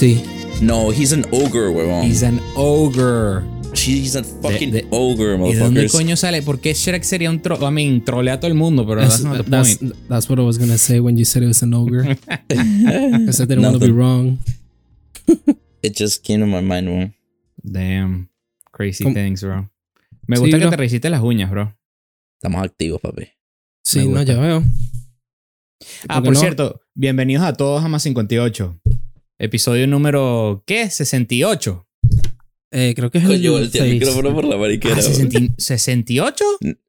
Sí. 0.00 0.22
No, 0.62 0.90
he's 0.92 1.12
an 1.12 1.26
ogre, 1.30 1.68
huevón. 1.68 2.04
He's 2.06 2.22
an 2.22 2.40
ogre. 2.56 3.42
He's 3.74 4.16
a 4.16 4.24
fucking 4.24 4.70
de- 4.72 4.86
ogre, 4.90 5.34
¿Y 5.36 5.52
de 5.52 5.58
dónde 5.58 5.82
motherfuckers. 5.82 5.92
coño 5.92 6.16
sale? 6.16 6.40
¿Por 6.42 6.58
qué 6.58 6.72
Shrek 6.72 7.02
sería 7.02 7.28
un 7.28 7.42
troll? 7.42 7.62
I 7.62 7.70
mean, 7.70 8.02
trolea 8.02 8.34
a 8.34 8.40
todo 8.40 8.48
el 8.50 8.54
mundo, 8.56 8.86
pero 8.86 9.02
that's 9.02 9.22
That's, 9.22 9.24
not 9.24 9.44
the 9.44 9.50
that's, 9.50 9.76
point. 9.76 9.94
that's 10.08 10.28
what 10.30 10.38
I 10.38 10.42
was 10.42 10.58
gonna 10.58 10.78
say 10.78 11.00
when 11.00 11.18
you 11.18 11.26
said 11.26 11.42
it 11.42 11.48
was 11.48 11.62
an 11.62 11.74
ogre. 11.74 12.16
Because 12.48 13.40
I 13.42 13.46
didn't 13.46 13.62
want 13.62 13.78
to 13.78 13.86
be 13.86 13.92
wrong. 13.92 14.38
It 15.82 15.96
just 15.96 16.24
came 16.24 16.40
to 16.40 16.46
my 16.46 16.60
mind, 16.62 16.88
huevón. 16.88 17.14
Damn. 17.62 18.28
Crazy 18.72 19.04
¿Cómo? 19.04 19.14
things, 19.14 19.42
bro. 19.42 19.70
Me 20.26 20.36
Sí, 20.36 20.42
gusta 20.42 20.56
que 20.58 20.64
bro. 20.64 20.70
te 20.70 20.76
rehiciste 20.76 21.10
las 21.10 21.22
uñas, 21.22 21.50
bro. 21.50 21.74
Estamos 22.38 22.62
activos, 22.64 23.00
papi. 23.02 23.28
Sí, 23.84 24.06
no, 24.08 24.22
ya 24.22 24.38
veo. 24.38 24.62
Ah, 26.08 26.16
¿Por 26.16 26.22
qué 26.22 26.26
por 26.28 26.34
no? 26.34 26.40
cierto, 26.40 26.80
bienvenidos 26.94 27.44
a 27.44 27.52
todos 27.54 27.82
a 27.84 27.88
Más 27.88 28.02
58. 28.02 28.79
Episodio 29.40 29.86
número, 29.86 30.62
¿qué? 30.66 30.90
68. 30.90 31.86
Eh, 32.72 32.92
creo 32.94 33.10
que 33.10 33.16
es 33.16 33.24
Coño, 33.24 33.56
el 33.56 33.62
volteé 33.62 33.80
el 33.84 33.94
micrófono 33.94 34.34
por 34.34 34.44
la 34.44 34.58
mariquera. 34.58 34.96
Ah, 34.96 35.00
huevón. 35.02 35.54
60 35.56 36.12
¿68? 36.12 36.34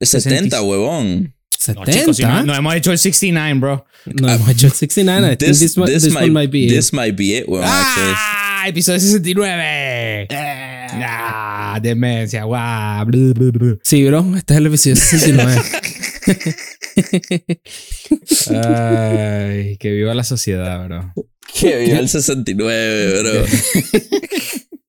70, 0.02 0.62
huevón. 0.62 1.24
No, 1.24 1.32
70. 1.58 1.92
chicos, 1.94 2.18
si 2.18 2.24
no, 2.24 2.44
no 2.44 2.54
hemos 2.54 2.76
hecho 2.76 2.92
el 2.92 2.98
69, 2.98 3.58
bro. 3.58 3.86
No 4.06 4.30
hemos 4.30 4.50
hecho 4.50 4.68
el 4.68 4.74
69. 4.74 5.28
I 5.28 5.38
think 5.38 5.50
This, 5.50 5.60
this, 5.60 5.76
this, 5.76 6.04
this 6.04 6.14
might, 6.14 6.30
might 6.30 6.52
be 6.52 6.66
it. 6.66 6.72
this 6.72 6.92
might 6.92 7.16
be 7.16 7.38
it. 7.38 7.46
¡Ah! 7.64 8.66
Episodio 8.68 9.00
69. 9.00 10.28
¡Ah! 10.30 11.80
Demencia, 11.82 12.44
guau. 12.44 13.06
blu. 13.06 13.80
Sí, 13.82 14.04
bro. 14.04 14.36
Este 14.36 14.56
es 14.56 14.58
el 14.58 14.66
episodio 14.66 14.96
69. 14.98 15.62
Ay, 18.68 19.78
que 19.78 19.92
viva 19.92 20.14
la 20.14 20.26
sociedad, 20.26 20.86
bro. 20.86 21.14
Que 21.60 21.78
viva 21.78 22.00
el 22.00 22.10
69, 22.10 23.20
bro. 23.22 23.46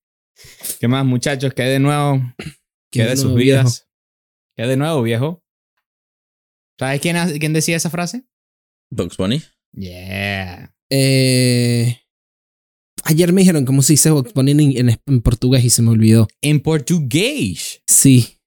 ¿Qué 0.81 0.89
más, 0.89 1.05
muchachos? 1.05 1.53
¿Qué 1.55 1.62
hay 1.62 1.70
de 1.72 1.78
nuevo? 1.81 2.20
¿Qué 2.39 3.00
¿Qué 3.00 3.05
de 3.05 3.17
sus 3.17 3.34
vidas? 3.34 3.89
¿Qué 4.56 4.67
de 4.67 4.77
nuevo, 4.77 5.03
viejo? 5.03 5.42
¿Sabes 6.78 7.00
quién, 7.00 7.17
quién 7.39 7.53
decía 7.53 7.77
esa 7.77 7.91
frase? 7.91 8.25
Bugs 8.91 9.17
Bunny. 9.17 9.42
Yeah. 9.72 10.75
Eh, 10.91 11.98
ayer 13.05 13.33
me 13.33 13.41
dijeron 13.42 13.64
cómo 13.64 13.83
se 13.83 13.94
dice 13.94 14.11
Box 14.11 14.33
Bunny 14.34 14.50
en, 14.53 14.61
en- 14.91 15.00
en 15.06 15.22
portugués 15.22 15.64
y 15.64 15.70
se 15.70 15.83
me 15.83 15.91
olvidó. 15.91 16.28
En 16.42 16.61
portugués. 16.61 17.83
Sí. 17.87 18.39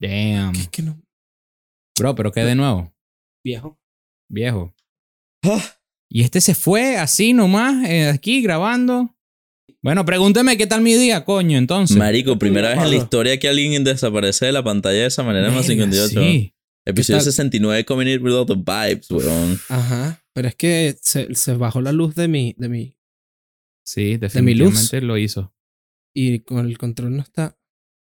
Damn. 0.00 0.52
¿Qué, 0.52 0.68
qué 0.70 0.82
no? 0.82 1.02
Bro, 1.98 2.14
pero 2.14 2.32
¿qué 2.32 2.40
de 2.44 2.54
nuevo? 2.54 2.94
Viejo. 3.44 3.78
Viejo. 4.30 4.74
Y 6.12 6.22
este 6.22 6.40
se 6.40 6.54
fue 6.54 6.96
así 6.96 7.32
nomás, 7.32 7.88
eh, 7.88 8.08
aquí 8.08 8.42
grabando. 8.42 9.16
Bueno, 9.80 10.04
pregúnteme 10.04 10.58
qué 10.58 10.66
tal 10.66 10.82
mi 10.82 10.94
día, 10.94 11.24
coño, 11.24 11.56
entonces. 11.56 11.96
Marico, 11.96 12.36
primera 12.36 12.70
vez 12.70 12.78
en 12.78 12.90
la 12.90 12.96
historia 12.96 13.38
que 13.38 13.48
alguien 13.48 13.84
desaparece 13.84 14.46
de 14.46 14.52
la 14.52 14.64
pantalla 14.64 14.98
de 14.98 15.06
esa 15.06 15.22
manera 15.22 15.48
en 15.48 15.54
más 15.54 15.66
Verga, 15.66 15.84
58. 15.84 16.20
sí. 16.20 16.54
Episodio 16.84 17.18
¿Qué 17.18 17.24
tal? 17.24 17.32
69 17.32 17.84
Coming 17.84 18.08
in 18.08 18.22
with 18.22 18.32
all 18.32 18.46
the 18.46 18.54
vibes, 18.54 19.10
weón. 19.10 19.58
Ajá. 19.68 20.22
Pero 20.34 20.48
es 20.48 20.56
que 20.56 20.96
se, 21.00 21.34
se 21.34 21.54
bajó 21.54 21.80
la 21.80 21.92
luz 21.92 22.14
de 22.14 22.26
mi, 22.26 22.54
de 22.58 22.68
mi. 22.68 22.96
Sí, 23.84 24.00
mi 24.00 24.12
luz. 24.12 24.20
definitivamente 24.20 25.00
lo 25.02 25.16
hizo. 25.16 25.54
Y 26.14 26.40
con 26.40 26.66
el 26.66 26.76
control 26.76 27.16
no 27.16 27.22
está. 27.22 27.56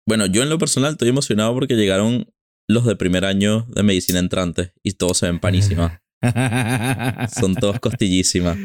Bueno, 0.07 0.27
yo 0.27 0.43
en 0.43 0.49
lo 0.49 0.59
personal 0.59 0.93
estoy 0.93 1.09
emocionado 1.09 1.53
porque 1.55 1.75
llegaron 1.75 2.33
los 2.69 2.85
de 2.87 2.97
primer 2.97 3.25
año 3.25 3.67
de 3.75 3.83
medicina 3.83 4.21
entrante 4.21 4.73
y 4.83 4.93
todos 4.93 5.19
se 5.19 5.27
ven 5.27 5.41
panísimas. 5.41 6.01
Son 7.41 7.55
todos 7.55 7.81
costillísimas. 7.81 8.59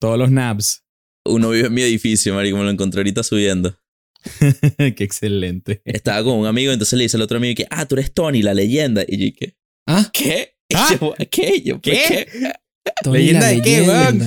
Todos 0.00 0.18
los 0.18 0.30
naps. 0.30 0.82
Uno 1.24 1.50
vive 1.50 1.68
en 1.68 1.74
mi 1.74 1.82
edificio, 1.82 2.34
marico, 2.34 2.56
me 2.56 2.64
lo 2.64 2.70
encontré 2.70 3.00
ahorita 3.00 3.22
subiendo. 3.22 3.76
qué 4.78 5.04
excelente. 5.04 5.82
Estaba 5.84 6.22
con 6.24 6.38
un 6.38 6.46
amigo, 6.46 6.72
entonces 6.72 6.96
le 6.96 7.04
dice 7.04 7.16
al 7.16 7.22
otro 7.22 7.38
amigo 7.38 7.54
que, 7.56 7.66
ah, 7.70 7.86
tú 7.86 7.94
eres 7.96 8.12
Tony, 8.12 8.42
la 8.42 8.54
leyenda. 8.54 9.04
Y 9.06 9.30
yo, 9.30 9.36
¿qué? 9.38 9.56
Ah, 9.86 10.10
¿Qué? 10.12 10.56
¿Ah? 10.74 10.88
Yo, 11.00 11.14
¿Qué? 11.30 11.62
Yo, 11.62 11.74
¿por 11.74 11.82
¿Qué? 11.82 12.26
Tony 13.02 13.18
¿Leyenda 13.18 13.48
de 13.48 13.62
qué, 13.62 13.82
weón? 13.82 14.18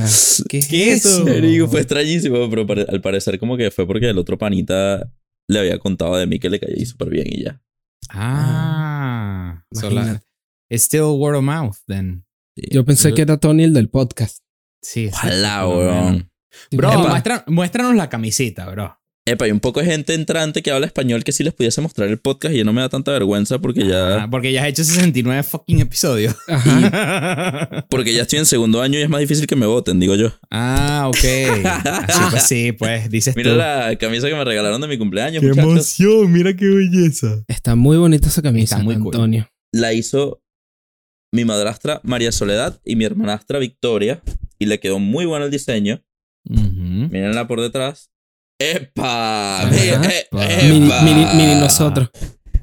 ¿Qué 0.50 0.58
es 0.58 0.68
¿Qué 0.68 0.92
es 0.92 1.06
eso? 1.06 1.26
Marico, 1.26 1.68
fue 1.68 1.82
extrañísimo, 1.82 2.50
pero 2.50 2.66
al 2.88 3.02
parecer 3.02 3.40
como 3.40 3.58
que 3.58 3.72
fue 3.72 3.88
porque 3.88 4.10
el 4.10 4.18
otro 4.18 4.38
panita 4.38 5.12
le 5.48 5.60
había 5.60 5.80
contado 5.80 6.16
de 6.18 6.28
mí 6.28 6.40
que 6.40 6.50
le 6.50 6.60
caía 6.60 6.86
súper 6.86 7.10
bien 7.10 7.28
y 7.30 7.44
ya. 7.44 7.62
Ah. 8.10 9.64
so 9.74 9.90
la- 9.90 10.02
Imagínate. 10.02 10.26
it's 10.70 10.84
still 10.84 11.18
word 11.18 11.36
of 11.36 11.44
mouth, 11.44 11.78
then. 11.88 12.26
Yo 12.72 12.86
pensé 12.86 13.14
que 13.14 13.22
era 13.22 13.38
Tony 13.38 13.64
el 13.64 13.74
del 13.74 13.90
podcast. 13.90 14.40
Sí. 14.82 15.10
Ojalá, 15.12 15.68
weón. 15.68 16.32
Bro, 16.72 16.92
Epa. 16.92 17.08
muestra- 17.10 17.44
muéstranos 17.48 17.96
la 17.96 18.10
camisita, 18.10 18.70
bro. 18.70 18.96
Epa, 19.26 19.46
hay 19.46 19.52
un 19.52 19.60
poco 19.60 19.80
de 19.80 19.86
gente 19.86 20.16
entrante 20.16 20.64
que 20.64 20.72
habla 20.72 20.88
español 20.88 21.24
que 21.24 21.32
si 21.32 21.44
les 21.44 21.54
pudiese 21.54 21.82
mostrar 21.82 22.08
el 22.10 22.18
podcast 22.18 22.56
y 22.56 22.58
ya 22.60 22.64
no 22.64 22.74
me 22.74 22.82
da 22.82 22.90
tanta 22.90 23.12
vergüenza 23.12 23.60
porque 23.60 23.86
ya... 23.86 24.24
Ah, 24.24 24.28
porque 24.32 24.52
ya 24.52 24.64
has 24.64 24.70
hecho 24.70 24.84
69 24.84 25.44
fucking 25.44 25.80
episodios. 25.82 26.36
Ajá. 26.48 27.86
Porque 27.90 28.14
ya 28.14 28.24
estoy 28.24 28.40
en 28.40 28.46
segundo 28.48 28.82
año 28.82 28.98
y 28.98 29.04
es 29.04 29.10
más 29.10 29.20
difícil 29.20 29.46
que 29.46 29.56
me 29.56 29.66
voten, 29.68 30.00
digo 30.00 30.16
yo. 30.16 30.32
ah, 30.50 31.06
ok. 31.10 31.66
Así 32.08 32.22
pues 32.32 32.44
sí, 32.44 32.72
pues 32.72 33.10
dices 33.12 33.36
Mira 33.36 33.52
tú. 33.52 33.58
la 33.58 33.96
camisa 34.00 34.28
que 34.30 34.36
me 34.36 34.44
regalaron 34.46 34.82
de 34.82 34.88
mi 34.88 34.98
cumpleaños, 34.98 35.42
¡Qué 35.42 35.50
muchachos. 35.50 35.72
emoción! 36.00 36.32
Mira 36.32 36.56
qué 36.56 36.66
belleza. 36.66 37.44
Está 37.48 37.76
muy 37.76 37.98
bonita 37.98 38.30
esa 38.30 38.42
camisa, 38.42 38.76
Está 38.78 38.84
muy 38.84 38.96
cool. 38.98 39.14
Antonio. 39.14 39.48
La 39.72 39.94
hizo 39.94 40.42
mi 41.32 41.46
madrastra 41.46 42.02
María 42.04 42.32
Soledad 42.32 42.80
y 42.84 42.96
mi 42.96 43.06
hermanastra 43.06 43.60
Victoria 43.60 44.22
y 44.58 44.66
le 44.66 44.80
quedó 44.80 45.00
muy 45.00 45.26
bueno 45.26 45.46
el 45.46 45.52
diseño. 45.52 46.04
Mírenla 46.46 47.48
por 47.48 47.62
detrás. 47.62 48.12
¡Epa! 48.60 49.62
Ajá. 49.62 49.70
Mira, 49.72 50.02
eh, 50.10 50.70
Mini, 50.70 50.92
mini, 51.04 51.26
mini 51.36 51.56
nosotros. 51.60 52.10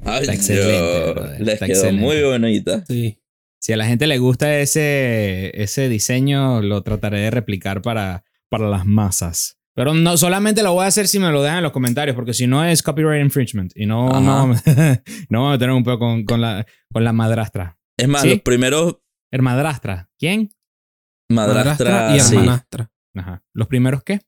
Ay, 0.03 0.21
Está 0.21 0.33
excelente, 0.33 1.11
brother. 1.11 1.41
Les 1.41 1.53
Está 1.55 1.65
quedó 1.65 1.75
excelente. 1.75 2.01
muy 2.03 2.21
bonita. 2.21 2.83
Sí. 2.87 3.19
Si 3.59 3.73
a 3.73 3.77
la 3.77 3.85
gente 3.87 4.05
le 4.07 4.17
gusta 4.19 4.59
ese, 4.59 5.51
ese 5.61 5.89
diseño, 5.89 6.61
lo 6.61 6.83
trataré 6.83 7.19
de 7.21 7.31
replicar 7.31 7.81
para, 7.81 8.23
para 8.49 8.69
las 8.69 8.85
masas. 8.85 9.57
Pero 9.75 9.93
no 9.93 10.17
solamente 10.17 10.63
lo 10.63 10.73
voy 10.73 10.85
a 10.85 10.87
hacer 10.87 11.07
si 11.07 11.19
me 11.19 11.31
lo 11.31 11.41
dejan 11.41 11.57
en 11.59 11.63
los 11.63 11.71
comentarios, 11.71 12.15
porque 12.15 12.33
si 12.33 12.47
no 12.47 12.63
es 12.63 12.81
copyright 12.83 13.23
infringement. 13.23 13.71
Y 13.75 13.85
no, 13.85 14.09
Ajá. 14.09 14.19
no, 14.21 14.47
no 15.29 15.41
vamos 15.43 15.55
a 15.55 15.59
tener 15.59 15.73
un 15.75 15.83
poco 15.83 15.99
con, 15.99 16.23
con 16.25 16.41
la, 16.41 16.65
con 16.91 17.03
la 17.03 17.13
madrastra. 17.13 17.76
Es 17.97 18.07
más, 18.07 18.21
¿Sí? 18.21 18.29
los 18.29 18.41
primeros 18.41 18.97
Hermadrastra. 19.31 20.09
¿Quién? 20.17 20.49
madrastra, 21.29 21.91
Madrastra 21.91 22.15
y 22.15 22.19
sí. 22.21 22.35
hermanastra. 22.35 22.91
Ajá. 23.15 23.43
¿Los 23.53 23.67
primeros 23.67 24.03
qué? 24.03 24.21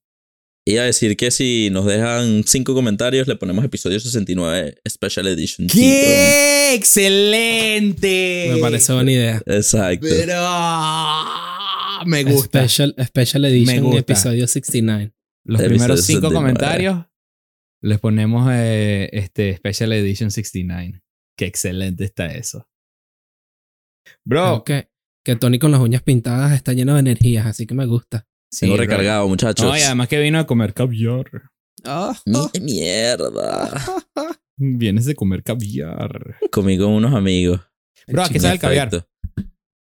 Iba 0.65 0.83
a 0.83 0.85
decir 0.85 1.15
que 1.15 1.31
si 1.31 1.69
nos 1.71 1.85
dejan 1.85 2.43
cinco 2.45 2.73
comentarios, 2.73 3.27
le 3.27 3.35
ponemos 3.35 3.63
episodio 3.63 3.99
69 3.99 4.75
Special 4.87 5.27
Edition. 5.27 5.69
Sí, 5.69 5.79
¡Qué 5.79 6.73
excelente! 6.75 8.51
Me 8.53 8.59
parece 8.59 8.93
buena 8.93 9.11
idea. 9.11 9.41
Exacto. 9.45 10.05
Pero 10.09 10.41
me 12.05 12.23
gusta. 12.23 12.67
Special, 12.67 12.93
special 13.05 13.45
Edition 13.45 13.83
gusta. 13.83 13.99
episodio 13.99 14.47
69. 14.47 15.13
Los 15.45 15.61
Episodio 15.61 15.69
primeros 15.69 16.05
cinco 16.05 16.27
69. 16.29 16.35
comentarios 16.35 17.05
les 17.81 17.99
ponemos 17.99 18.49
eh, 18.51 19.09
este 19.13 19.55
Special 19.55 19.93
Edition 19.93 20.29
69. 20.31 21.01
Qué 21.37 21.45
excelente 21.45 22.03
está 22.03 22.27
eso. 22.33 22.68
Bro, 24.25 24.63
Creo 24.63 24.83
que, 24.83 24.89
que 25.23 25.35
Tony 25.35 25.59
con 25.59 25.71
las 25.71 25.81
uñas 25.81 26.01
pintadas 26.03 26.53
está 26.53 26.73
lleno 26.73 26.93
de 26.93 26.99
energías, 27.01 27.45
así 27.45 27.65
que 27.67 27.73
me 27.75 27.85
gusta. 27.85 28.27
sí, 28.51 28.61
Tengo 28.61 28.73
bro. 28.75 28.83
recargado, 28.83 29.27
muchachos. 29.27 29.65
No, 29.65 29.77
y 29.77 29.81
además 29.81 30.07
que 30.07 30.19
vino 30.19 30.39
a 30.39 30.45
comer 30.47 30.73
caviar. 30.73 31.25
Mi- 32.25 32.61
Mierda. 32.61 33.81
Vienes 34.57 35.05
de 35.05 35.15
comer 35.15 35.43
caviar. 35.43 36.37
Comí 36.51 36.77
con 36.77 36.89
unos 36.91 37.13
amigos. 37.13 37.61
Bro, 38.07 38.23
¿a 38.23 38.29
qué 38.29 38.39
sabe 38.39 38.55
el 38.55 38.59
caviar? 38.59 39.07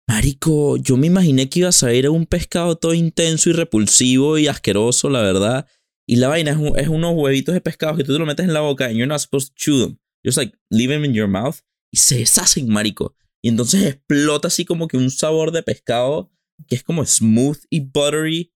Marico, 0.07 0.77
yo 0.77 0.97
me 0.97 1.07
imaginé 1.07 1.49
que 1.49 1.59
iba 1.59 1.69
a 1.69 2.07
a 2.07 2.11
un 2.11 2.25
pescado 2.25 2.75
todo 2.77 2.93
intenso 2.93 3.49
y 3.49 3.53
repulsivo 3.53 4.37
y 4.37 4.47
asqueroso, 4.47 5.09
la 5.09 5.21
verdad. 5.21 5.67
Y 6.07 6.17
la 6.17 6.27
vaina 6.27 6.51
es, 6.51 6.57
un- 6.57 6.77
es 6.77 6.87
unos 6.89 7.13
huevitos 7.15 7.53
de 7.53 7.61
pescado 7.61 7.95
que 7.95 8.03
tú 8.03 8.13
te 8.13 8.19
lo 8.19 8.25
metes 8.25 8.45
en 8.45 8.53
la 8.53 8.59
boca 8.59 8.85
and 8.85 8.95
you're 8.95 9.07
not 9.07 9.19
supposed 9.19 9.49
to 9.49 9.53
chew 9.55 9.79
them. 9.79 9.97
You're 10.23 10.31
just 10.33 10.37
like, 10.37 10.57
leave 10.69 10.91
them 10.93 11.05
in 11.05 11.13
your 11.13 11.27
mouth. 11.27 11.57
Y 11.91 11.97
se 11.97 12.17
deshacen, 12.17 12.67
marico. 12.67 13.15
Y 13.43 13.49
entonces 13.49 13.83
explota 13.83 14.47
así 14.47 14.63
como 14.65 14.87
que 14.87 14.97
un 14.97 15.11
sabor 15.11 15.51
de 15.51 15.63
pescado 15.63 16.31
que 16.67 16.75
es 16.75 16.83
como 16.83 17.05
smooth 17.05 17.57
y 17.69 17.81
buttery. 17.81 18.51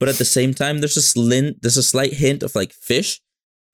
But 0.00 0.08
at 0.08 0.16
the 0.16 0.24
same 0.24 0.54
time, 0.54 0.80
there's 0.80 0.96
a, 0.96 1.02
slin- 1.02 1.58
there's 1.60 1.76
a 1.76 1.82
slight 1.82 2.14
hint 2.14 2.42
of 2.42 2.54
like 2.56 2.72
fish. 2.74 3.22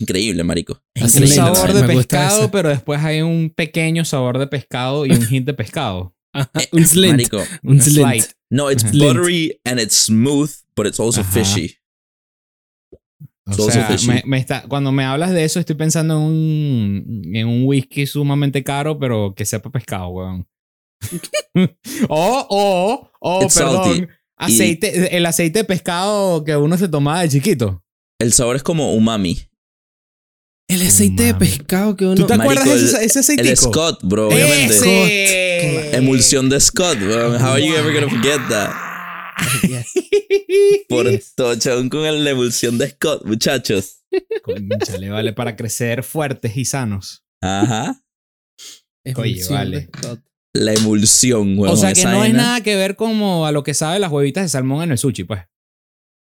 Increíble, 0.00 0.42
marico. 0.42 0.82
Es 0.94 1.04
Así 1.04 1.20
Un 1.22 1.28
sabor 1.28 1.72
de 1.72 1.84
pescado, 1.84 2.50
pero 2.50 2.68
después 2.68 3.00
hay 3.00 3.22
un 3.22 3.48
pequeño 3.50 4.04
sabor 4.04 4.38
de 4.38 4.46
pescado 4.48 5.06
y 5.06 5.12
un 5.12 5.22
hint 5.30 5.46
de 5.46 5.54
pescado. 5.54 6.14
Ajá, 6.34 6.50
un 6.72 6.84
slint. 6.84 7.12
Marico. 7.12 7.38
Un 7.62 7.80
slint. 7.80 7.98
Slight. 8.08 8.24
No, 8.50 8.70
it's 8.70 8.82
buttery 8.84 9.60
and 9.64 9.78
it's 9.80 9.94
smooth, 9.94 10.50
but 10.74 10.86
it's 10.86 10.98
also 10.98 11.20
Ajá. 11.20 11.32
fishy. 11.32 11.76
O 13.48 13.52
So 13.52 13.70
sea, 13.70 13.86
fishy. 13.86 14.08
me, 14.08 14.22
me 14.26 14.38
está, 14.38 14.62
cuando 14.68 14.90
me 14.90 15.04
hablas 15.04 15.30
de 15.30 15.44
eso, 15.44 15.60
estoy 15.60 15.76
pensando 15.76 16.16
en 16.16 16.22
un, 16.22 17.22
en 17.34 17.46
un 17.46 17.62
whisky 17.66 18.04
sumamente 18.06 18.64
caro, 18.64 18.98
pero 18.98 19.32
que 19.36 19.44
sepa 19.44 19.70
pescado, 19.70 20.08
weón. 20.08 20.48
o, 22.08 22.46
o, 22.50 23.10
o, 23.20 23.42
It's 23.44 23.54
perdón. 23.56 23.84
salty. 23.84 24.06
Aceite, 24.38 25.16
el 25.16 25.24
aceite 25.24 25.60
de 25.60 25.64
pescado 25.64 26.44
que 26.44 26.56
uno 26.56 26.76
se 26.76 26.88
tomaba 26.88 27.22
de 27.22 27.28
chiquito. 27.30 27.82
El 28.18 28.32
sabor 28.32 28.56
es 28.56 28.62
como 28.62 28.92
umami. 28.94 29.48
El 30.68 30.82
aceite 30.82 31.22
de 31.22 31.34
pescado 31.34 31.96
que 31.96 32.04
uno. 32.06 32.14
¿Tú 32.16 32.26
te 32.26 32.36
Marico, 32.36 32.52
acuerdas 32.60 32.80
de 32.80 32.86
ese, 32.86 33.04
ese 33.04 33.18
aceitico? 33.20 33.48
El 33.48 33.56
Scott, 33.56 34.00
bro, 34.02 34.28
obviamente. 34.28 34.74
¡Ese! 34.74 35.96
Emulsión 35.96 36.48
de 36.48 36.60
Scott, 36.60 36.98
bro. 36.98 37.36
How 37.38 37.52
are 37.52 37.66
you 37.66 37.74
ever 37.76 37.94
gonna 37.94 38.08
forget 38.10 38.40
that? 38.48 38.70
Yes. 39.68 39.92
Por 40.88 41.06
tochón 41.34 41.90
con 41.90 42.06
el- 42.06 42.24
la 42.24 42.30
emulsión 42.30 42.78
de 42.78 42.88
Scott, 42.90 43.24
muchachos. 43.26 44.02
Cónchale, 44.42 45.10
vale, 45.10 45.32
para 45.34 45.56
crecer 45.56 46.02
fuertes 46.02 46.56
y 46.56 46.64
sanos. 46.64 47.22
Ajá. 47.42 48.02
Es 49.04 49.14
Oye, 49.16 49.32
emulsión 49.32 49.54
vale. 49.58 49.76
de 49.80 49.86
Scott. 49.86 50.20
La 50.56 50.72
emulsión, 50.74 51.58
weón. 51.58 51.72
o 51.74 51.76
sea 51.76 51.92
que 51.92 52.04
no 52.04 52.24
es 52.24 52.32
nada 52.34 52.60
que 52.62 52.76
ver 52.76 52.96
como 52.96 53.46
a 53.46 53.52
lo 53.52 53.62
que 53.62 53.74
sabe 53.74 53.98
las 53.98 54.10
huevitas 54.10 54.44
de 54.44 54.48
salmón 54.48 54.82
en 54.84 54.92
el 54.92 54.98
sushi, 54.98 55.24
pues. 55.24 55.42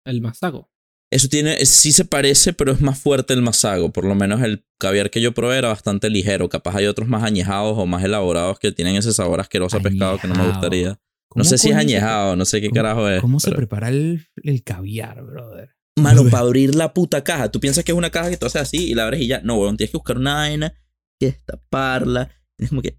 El 0.04 0.20
masago. 0.20 0.70
Eso 1.10 1.28
tiene, 1.28 1.64
sí 1.64 1.92
se 1.92 2.04
parece, 2.04 2.52
pero 2.52 2.70
es 2.72 2.80
más 2.82 2.98
fuerte 2.98 3.32
el 3.32 3.40
masago. 3.40 3.90
Por 3.92 4.04
lo 4.04 4.14
menos 4.14 4.42
el 4.42 4.66
caviar 4.78 5.10
que 5.10 5.22
yo 5.22 5.32
probé 5.32 5.56
era 5.56 5.68
bastante 5.68 6.10
ligero. 6.10 6.48
Capaz 6.50 6.76
hay 6.76 6.86
otros 6.86 7.08
más 7.08 7.22
añejados 7.22 7.78
o 7.78 7.86
más 7.86 8.04
elaborados 8.04 8.58
que 8.58 8.72
tienen 8.72 8.94
ese 8.96 9.12
sabor 9.14 9.40
asqueroso 9.40 9.78
a 9.78 9.80
pescado 9.80 10.18
que 10.18 10.28
no 10.28 10.34
me 10.34 10.46
gustaría. 10.48 10.88
No 10.90 10.98
¿Cómo 11.28 11.44
sé 11.44 11.56
si 11.58 11.70
es 11.70 11.76
añejado, 11.76 12.36
no 12.36 12.44
sé 12.44 12.60
qué 12.60 12.68
¿Cómo- 12.68 12.74
carajo 12.76 13.08
es. 13.08 13.20
¿Cómo 13.20 13.40
se 13.40 13.48
pero- 13.48 13.56
prepara 13.58 13.88
el, 13.88 14.26
el 14.42 14.62
caviar, 14.62 15.22
brother? 15.24 15.70
Mano, 15.96 16.24
para 16.24 16.40
abrir 16.44 16.74
la 16.74 16.92
puta 16.94 17.24
caja. 17.24 17.50
Tú 17.50 17.58
piensas 17.58 17.84
que 17.84 17.92
es 17.92 17.98
una 17.98 18.10
caja 18.10 18.30
que 18.30 18.36
tú 18.36 18.46
haces 18.46 18.62
así 18.62 18.88
y 18.90 18.94
la 18.94 19.04
abres 19.04 19.20
y 19.22 19.26
ya. 19.28 19.40
No, 19.42 19.56
weón, 19.56 19.76
tienes 19.76 19.90
que 19.90 19.96
buscar 19.98 20.16
una 20.18 20.34
vaina, 20.34 20.74
tienes 21.18 21.36
que 21.36 21.40
destaparla. 21.40 22.30
Tienes 22.56 22.68
como 22.70 22.82
que. 22.82 22.98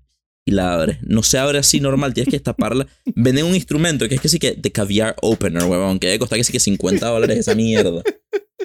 Y 0.49 0.51
la 0.51 0.73
abres. 0.73 0.97
No 1.03 1.21
se 1.21 1.37
abre 1.37 1.59
así 1.59 1.79
normal, 1.79 2.15
tienes 2.15 2.31
que 2.31 2.37
destaparla. 2.37 2.87
Venden 3.15 3.45
un 3.45 3.53
instrumento 3.53 4.09
que 4.09 4.15
es 4.15 4.21
que 4.21 4.29
sí 4.29 4.39
que. 4.39 4.53
De 4.53 4.71
caviar 4.71 5.15
opener, 5.21 5.63
weón. 5.65 5.99
Que 5.99 6.07
debe 6.07 6.17
costar 6.17 6.39
que 6.39 6.43
sí 6.43 6.51
que 6.51 6.59
50 6.59 7.07
dólares 7.07 7.37
esa 7.37 7.53
mierda. 7.53 8.01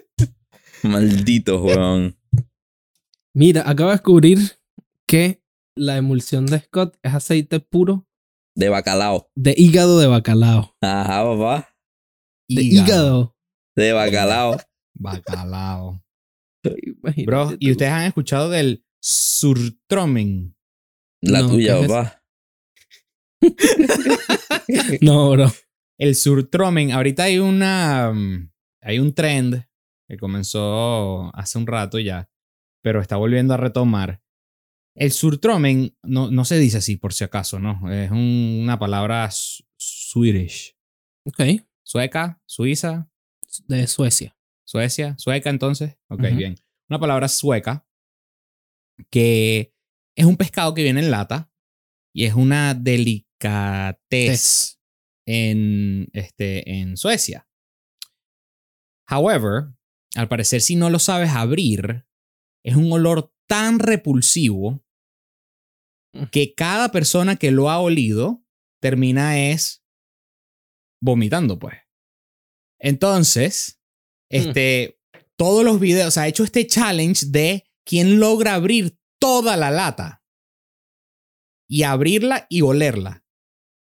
Malditos, 0.83 1.61
weón. 1.61 2.17
Mira, 3.35 3.69
acabo 3.69 3.91
de 3.91 3.97
descubrir 3.97 4.39
que 5.07 5.43
la 5.77 5.99
emulsión 5.99 6.47
de 6.47 6.61
Scott 6.61 6.97
es 7.03 7.13
aceite 7.13 7.61
puro 7.61 8.07
De 8.57 8.71
bacalao. 8.71 9.31
de 9.35 9.55
hígado 9.59 9.99
de 9.99 10.07
bacalao. 10.07 10.75
Ajá, 10.81 11.23
papá. 11.23 11.77
De 12.49 12.63
hígado. 12.63 13.37
De 13.77 13.93
bacalao. 13.93 14.57
Bacalao. 14.95 16.03
Imagínate 16.65 17.27
Bro, 17.27 17.57
¿y 17.59 17.73
ustedes 17.73 17.93
han 17.93 18.07
escuchado 18.07 18.49
del 18.49 18.87
surtromen? 19.03 20.54
La 21.25 21.41
No, 21.41 21.49
tuya, 21.51 21.75
¿qué 21.79 21.85
es 21.85 21.89
papá. 21.89 22.23
No, 25.01 25.31
bro. 25.31 25.53
El 25.99 26.15
surtromen, 26.15 26.93
ahorita 26.93 27.25
hay 27.25 27.39
una. 27.39 28.13
mm, 28.13 28.51
Hay 28.83 28.99
un 28.99 29.15
trend 29.15 29.65
que 30.09 30.17
comenzó 30.19 31.35
hace 31.35 31.57
un 31.59 31.67
rato 31.67 31.99
ya, 31.99 32.29
pero 32.83 33.01
está 33.01 33.17
volviendo 33.17 33.55
a 33.55 33.57
retomar. 33.57 34.21
El 34.95 35.11
surtromen 35.13 35.97
no, 36.03 36.31
no 36.31 36.45
se 36.45 36.59
dice 36.59 36.79
así, 36.79 36.97
por 36.97 37.13
si 37.15 37.25
acaso, 37.25 37.59
¿no? 37.59 37.91
Es 37.91 38.11
un- 38.11 38.61
una 38.63 38.79
palabra 38.79 39.29
Swedish. 39.77 40.77
Ok. 41.25 41.41
Sueca, 41.83 42.41
Suiza, 42.47 43.09
De 43.67 43.87
Suecia. 43.87 44.37
Suecia, 44.65 45.15
sueca 45.19 45.51
entonces. 45.51 45.97
Ok, 46.09 46.23
bien. 46.37 46.57
Una 46.89 46.99
palabra 46.99 47.29
sueca 47.29 47.87
que 49.11 49.74
es 50.17 50.27
un 50.27 50.37
pescado 50.37 50.75
que 50.75 50.83
viene 50.83 51.01
en 51.01 51.11
lata 51.11 51.51
y 52.15 52.25
es 52.25 52.35
una 52.35 52.75
delicatez 52.75 54.79
en, 55.27 56.09
este, 56.13 56.81
en 56.81 56.97
Suecia. 56.97 57.49
However, 59.11 59.75
al 60.15 60.29
parecer 60.29 60.61
si 60.61 60.77
no 60.77 60.91
lo 60.91 60.99
sabes 60.99 61.31
abrir, 61.31 62.07
es 62.65 62.77
un 62.77 62.93
olor 62.93 63.33
tan 63.47 63.79
repulsivo 63.79 64.85
que 66.31 66.55
cada 66.55 66.93
persona 66.93 67.37
que 67.37 67.51
lo 67.51 67.71
ha 67.71 67.81
olido 67.81 68.45
termina 68.81 69.51
es 69.51 69.85
vomitando, 71.03 71.59
pues. 71.59 71.75
Entonces, 72.79 73.81
este, 74.31 75.01
todos 75.37 75.65
los 75.65 75.81
videos, 75.81 76.17
ha 76.17 76.29
hecho 76.29 76.45
este 76.45 76.67
challenge 76.67 77.27
de 77.27 77.65
quién 77.85 78.21
logra 78.21 78.55
abrir 78.55 78.97
toda 79.25 79.57
la 79.57 79.71
lata 79.71 80.23
y 81.67 81.85
abrirla 81.85 82.45
y 82.51 82.61
olerla. 82.61 83.25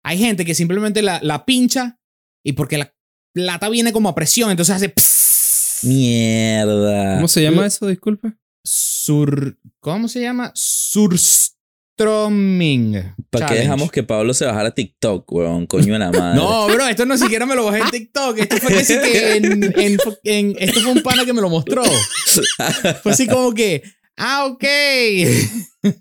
Hay 0.03 0.17
gente 0.17 0.45
que 0.45 0.55
simplemente 0.55 1.03
la, 1.03 1.19
la 1.21 1.45
pincha 1.45 1.99
y 2.43 2.53
porque 2.53 2.79
la 2.79 2.91
lata 3.35 3.69
viene 3.69 3.93
como 3.93 4.09
a 4.09 4.15
presión, 4.15 4.49
entonces 4.49 4.75
hace. 4.75 4.91
Mierda. 5.87 7.17
¿Cómo 7.17 7.27
se 7.27 7.43
llama 7.43 7.67
eso? 7.67 7.85
Disculpe. 7.85 8.33
sur, 8.63 9.59
¿cómo 9.79 10.07
se 10.07 10.21
llama? 10.21 10.51
Surströmming. 10.55 13.13
¿Para 13.29 13.45
qué 13.45 13.53
dejamos 13.55 13.91
que 13.91 14.01
Pablo 14.01 14.33
se 14.33 14.45
bajara 14.45 14.73
TikTok, 14.73 15.31
weón? 15.31 15.67
Coño 15.67 15.93
de 15.93 15.99
la 15.99 16.11
madre. 16.11 16.35
No, 16.39 16.65
bro, 16.67 16.87
esto 16.87 17.05
no 17.05 17.15
siquiera 17.15 17.45
me 17.45 17.53
lo 17.55 17.65
bajé 17.65 17.81
en 17.81 17.91
TikTok. 17.91 18.39
Esto 18.39 18.57
fue 18.57 18.73
que 18.73 18.83
sí 18.85 18.95
que 18.99 19.35
en, 19.37 19.63
en- 19.63 19.97
en- 20.23 20.55
esto 20.57 20.81
fue 20.81 20.93
un 20.93 21.03
pana 21.03 21.25
que 21.25 21.33
me 21.33 21.41
lo 21.41 21.49
mostró. 21.49 21.83
Fue 23.03 23.11
así 23.11 23.27
como 23.27 23.53
que, 23.53 23.83
ah, 24.17 24.45
ok. 24.45 24.63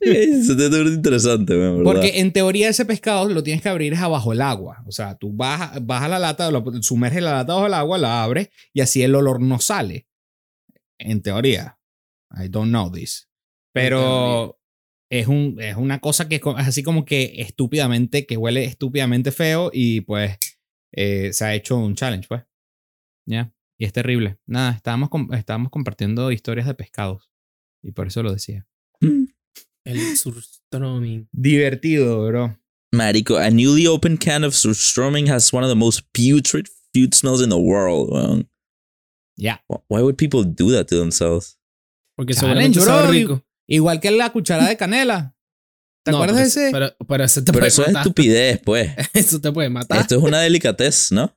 Eso 0.00 0.56
te 0.56 0.70
parece 0.70 0.94
interesante, 0.94 1.56
weón, 1.56 1.78
¿verdad? 1.78 1.92
Porque 1.92 2.20
en 2.20 2.32
teoría 2.32 2.68
ese 2.68 2.84
pescado 2.84 3.28
lo 3.28 3.42
tienes 3.42 3.62
que 3.62 3.68
abrir 3.68 3.92
es 3.92 4.00
abajo 4.00 4.32
el 4.32 4.42
agua. 4.42 4.82
O 4.86 4.92
sea, 4.92 5.16
tú 5.16 5.32
bajas 5.32 5.84
baja 5.84 6.08
la 6.08 6.18
lata, 6.18 6.50
lo, 6.50 6.64
sumerges 6.82 7.22
la 7.22 7.32
lata 7.32 7.54
bajo 7.54 7.66
el 7.66 7.74
agua, 7.74 7.98
la 7.98 8.22
abres 8.22 8.50
y 8.72 8.80
así 8.80 9.02
el 9.02 9.14
olor 9.14 9.40
no 9.40 9.60
sale. 9.60 10.06
En 10.98 11.22
teoría. 11.22 11.78
I 12.30 12.48
don't 12.48 12.70
know 12.70 12.90
this. 12.90 13.28
Pero 13.72 14.58
es, 15.10 15.26
un, 15.26 15.60
es 15.60 15.76
una 15.76 16.00
cosa 16.00 16.28
que 16.28 16.36
es 16.36 16.42
es 16.42 16.66
así 16.66 16.82
como 16.82 17.04
que 17.04 17.34
estúpidamente, 17.36 18.26
que 18.26 18.36
huele 18.36 18.64
estúpidamente 18.64 19.30
feo 19.30 19.70
y 19.72 20.00
pues 20.00 20.38
eh, 20.92 21.32
se 21.32 21.44
ha 21.44 21.54
hecho 21.54 21.76
un 21.76 21.94
challenge, 21.94 22.26
pues. 22.28 22.42
Ya. 23.26 23.52
Y 23.78 23.84
es 23.84 23.92
terrible. 23.92 24.38
Nada, 24.46 24.72
estábamos, 24.72 25.10
estábamos 25.32 25.70
compartiendo 25.70 26.32
historias 26.32 26.66
de 26.66 26.74
pescados. 26.74 27.30
Y 27.86 27.92
por 27.92 28.08
eso 28.08 28.22
lo 28.22 28.32
decía. 28.32 28.66
El 29.84 30.16
surströmming. 30.16 31.28
Divertido, 31.32 32.26
bro. 32.26 32.58
Marico, 32.92 33.36
a 33.38 33.50
newly 33.50 33.86
opened 33.86 34.18
can 34.18 34.42
of 34.42 34.54
surströmming 34.54 35.28
has 35.30 35.52
one 35.52 35.62
of 35.64 35.70
the 35.70 35.76
most 35.76 36.02
putrid 36.12 36.66
food 36.92 37.14
smells 37.14 37.40
in 37.42 37.48
the 37.50 37.56
world. 37.58 38.10
Wh- 39.38 39.76
Why 39.88 40.02
would 40.02 40.16
people 40.16 40.42
do 40.44 40.72
that 40.72 40.86
to 40.88 40.96
themselves? 40.98 41.58
Porque 42.16 42.34
Challenge, 42.34 42.74
seguramente 42.74 42.80
sabe 42.80 43.12
rico. 43.12 43.44
Igual 43.68 44.00
que 44.00 44.10
la 44.10 44.32
cuchara 44.32 44.66
de 44.68 44.76
canela. 44.76 45.34
¿Te 46.04 46.10
No, 46.12 46.18
acuerdas 46.18 46.36
de 46.38 46.42
ese-? 46.44 46.70
Pero, 46.72 46.96
pero 47.06 47.24
eso 47.24 47.40
te 47.42 47.52
Pero 47.52 47.58
puede 47.60 47.68
eso 47.68 47.82
es 47.86 47.94
estupidez, 47.94 48.60
pues. 48.64 48.92
Eso 49.14 49.40
te 49.40 49.52
puede 49.52 49.68
matar. 49.68 50.00
Esto 50.00 50.16
es 50.16 50.22
una 50.22 50.40
delicatez, 50.40 51.12
¿no? 51.12 51.36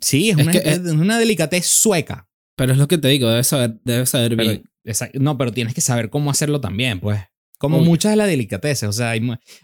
sí, 0.00 0.30
es, 0.30 0.38
Es 0.38 0.42
una, 0.44 0.52
que- 0.52 0.70
es 0.70 0.78
una 0.80 1.18
delicatez 1.18 1.66
sueca. 1.66 2.28
Pero 2.56 2.72
es 2.72 2.78
lo 2.78 2.86
que 2.86 2.98
te 2.98 3.08
digo, 3.08 3.28
debes 3.28 3.46
saber, 3.48 3.80
debes 3.84 4.10
saber 4.10 4.36
Pero, 4.36 4.42
bien. 4.50 4.70
No, 5.14 5.38
pero 5.38 5.52
tienes 5.52 5.74
que 5.74 5.80
saber 5.80 6.10
cómo 6.10 6.30
hacerlo 6.30 6.60
también, 6.60 7.00
pues. 7.00 7.20
Como 7.58 7.80
muchas 7.80 8.12
de 8.12 8.16
las 8.16 8.28
delicateces. 8.28 8.88
O 8.88 8.92
sea, 8.92 9.10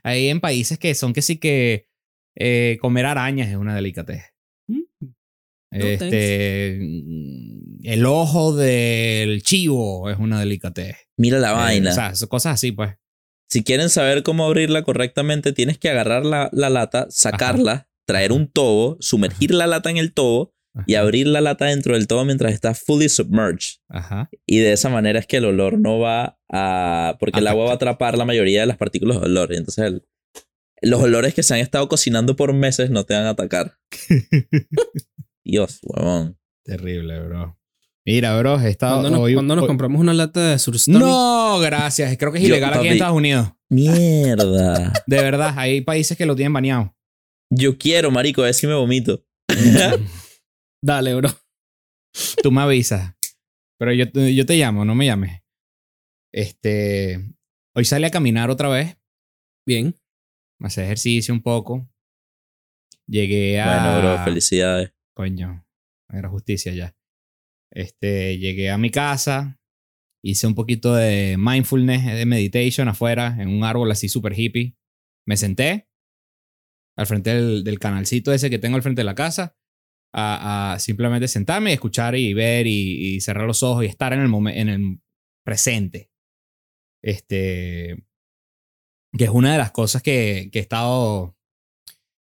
hay, 0.03 0.29
en 0.29 0.41
países 0.41 0.79
que 0.79 0.95
son 0.95 1.13
que 1.13 1.23
sí 1.23 1.37
que 1.37 1.87
eh, 2.37 2.79
comer 2.81 3.05
arañas 3.07 3.49
es 3.49 3.57
una 3.57 3.75
delicatez. 3.75 4.23
Mm. 4.69 4.81
Este, 5.73 6.79
mm, 6.81 7.81
el 7.85 8.07
ojo 8.07 8.55
del 8.57 9.43
chivo 9.43 10.09
es 10.11 10.19
una 10.19 10.41
delicatez. 10.41 10.97
Mira 11.17 11.39
la 11.39 11.51
Eh, 11.51 11.55
vaina. 11.55 11.91
o 11.91 11.95
sea, 11.95 12.13
cosas 12.29 12.55
así, 12.55 12.73
pues. 12.73 12.97
si 13.49 13.63
quieren 13.65 13.91
saber 13.91 14.23
cómo 14.23 14.45
abrirla 14.47 14.83
correctamente, 14.85 15.53
tienes 15.53 15.77
que 15.79 15.91
agarrar 15.91 16.25
la, 16.25 16.49
la 16.53 16.71
lata, 16.71 17.07
sacarla, 17.11 17.89
traer 18.07 18.33
un 18.33 18.47
tobo, 18.51 18.97
sumergir 19.01 19.53
la 19.53 19.67
lata 19.67 19.91
en 19.91 19.97
el 19.99 20.13
tobo 20.13 20.55
y 20.87 20.95
abrir 20.95 21.27
la 21.27 21.41
lata 21.41 21.67
dentro 21.67 21.95
del 21.95 22.07
tobo 22.07 22.25
mientras 22.25 22.53
está 22.53 22.75
fully 22.75 23.09
submerged. 23.09 23.79
Ajá. 23.89 24.31
Y 24.47 24.59
de 24.59 24.73
esa 24.73 24.89
manera 24.89 25.19
es 25.19 25.27
que 25.27 25.39
el 25.39 25.45
olor 25.47 25.79
no 25.79 25.99
va 25.99 26.39
a... 26.51 27.17
Porque 27.19 27.41
el 27.41 27.47
agua 27.49 27.65
va 27.67 27.71
a 27.73 27.75
atrapar 27.75 28.17
la 28.17 28.25
mayoría 28.25 28.61
de 28.61 28.67
las 28.67 28.77
partículas 28.77 29.19
de 29.21 29.27
olor. 29.27 29.53
Y 29.53 29.57
entonces 29.57 29.85
el- 29.85 30.05
los 30.83 31.03
olores 31.03 31.35
que 31.35 31.43
se 31.43 31.55
han 31.55 31.61
estado 31.61 31.89
cocinando 31.89 32.37
por 32.37 32.53
meses 32.55 32.89
no 32.91 33.05
te 33.05 33.15
van 33.15 33.25
a 33.25 33.31
atacar. 33.31 33.75
Dios, 35.45 35.79
huevón. 35.83 36.39
Terrible, 36.65 37.21
bro. 37.21 37.59
Mira, 38.07 38.39
bro, 38.39 38.59
he 38.61 38.71
estado. 38.71 38.95
Cuando 39.01 39.11
nos, 39.11 39.21
hoy- 39.21 39.35
cuando 39.35 39.57
nos 39.57 39.63
hoy- 39.65 39.69
compramos 39.69 40.01
una 40.01 40.15
lata 40.15 40.51
de 40.53 40.59
surströmming. 40.59 41.01
No, 41.07 41.59
gracias. 41.61 42.17
Creo 42.17 42.33
que 42.33 42.39
es 42.39 42.45
Yo, 42.45 42.49
ilegal 42.55 42.71
aquí 42.71 42.79
en 42.79 42.85
papi. 42.85 42.97
Estados 42.97 43.17
Unidos. 43.17 43.53
Mierda. 43.69 44.93
De 45.07 45.17
verdad, 45.17 45.53
hay 45.57 45.81
países 45.83 46.17
que 46.17 46.27
lo 46.27 46.35
tienen 46.37 46.53
baneado. 46.53 46.95
Yo 47.51 47.77
quiero, 47.77 48.11
marico, 48.11 48.43
a 48.43 48.47
ver 48.47 48.55
si 48.55 48.67
me 48.67 48.75
vomito. 48.75 49.23
Dale, 50.83 51.15
bro. 51.15 51.29
Tú 52.43 52.51
me 52.51 52.63
avisas. 52.63 53.15
Pero 53.79 53.93
yo, 53.93 54.11
te- 54.11 54.35
yo 54.35 54.45
te 54.47 54.57
llamo, 54.57 54.85
no 54.85 54.95
me 54.95 55.07
llames. 55.07 55.43
Este. 56.33 57.35
Hoy 57.75 57.85
salí 57.85 58.05
a 58.05 58.11
caminar 58.11 58.51
otra 58.51 58.69
vez. 58.69 58.99
Bien. 59.67 59.95
Hacer 60.61 60.85
ejercicio 60.85 61.33
un 61.35 61.43
poco. 61.43 61.89
Llegué 63.09 63.61
a. 63.61 63.67
Bueno, 63.67 64.01
bro, 64.17 64.25
felicidades. 64.25 64.93
Coño, 65.17 65.67
era 66.11 66.29
justicia 66.29 66.73
ya. 66.73 66.97
Este, 67.73 68.39
llegué 68.39 68.71
a 68.71 68.79
mi 68.79 68.91
casa, 68.91 69.61
hice 70.25 70.47
un 70.47 70.55
poquito 70.55 70.95
de 70.95 71.37
mindfulness, 71.39 72.05
de 72.05 72.27
meditation 72.27 72.89
afuera, 72.89 73.37
en 73.39 73.49
un 73.49 73.65
árbol 73.65 73.91
así 73.91 74.09
súper 74.09 74.39
hippie. 74.39 74.77
Me 75.27 75.37
senté 75.37 75.89
al 76.97 77.07
frente 77.07 77.31
del, 77.35 77.63
del 77.65 77.79
canalcito 77.79 78.33
ese 78.33 78.51
que 78.51 78.59
tengo 78.59 78.77
al 78.77 78.83
frente 78.83 79.01
de 79.01 79.05
la 79.05 79.15
casa, 79.15 79.57
a, 80.13 80.73
a 80.73 80.79
simplemente 80.79 81.29
sentarme 81.29 81.71
y 81.71 81.75
escuchar 81.75 82.17
y 82.17 82.35
ver 82.35 82.67
y, 82.67 83.15
y 83.17 83.21
cerrar 83.21 83.47
los 83.47 83.63
ojos 83.63 83.85
y 83.85 83.87
estar 83.87 84.13
en 84.13 84.21
el, 84.21 84.29
momen- 84.29 84.57
en 84.57 84.69
el 84.69 85.01
presente. 85.45 86.11
Este, 87.03 87.97
que 89.17 89.25
es 89.25 89.31
una 89.31 89.53
de 89.53 89.59
las 89.59 89.71
cosas 89.71 90.03
que, 90.03 90.51
que 90.53 90.59
he 90.59 90.63
estado 90.63 91.37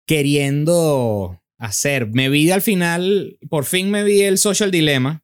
queriendo 0.07 1.41
hacer. 1.59 2.07
Me 2.11 2.29
vi 2.29 2.51
al 2.51 2.61
final, 2.61 3.37
por 3.49 3.65
fin 3.65 3.89
me 3.91 4.03
vi 4.03 4.21
el 4.21 4.37
Social 4.37 4.71
Dilemma. 4.71 5.23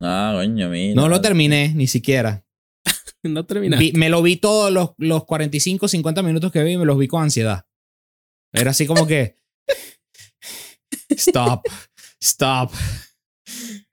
Ah, 0.00 0.32
coño, 0.36 0.68
mira. 0.68 0.94
No 0.94 1.08
lo 1.08 1.20
terminé 1.20 1.72
ni 1.74 1.86
siquiera. 1.86 2.44
No 3.24 3.44
terminaste. 3.46 3.84
Vi- 3.84 3.92
me 3.94 4.10
lo 4.10 4.22
vi 4.22 4.36
todos 4.36 4.70
los, 4.72 4.90
los 4.96 5.24
45, 5.24 5.88
50 5.88 6.22
minutos 6.22 6.52
que 6.52 6.62
vi, 6.62 6.76
me 6.76 6.84
los 6.84 6.96
vi 6.96 7.08
con 7.08 7.24
ansiedad. 7.24 7.66
Era 8.52 8.70
así 8.70 8.86
como 8.86 9.08
que. 9.08 9.36
Stop, 11.10 11.66
stop. 12.20 12.72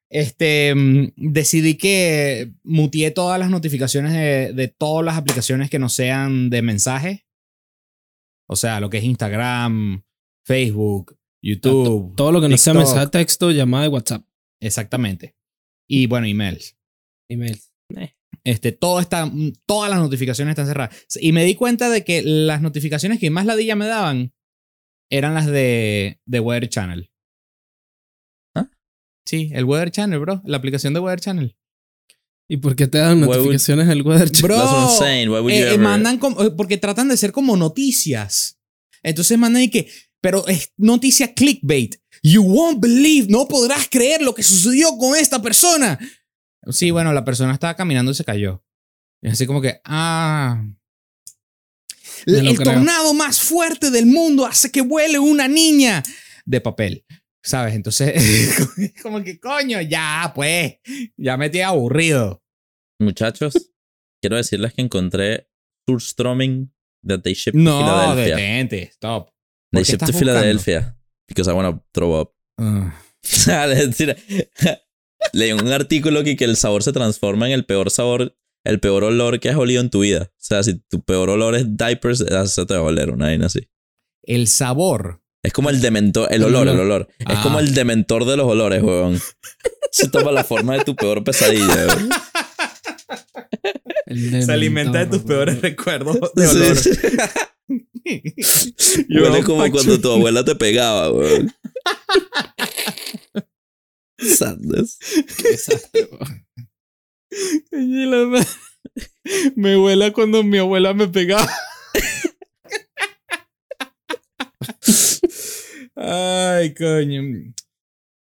Este, 0.09 0.73
mm, 0.75 1.13
decidí 1.15 1.75
que 1.75 2.53
muteé 2.63 3.11
todas 3.11 3.39
las 3.39 3.49
notificaciones 3.49 4.13
de, 4.13 4.53
de 4.53 4.67
todas 4.67 5.05
las 5.05 5.17
aplicaciones 5.17 5.69
que 5.69 5.79
no 5.79 5.89
sean 5.89 6.49
de 6.49 6.61
mensaje. 6.61 7.25
O 8.47 8.55
sea, 8.55 8.79
lo 8.79 8.89
que 8.89 8.99
es 8.99 9.03
Instagram, 9.03 10.03
Facebook, 10.45 11.17
YouTube. 11.43 12.15
Todo 12.15 12.31
lo 12.31 12.41
que 12.41 12.49
no 12.49 12.57
sea 12.57 12.73
mensaje 12.73 13.07
texto, 13.07 13.51
llamada 13.51 13.83
de 13.83 13.89
WhatsApp, 13.89 14.25
Exactamente. 14.61 15.35
Y 15.87 16.07
bueno, 16.07 16.27
emails. 16.27 16.77
email. 17.29 17.59
Este, 18.43 18.71
todo 18.71 18.99
está, 18.99 19.31
todas 19.65 19.89
las 19.89 19.99
notificaciones 19.99 20.51
están 20.51 20.67
cerradas. 20.67 20.95
Y 21.19 21.31
me 21.31 21.43
di 21.43 21.55
cuenta 21.55 21.89
de 21.89 22.03
que 22.03 22.21
las 22.21 22.61
notificaciones 22.61 23.19
que 23.19 23.31
más 23.31 23.45
ladilla 23.45 23.75
me 23.75 23.87
daban 23.87 24.34
eran 25.15 25.33
las 25.33 25.45
de, 25.47 26.19
de 26.25 26.39
Weather 26.39 26.69
Channel. 26.69 27.11
¿Ah? 28.55 28.69
Sí, 29.25 29.49
el 29.53 29.65
Weather 29.65 29.91
Channel, 29.91 30.19
bro. 30.19 30.41
La 30.45 30.57
aplicación 30.57 30.93
de 30.93 30.99
Weather 30.99 31.19
Channel. 31.19 31.57
¿Y 32.47 32.57
por 32.57 32.75
qué 32.75 32.87
te 32.87 32.99
dan 32.99 33.21
notificaciones 33.21 33.87
del 33.87 34.03
weather 34.03 34.29
check? 34.29 34.43
Bro, 34.43 34.89
saying. 34.99 35.29
Why 35.29 35.39
would 35.39 35.51
you 35.51 35.57
eh, 35.57 35.61
eh, 35.61 35.73
ever- 35.73 35.79
mandan 35.79 36.19
como, 36.19 36.43
eh, 36.43 36.51
porque 36.51 36.77
tratan 36.77 37.09
de 37.09 37.17
ser 37.17 37.31
como 37.31 37.57
noticias. 37.57 38.59
Entonces 39.01 39.37
mandan 39.37 39.63
y 39.63 39.69
que, 39.69 39.89
pero 40.21 40.45
es 40.47 40.71
noticia 40.77 41.33
clickbait. 41.33 41.95
You 42.21 42.43
won't 42.43 42.79
believe, 42.81 43.27
no 43.29 43.47
podrás 43.47 43.87
creer 43.89 44.21
lo 44.21 44.33
que 44.35 44.43
sucedió 44.43 44.95
con 44.97 45.15
esta 45.17 45.41
persona. 45.41 45.99
Sí, 46.69 46.91
bueno, 46.91 47.13
la 47.13 47.25
persona 47.25 47.53
estaba 47.53 47.75
caminando 47.75 48.11
y 48.11 48.15
se 48.15 48.23
cayó. 48.23 48.63
Y 49.23 49.29
así 49.29 49.47
como 49.47 49.61
que, 49.61 49.79
ah. 49.83 50.63
El 52.25 52.55
creo. 52.57 52.73
tornado 52.73 53.13
más 53.13 53.39
fuerte 53.39 53.91
del 53.91 54.05
mundo 54.05 54.45
hace 54.45 54.71
que 54.71 54.81
vuele 54.81 55.19
una 55.19 55.47
niña 55.47 56.03
de 56.45 56.61
papel. 56.61 57.05
¿Sabes? 57.43 57.75
Entonces, 57.75 58.57
como 59.03 59.23
que 59.23 59.39
coño, 59.39 59.79
ya, 59.81 60.31
pues, 60.33 60.77
ya 61.15 61.37
me 61.37 61.49
tiene 61.49 61.65
aburrido. 61.65 62.43
Muchachos, 62.99 63.53
quiero 64.21 64.37
decirles 64.37 64.73
que 64.73 64.81
encontré 64.81 65.47
Surstroming 65.87 66.73
that 67.05 67.19
they 67.21 67.33
shipped 67.35 67.59
to 67.59 67.63
No, 67.63 67.77
Philadelphia. 67.79 68.35
detente, 68.35 68.81
stop. 68.93 69.29
They 69.71 69.81
¿Por 69.81 69.85
qué 69.85 69.91
shipped 69.91 69.99
to 69.99 70.11
buscando? 70.11 70.19
Philadelphia 70.19 70.97
because 71.27 71.49
I 71.49 71.53
want 71.53 71.75
to 71.77 71.85
throw 71.93 72.19
up. 72.19 72.33
Decir, 73.67 74.15
leí 75.33 75.51
un 75.51 75.67
artículo 75.71 76.23
que, 76.23 76.35
que 76.35 76.45
el 76.45 76.55
sabor 76.57 76.81
se 76.83 76.93
transforma 76.93 77.45
en 77.47 77.53
el 77.53 77.65
peor 77.65 77.91
sabor, 77.91 78.35
el 78.65 78.79
peor 78.79 79.03
olor 79.05 79.39
que 79.39 79.49
has 79.49 79.55
olido 79.55 79.81
en 79.81 79.89
tu 79.89 80.01
vida. 80.01 80.23
O 80.33 80.37
sea, 80.37 80.61
si 80.63 80.75
tu 80.75 81.01
peor 81.03 81.29
olor 81.29 81.55
es 81.55 81.77
diapers, 81.77 82.21
eso 82.21 82.65
te 82.65 82.73
va 82.73 82.81
a 82.81 82.83
oler 82.83 83.11
una 83.11 83.27
vaina 83.27 83.45
así. 83.45 83.69
El 84.23 84.47
sabor. 84.47 85.21
Es 85.43 85.53
como 85.53 85.69
el 85.69 85.79
dementor, 85.79 86.27
el 86.33 86.43
olor, 86.43 86.67
el 86.67 86.79
olor. 86.79 87.07
Es 87.19 87.25
Ah. 87.29 87.41
como 87.43 87.59
el 87.59 87.73
dementor 87.75 88.25
de 88.25 88.35
los 88.35 88.47
olores, 88.47 88.81
weón. 88.83 89.21
Se 89.91 90.09
toma 90.09 90.31
la 90.31 90.43
forma 90.43 90.75
de 90.77 90.83
tu 90.83 90.95
peor 90.95 91.23
pesadilla, 91.23 91.87
weón. 91.87 92.09
Se 94.43 94.51
alimenta 94.51 94.99
de 94.99 95.05
tus 95.05 95.21
peores 95.23 95.61
recuerdos 95.61 96.17
de 96.35 96.47
olor. 96.47 96.75
sí. 96.75 96.89
Huele 99.09 99.43
como 99.43 99.59
Pachu. 99.59 99.71
cuando 99.73 99.99
tu 100.01 100.11
abuela 100.11 100.43
te 100.45 100.55
pegaba, 100.55 101.11
weón. 101.11 101.53
Sadness. 104.17 104.97
Y 105.93 105.99
la 106.01 106.07
ma- 106.19 106.44
Me 109.55 109.77
huela 109.77 110.11
cuando 110.13 110.43
mi 110.43 110.57
abuela 110.57 110.93
me 110.93 111.07
pegaba. 111.07 111.49
Ay, 115.95 116.73
coño. 116.73 117.53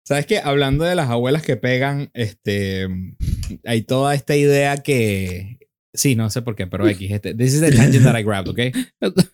¿Sabes 0.05 0.27
qué? 0.27 0.39
Hablando 0.39 0.85
de 0.85 0.95
las 0.95 1.11
abuelas 1.11 1.43
que 1.43 1.57
pegan, 1.57 2.11
este, 2.15 2.89
hay 3.65 3.83
toda 3.83 4.15
esta 4.15 4.37
idea 4.37 4.79
que, 4.79 5.59
sí, 5.93 6.15
no 6.15 6.31
sé 6.31 6.41
por 6.41 6.57
qué, 6.57 6.67
pero 6.67 6.89
X, 6.89 7.11
este, 7.11 7.35
this 7.35 7.53
is 7.53 7.61
the 7.61 7.71
tangent 7.71 8.05
that 8.05 8.19
I 8.19 8.23
grabbed, 8.23 8.49
¿ok? 8.49 8.59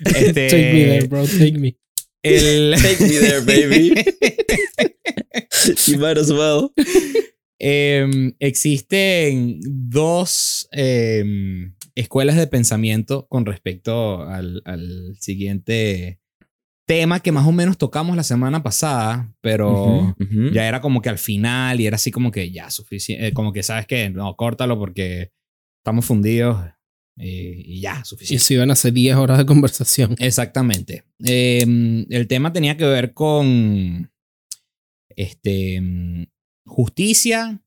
Este- 0.05 0.49
Take 0.49 0.73
me 0.73 0.85
there, 0.85 1.07
bro. 1.07 1.27
Take 1.27 1.59
me. 1.59 1.77
El, 2.23 2.75
Take 2.81 3.01
me 3.05 3.19
there, 3.19 3.41
baby. 3.43 3.95
You 5.87 5.99
might 5.99 6.19
as 6.19 6.31
well. 6.33 6.73
Em, 7.67 8.35
existen 8.41 9.59
dos 9.65 10.69
em, 10.71 11.75
escuelas 11.95 12.37
de 12.37 12.47
pensamiento 12.47 13.27
con 13.29 13.47
respecto 13.47 14.21
al, 14.23 14.61
al 14.67 15.17
siguiente 15.19 16.21
tema 16.87 17.21
que 17.21 17.33
más 17.33 17.47
o 17.47 17.53
menos 17.53 17.79
tocamos 17.79 18.17
la 18.17 18.23
semana 18.23 18.63
pasada, 18.63 19.35
pero 19.41 19.73
Ujú, 19.73 20.15
ujú. 20.21 20.53
ya 20.53 20.69
era 20.69 20.83
como 20.83 21.01
que 21.01 21.09
al 21.09 21.17
final 21.17 21.81
y 21.81 21.87
era 21.87 21.95
así 21.97 22.11
como 22.11 22.31
que 22.31 22.51
ya 22.51 22.69
suficiente, 22.71 23.33
como 23.33 23.51
que 23.55 23.63
sabes 23.63 23.87
que 23.87 24.11
no, 24.11 24.37
córtalo 24.37 24.79
porque 24.79 25.33
estamos 25.81 26.05
fundidos 26.05 26.59
y, 27.17 27.77
y 27.77 27.81
ya, 27.81 28.01
Y 28.03 28.05
suficiente. 28.05 28.45
si 28.45 28.55
iban 28.55 28.71
a 28.73 28.77
ser 28.77 28.93
10 28.93 29.17
horas 29.17 29.39
de 29.39 29.47
conversación. 29.47 30.17
Exactamente. 30.19 31.05
Em, 31.25 32.05
el 32.11 32.27
tema 32.27 32.53
tenía 32.53 32.77
que 32.77 32.85
ver 32.85 33.15
con 33.15 34.11
este, 35.17 35.81
justicia, 36.65 37.63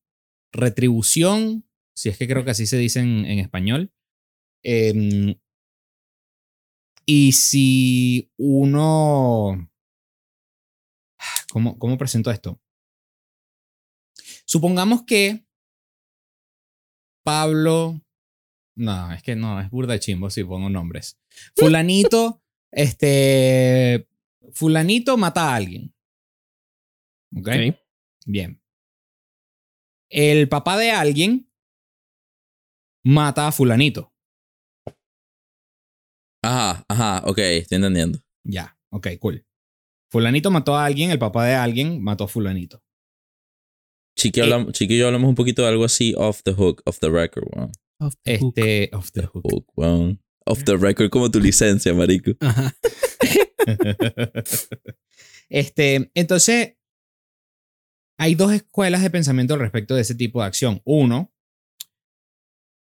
retribución, 0.52 1.66
si 1.96 2.10
es 2.10 2.18
que 2.18 2.28
creo 2.28 2.44
que 2.44 2.52
así 2.52 2.66
se 2.66 2.78
dice 2.78 3.00
en, 3.00 3.26
en 3.26 3.40
español. 3.40 3.92
Em, 4.64 5.36
y 7.06 7.32
si 7.32 8.32
uno... 8.38 9.72
¿Cómo, 11.52 11.80
¿Cómo 11.80 11.98
presento 11.98 12.30
esto? 12.32 12.62
Supongamos 14.46 15.04
que 15.04 15.46
Pablo... 17.24 18.02
No, 18.76 19.12
es 19.12 19.24
que 19.24 19.36
no, 19.36 19.60
es 19.60 19.70
burda 19.72 19.94
de 19.94 20.00
chimbo 20.00 20.30
si 20.30 20.44
pongo 20.44 20.70
nombres. 20.70 21.18
Fulanito, 21.56 22.44
este. 22.72 24.08
Fulanito 24.52 25.18
mata 25.18 25.50
a 25.50 25.56
alguien. 25.56 25.96
¿Ok? 27.36 27.48
Ok. 27.48 27.76
Bien. 28.28 28.62
El 30.10 30.48
papá 30.50 30.78
de 30.78 30.92
alguien 30.92 31.50
mata 33.06 33.48
a 33.48 33.52
Fulanito. 33.52 34.14
Ajá, 36.44 36.86
ajá, 36.88 37.24
ok, 37.26 37.38
estoy 37.40 37.76
entendiendo. 37.78 38.20
Ya, 38.46 38.78
ok, 38.92 39.08
cool. 39.20 39.46
Fulanito 40.10 40.50
mató 40.52 40.76
a 40.78 40.86
alguien, 40.86 41.12
el 41.12 41.20
papá 41.20 41.46
de 41.46 41.56
alguien 41.56 42.02
mató 42.02 42.24
a 42.26 42.28
Fulanito. 42.28 42.82
Chiqui, 44.18 44.40
Eh. 44.40 44.44
hablamos- 44.44 44.72
Chiqui 44.74 44.96
y 44.96 45.00
yo 45.00 45.08
hablamos 45.08 45.30
un 45.30 45.36
poquito 45.36 45.62
de 45.64 45.68
algo 45.68 45.84
así 45.86 46.14
off 46.18 46.42
the 46.44 46.54
hook, 46.54 46.82
off 46.86 47.00
the 47.00 47.10
record, 47.10 47.46
weón. 47.54 47.72
Off 48.00 48.16
the 48.24 48.38
hook. 48.40 48.54
Este. 48.58 48.90
Off 48.96 49.12
the 49.12 49.22
hook. 49.26 49.44
Hook, 49.44 49.66
weón. 49.76 50.24
Off 50.46 50.64
the 50.64 50.78
record 50.78 51.10
como 51.10 51.30
tu 51.30 51.40
licencia, 51.40 51.94
marico. 51.94 52.32
Ajá. 52.40 52.74
este, 55.50 56.10
entonces, 56.14 56.77
hay 58.18 58.36
dos 58.36 58.52
escuelas 58.52 59.02
de 59.02 59.10
pensamiento 59.10 59.54
al 59.54 59.60
respecto 59.60 59.96
de 59.96 60.02
ese 60.02 60.16
tipo 60.16 60.42
de 60.42 60.48
acción. 60.48 60.82
Uno, 60.86 61.32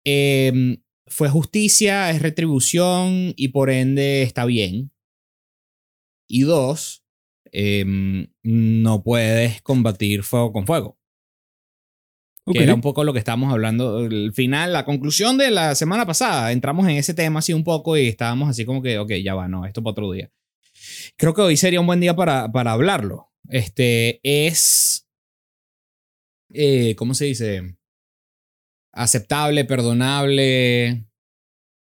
em, 0.04 0.82
fue 1.08 1.30
justicia, 1.30 2.10
es 2.10 2.22
retribución 2.22 3.34
y 3.36 3.50
por 3.50 3.70
ende 3.70 4.24
está 4.24 4.46
bien. 4.46 4.92
Y 6.28 6.42
dos, 6.42 7.04
em, 7.52 8.28
no 8.44 9.04
puedes 9.04 9.62
combatir 9.62 10.24
fuego 10.24 10.54
con 10.54 10.66
fuego. 10.66 10.98
Ok. 12.46 12.56
Que 12.56 12.64
era 12.64 12.74
un 12.74 12.82
poco 12.82 13.04
lo 13.04 13.14
que 13.14 13.20
estábamos 13.20 13.52
hablando. 13.52 14.00
El 14.06 14.34
final, 14.34 14.74
la 14.74 14.86
conclusión 14.86 15.38
de 15.38 15.52
la 15.52 15.76
semana 15.76 16.06
pasada. 16.06 16.52
Entramos 16.52 16.88
en 16.88 16.96
ese 16.96 17.14
tema 17.14 17.40
así 17.40 17.54
un 17.54 17.64
poco 17.64 17.98
y 17.98 18.08
estábamos 18.08 18.50
así 18.50 18.66
como 18.66 18.82
que, 18.82 18.98
ok, 18.98 19.12
ya 19.24 19.36
va, 19.36 19.48
no, 19.48 19.66
esto 19.66 19.84
para 19.84 19.92
otro 19.92 20.12
día. 20.12 20.32
creo 21.18 21.34
que 21.34 21.42
hoy 21.42 21.58
sería 21.58 21.80
un 21.80 21.88
buen 21.88 22.00
día 22.00 22.16
para, 22.16 22.52
para 22.52 22.72
hablarlo. 22.72 23.32
Este 23.50 24.20
es, 24.24 25.08
eh, 26.54 26.96
¿cómo 26.96 27.14
se 27.14 27.26
dice? 27.26 27.78
Aceptable, 28.94 29.64
perdonable, 29.66 31.06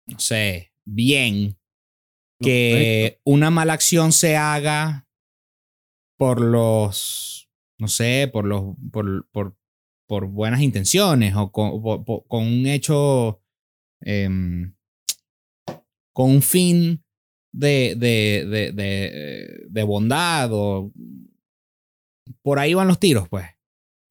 no 0.07 0.19
sé, 0.19 0.73
bien 0.85 1.59
que 2.41 3.21
una 3.25 3.51
mala 3.51 3.73
acción 3.73 4.13
se 4.13 4.37
haga 4.37 5.09
por 6.19 6.41
los, 6.41 7.49
no 7.79 7.89
sé, 7.89 8.29
por 8.33 8.45
los, 8.45 8.75
por, 8.91 9.29
por, 9.31 9.57
por 10.09 10.27
buenas 10.27 10.61
intenciones 10.61 11.35
o 11.37 11.51
con, 11.53 11.81
por- 12.05 12.27
con 12.27 12.43
un 12.47 12.67
hecho, 12.67 13.41
em, 14.01 14.75
con 16.13 16.31
un 16.31 16.43
fin 16.43 17.03
de, 17.55 17.95
de, 17.97 18.45
de, 18.47 18.73
de, 18.73 19.67
de 19.69 19.83
bondad 19.85 20.51
o 20.53 20.93
por 22.43 22.59
ahí 22.59 22.75
van 22.75 22.89
los 22.89 22.99
tiros, 22.99 23.29
pues. 23.29 23.47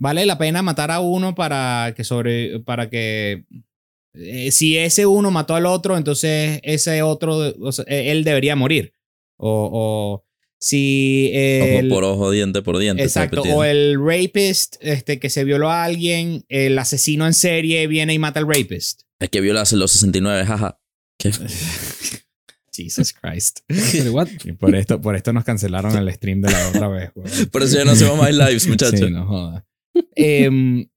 Vale 0.01 0.25
la 0.25 0.39
pena 0.39 0.63
matar 0.63 0.89
a 0.89 0.99
uno 0.99 1.35
para 1.35 1.93
que 1.95 2.03
sobre, 2.03 2.59
para 2.61 2.89
que 2.89 3.45
eh, 4.15 4.49
si 4.49 4.75
ese 4.75 5.05
uno 5.05 5.29
mató 5.29 5.53
al 5.53 5.67
otro, 5.67 5.95
entonces 5.95 6.59
ese 6.63 7.03
otro, 7.03 7.53
o 7.59 7.71
sea, 7.71 7.85
eh, 7.87 8.09
él 8.09 8.23
debería 8.23 8.55
morir. 8.55 8.95
O, 9.37 9.69
o 9.71 10.25
si 10.59 11.29
el, 11.35 11.85
Ojo 11.85 11.95
por 11.95 12.03
ojo, 12.03 12.31
diente 12.31 12.63
por 12.63 12.79
diente. 12.79 13.03
exacto, 13.03 13.43
o 13.43 13.63
el 13.63 13.95
rapist 14.03 14.77
este, 14.79 15.19
que 15.19 15.29
se 15.29 15.43
violó 15.43 15.69
a 15.69 15.83
alguien, 15.83 16.45
el 16.49 16.79
asesino 16.79 17.27
en 17.27 17.35
serie 17.35 17.85
viene 17.85 18.15
y 18.15 18.17
mata 18.17 18.39
al 18.39 18.47
rapist. 18.47 19.03
Es 19.19 19.29
que 19.29 19.39
violaste 19.39 19.75
los 19.75 19.91
69, 19.91 20.45
jaja. 20.47 20.79
¿Qué? 21.19 21.31
Jesus 22.73 23.13
Christ. 23.13 23.59
Pero 23.67 24.13
what? 24.13 24.29
Y 24.45 24.53
por 24.53 24.73
esto, 24.73 24.99
por 24.99 25.15
esto 25.15 25.31
nos 25.31 25.43
cancelaron 25.43 25.95
el 25.95 26.11
stream 26.11 26.41
de 26.41 26.51
la 26.51 26.69
otra 26.69 26.87
vez. 26.87 27.11
weón. 27.13 27.49
Por 27.51 27.61
eso 27.61 27.77
ya 27.77 27.85
no 27.85 27.91
hacemos 27.91 28.17
más 28.17 28.33
lives, 28.33 28.65
muchachos. 28.65 28.99
Sí, 28.99 29.11
no 29.11 29.27
joda. 29.27 29.63
Em, 30.15 30.89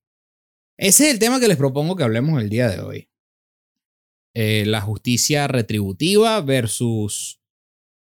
ese 0.77 1.07
es 1.07 1.13
el 1.13 1.19
tema 1.19 1.41
que 1.41 1.49
les 1.49 1.57
propongo 1.57 1.97
que 1.97 2.05
hablemos 2.05 2.41
el 2.41 2.51
día 2.51 2.69
de 2.69 2.81
hoy. 2.81 3.09
Eh, 4.35 4.65
la 4.67 4.81
justicia 4.81 5.47
retributiva 5.47 6.41
versus, 6.41 7.41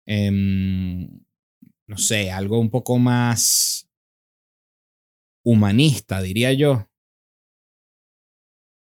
em, 0.06 1.08
no 1.88 1.98
sé, 1.98 2.32
algo 2.32 2.60
un 2.60 2.70
poco 2.70 2.98
más 2.98 3.89
humanista, 5.46 6.22
diría 6.22 6.51
yo. 6.51 6.89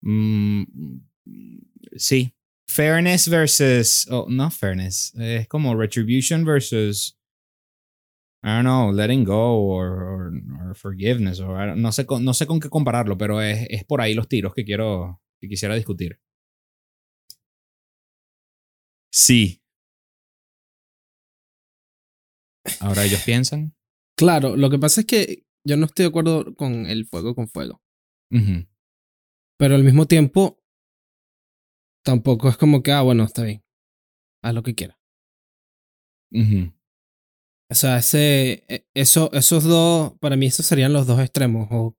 Mm, 0.01 0.63
sí. 1.95 2.33
Fairness 2.69 3.29
versus, 3.29 4.05
oh, 4.11 4.27
no 4.29 4.51
fairness, 4.51 5.13
es 5.15 5.47
como 5.47 5.73
retribution 5.73 6.43
versus 6.43 7.16
I 8.43 8.49
don't 8.49 8.63
know, 8.63 8.91
letting 8.91 9.23
go 9.23 9.57
or, 9.61 9.87
or, 10.03 10.31
or 10.69 10.75
forgiveness. 10.75 11.39
Or, 11.39 11.75
no, 11.75 11.91
sé 11.91 12.05
con, 12.05 12.23
no 12.23 12.33
sé 12.33 12.45
con 12.45 12.59
qué 12.59 12.69
compararlo, 12.69 13.17
pero 13.17 13.41
es, 13.41 13.67
es 13.69 13.83
por 13.83 14.01
ahí 14.01 14.13
los 14.13 14.27
tiros 14.27 14.53
que 14.53 14.63
quiero 14.63 15.21
que 15.39 15.47
quisiera 15.47 15.75
discutir. 15.75 16.19
Sí. 19.11 19.61
Ahora 22.79 23.05
ellos 23.05 23.21
piensan. 23.25 23.75
Claro, 24.15 24.55
lo 24.55 24.69
que 24.69 24.79
pasa 24.79 25.01
es 25.01 25.07
que 25.07 25.45
yo 25.63 25.77
no 25.77 25.85
estoy 25.85 26.03
de 26.03 26.09
acuerdo 26.09 26.55
con 26.55 26.85
el 26.85 27.05
fuego 27.05 27.35
con 27.35 27.47
fuego. 27.47 27.81
Pero 29.57 29.75
al 29.75 29.83
mismo 29.83 30.05
tiempo, 30.05 30.61
tampoco 32.03 32.49
es 32.49 32.57
como 32.57 32.83
que, 32.83 32.91
ah, 32.91 33.01
bueno, 33.01 33.23
está 33.23 33.43
bien. 33.43 33.63
Haz 34.43 34.53
lo 34.53 34.63
que 34.63 34.75
quieras. 34.75 34.97
O 37.69 37.75
sea, 37.75 37.97
ese, 37.97 38.63
e- 38.67 38.87
eso, 38.93 39.29
esos 39.33 39.63
dos, 39.63 40.13
para 40.19 40.35
mí 40.37 40.45
esos 40.45 40.65
serían 40.65 40.93
los 40.93 41.05
dos 41.05 41.19
extremos. 41.19 41.67
O, 41.71 41.95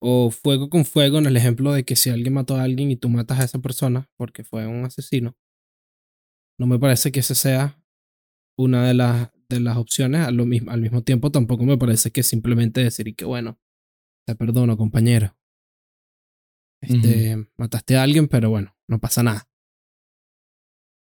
o 0.00 0.30
fuego 0.30 0.68
con 0.68 0.84
fuego 0.84 1.18
en 1.18 1.26
el 1.26 1.36
ejemplo 1.36 1.72
de 1.72 1.84
que 1.84 1.96
si 1.96 2.10
alguien 2.10 2.34
mató 2.34 2.56
a 2.56 2.62
alguien 2.62 2.90
y 2.90 2.96
tú 2.96 3.08
matas 3.08 3.40
a 3.40 3.44
esa 3.44 3.58
persona 3.58 4.08
porque 4.16 4.44
fue 4.44 4.66
un 4.66 4.84
asesino, 4.84 5.36
no 6.58 6.66
me 6.66 6.78
parece 6.78 7.10
que 7.12 7.20
esa 7.20 7.34
sea 7.34 7.82
una 8.58 8.86
de 8.86 8.94
las, 8.94 9.30
de 9.48 9.60
las 9.60 9.76
opciones. 9.76 10.26
Al, 10.26 10.36
lo 10.36 10.44
mismo, 10.44 10.70
al 10.70 10.80
mismo 10.80 11.02
tiempo, 11.02 11.30
tampoco 11.30 11.64
me 11.64 11.78
parece 11.78 12.10
que 12.10 12.22
simplemente 12.22 12.82
decir 12.82 13.14
que 13.14 13.24
bueno, 13.24 13.58
te 14.26 14.34
perdono, 14.34 14.76
compañero. 14.76 15.36
Este, 16.80 17.48
mataste 17.56 17.96
a 17.96 18.02
alguien, 18.02 18.28
pero 18.28 18.50
bueno, 18.50 18.76
no 18.88 19.00
pasa 19.00 19.22
nada. 19.22 19.48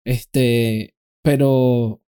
Este, 0.05 0.95
pero 1.21 2.01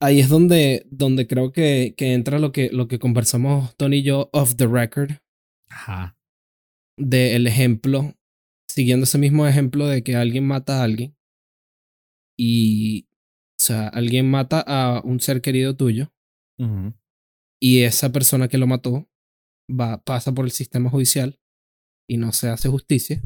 ahí 0.00 0.20
es 0.20 0.28
donde, 0.28 0.86
donde 0.90 1.26
creo 1.26 1.52
que, 1.52 1.94
que 1.96 2.14
entra 2.14 2.38
lo 2.38 2.52
que, 2.52 2.70
lo 2.70 2.88
que 2.88 2.98
conversamos 2.98 3.76
Tony 3.76 3.98
y 3.98 4.02
yo 4.02 4.30
off 4.32 4.56
the 4.56 4.66
record 4.66 5.12
Ajá. 5.68 6.16
del 6.96 7.46
ejemplo, 7.46 8.14
siguiendo 8.68 9.04
ese 9.04 9.18
mismo 9.18 9.46
ejemplo 9.46 9.86
de 9.86 10.02
que 10.02 10.16
alguien 10.16 10.46
mata 10.46 10.80
a 10.80 10.84
alguien 10.84 11.16
y, 12.36 13.06
o 13.58 13.62
sea, 13.62 13.88
alguien 13.88 14.30
mata 14.30 14.64
a 14.66 15.02
un 15.02 15.20
ser 15.20 15.42
querido 15.42 15.76
tuyo 15.76 16.12
y 17.58 17.82
esa 17.82 18.12
persona 18.12 18.48
que 18.48 18.58
lo 18.58 18.66
mató 18.66 19.08
va, 19.70 20.02
pasa 20.02 20.32
por 20.32 20.44
el 20.44 20.50
sistema 20.50 20.90
judicial 20.90 21.38
y 22.08 22.16
no 22.16 22.32
se 22.32 22.48
hace 22.48 22.68
justicia, 22.68 23.22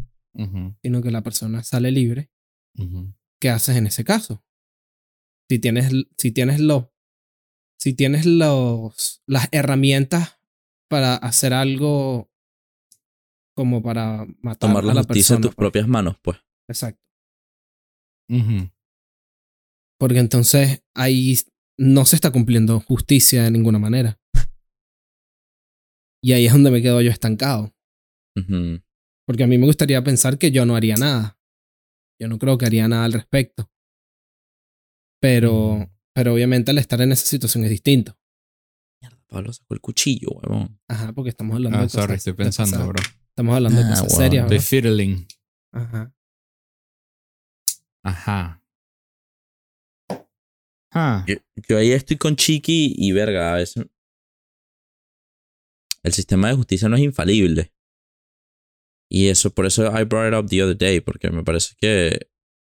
sino 0.83 1.03
que 1.03 1.11
la 1.11 1.23
persona 1.23 1.63
sale 1.63 1.91
libre. 1.91 2.31
¿Qué 3.41 3.51
haces 3.51 3.77
en 3.77 3.87
ese 3.87 4.05
caso? 4.05 4.45
Si 5.55 5.61
tienes, 5.61 5.93
si 6.19 6.33
tienes 6.33 6.59
los, 6.59 6.87
si 7.79 7.95
tienes 7.95 8.27
los, 8.27 9.23
las 9.25 9.47
herramientas 9.53 10.41
para 10.91 11.15
hacer 11.15 11.53
algo 11.53 12.29
como 13.55 13.81
para 13.81 14.27
matar 14.41 14.69
Tomar 14.71 14.83
a 14.83 14.87
la 14.89 14.95
la 14.95 15.03
justicia 15.05 15.37
en 15.37 15.43
tus 15.43 15.51
pues. 15.51 15.57
propias 15.57 15.87
manos, 15.87 16.17
pues. 16.23 16.39
Exacto. 16.69 17.01
Porque 19.97 20.19
entonces 20.19 20.83
ahí 20.93 21.37
no 21.79 22.05
se 22.05 22.17
está 22.17 22.33
cumpliendo 22.33 22.81
justicia 22.81 23.45
de 23.45 23.53
ninguna 23.53 23.79
manera. 23.79 24.19
Y 26.21 26.33
ahí 26.33 26.47
es 26.47 26.53
donde 26.53 26.73
me 26.73 26.83
quedo 26.83 27.01
yo 27.01 27.13
estancado. 27.13 27.73
Porque 29.25 29.45
a 29.45 29.47
mí 29.47 29.57
me 29.57 29.67
gustaría 29.67 30.03
pensar 30.03 30.37
que 30.37 30.51
yo 30.51 30.67
no 30.67 30.75
haría 30.75 30.97
nada. 30.97 31.39
Yo 32.21 32.27
no 32.27 32.41
creo 32.41 32.59
que 32.59 32.67
haría 32.67 32.89
nada 32.89 33.05
al 33.05 33.13
respecto. 33.13 33.71
Pero, 35.27 35.91
pero 36.13 36.35
obviamente 36.35 36.71
al 36.71 36.77
estar 36.77 37.01
en 37.01 37.13
esa 37.13 37.25
situación 37.25 37.65
es 37.65 37.71
distinto. 37.71 38.15
Mierda, 39.01 39.25
Pablo 39.27 39.53
sacó 39.55 39.73
el 39.73 39.81
cuchillo, 39.81 40.29
huevón. 40.33 40.79
Ajá, 40.87 41.15
porque 41.15 41.31
estamos 41.31 41.55
hablando 41.55 41.79
Ah, 41.79 41.81
de 41.81 41.87
cosas. 41.87 42.03
sorry, 42.03 42.15
estoy 42.17 42.33
de 42.35 42.37
pensando, 42.45 42.77
cosas- 42.77 42.89
bro. 42.89 43.03
Estamos 43.31 43.57
hablando 43.57 43.79
de 43.81 43.85
Ah, 43.87 43.89
cosas 43.89 44.09
wow. 44.09 44.17
serias, 44.19 44.51
¿no? 44.51 44.61
fiddling. 44.61 45.27
Ajá. 45.73 46.15
Ajá. 48.05 48.63
Ah. 50.93 51.25
Yo, 51.27 51.37
yo 51.69 51.79
ahí 51.79 51.93
estoy 51.93 52.19
con 52.19 52.37
Chiqui 52.37 52.95
y 52.97 53.13
verga, 53.13 53.53
a 53.55 53.57
veces. 53.57 53.87
El 56.03 56.13
sistema 56.13 56.49
de 56.49 56.55
justicia 56.55 56.89
no 56.91 56.97
es 56.97 57.03
infalible. 57.03 57.73
Y 59.11 59.29
eso, 59.29 59.55
por 59.55 59.65
eso 59.65 59.87
I 59.99 60.05
brought 60.05 60.29
it 60.33 60.39
up 60.39 60.49
the 60.51 60.63
other 60.63 60.77
day, 60.77 61.01
porque 61.01 61.31
me 61.31 61.43
parece 61.43 61.75
que, 61.79 62.29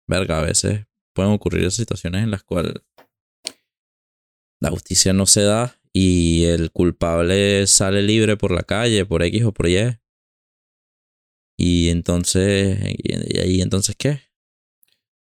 verga, 0.08 0.40
a 0.40 0.44
veces 0.44 0.86
pueden 1.14 1.32
ocurrir 1.32 1.62
esas 1.62 1.76
situaciones 1.76 2.24
en 2.24 2.32
las 2.32 2.44
cuales 2.44 2.74
la 4.62 4.70
justicia 4.70 5.14
no 5.14 5.26
se 5.26 5.42
da 5.42 5.80
y 5.94 6.46
el 6.46 6.72
culpable 6.72 7.66
sale 7.68 8.02
libre 8.02 8.38
por 8.38 8.52
la 8.52 8.64
calle, 8.64 9.06
por 9.06 9.24
X 9.24 9.44
o 9.46 9.54
por 9.54 9.68
Y. 9.68 9.98
Y 11.58 11.90
entonces, 11.90 12.80
y, 12.98 13.62
entonces, 13.62 13.96
¿qué? 13.98 14.22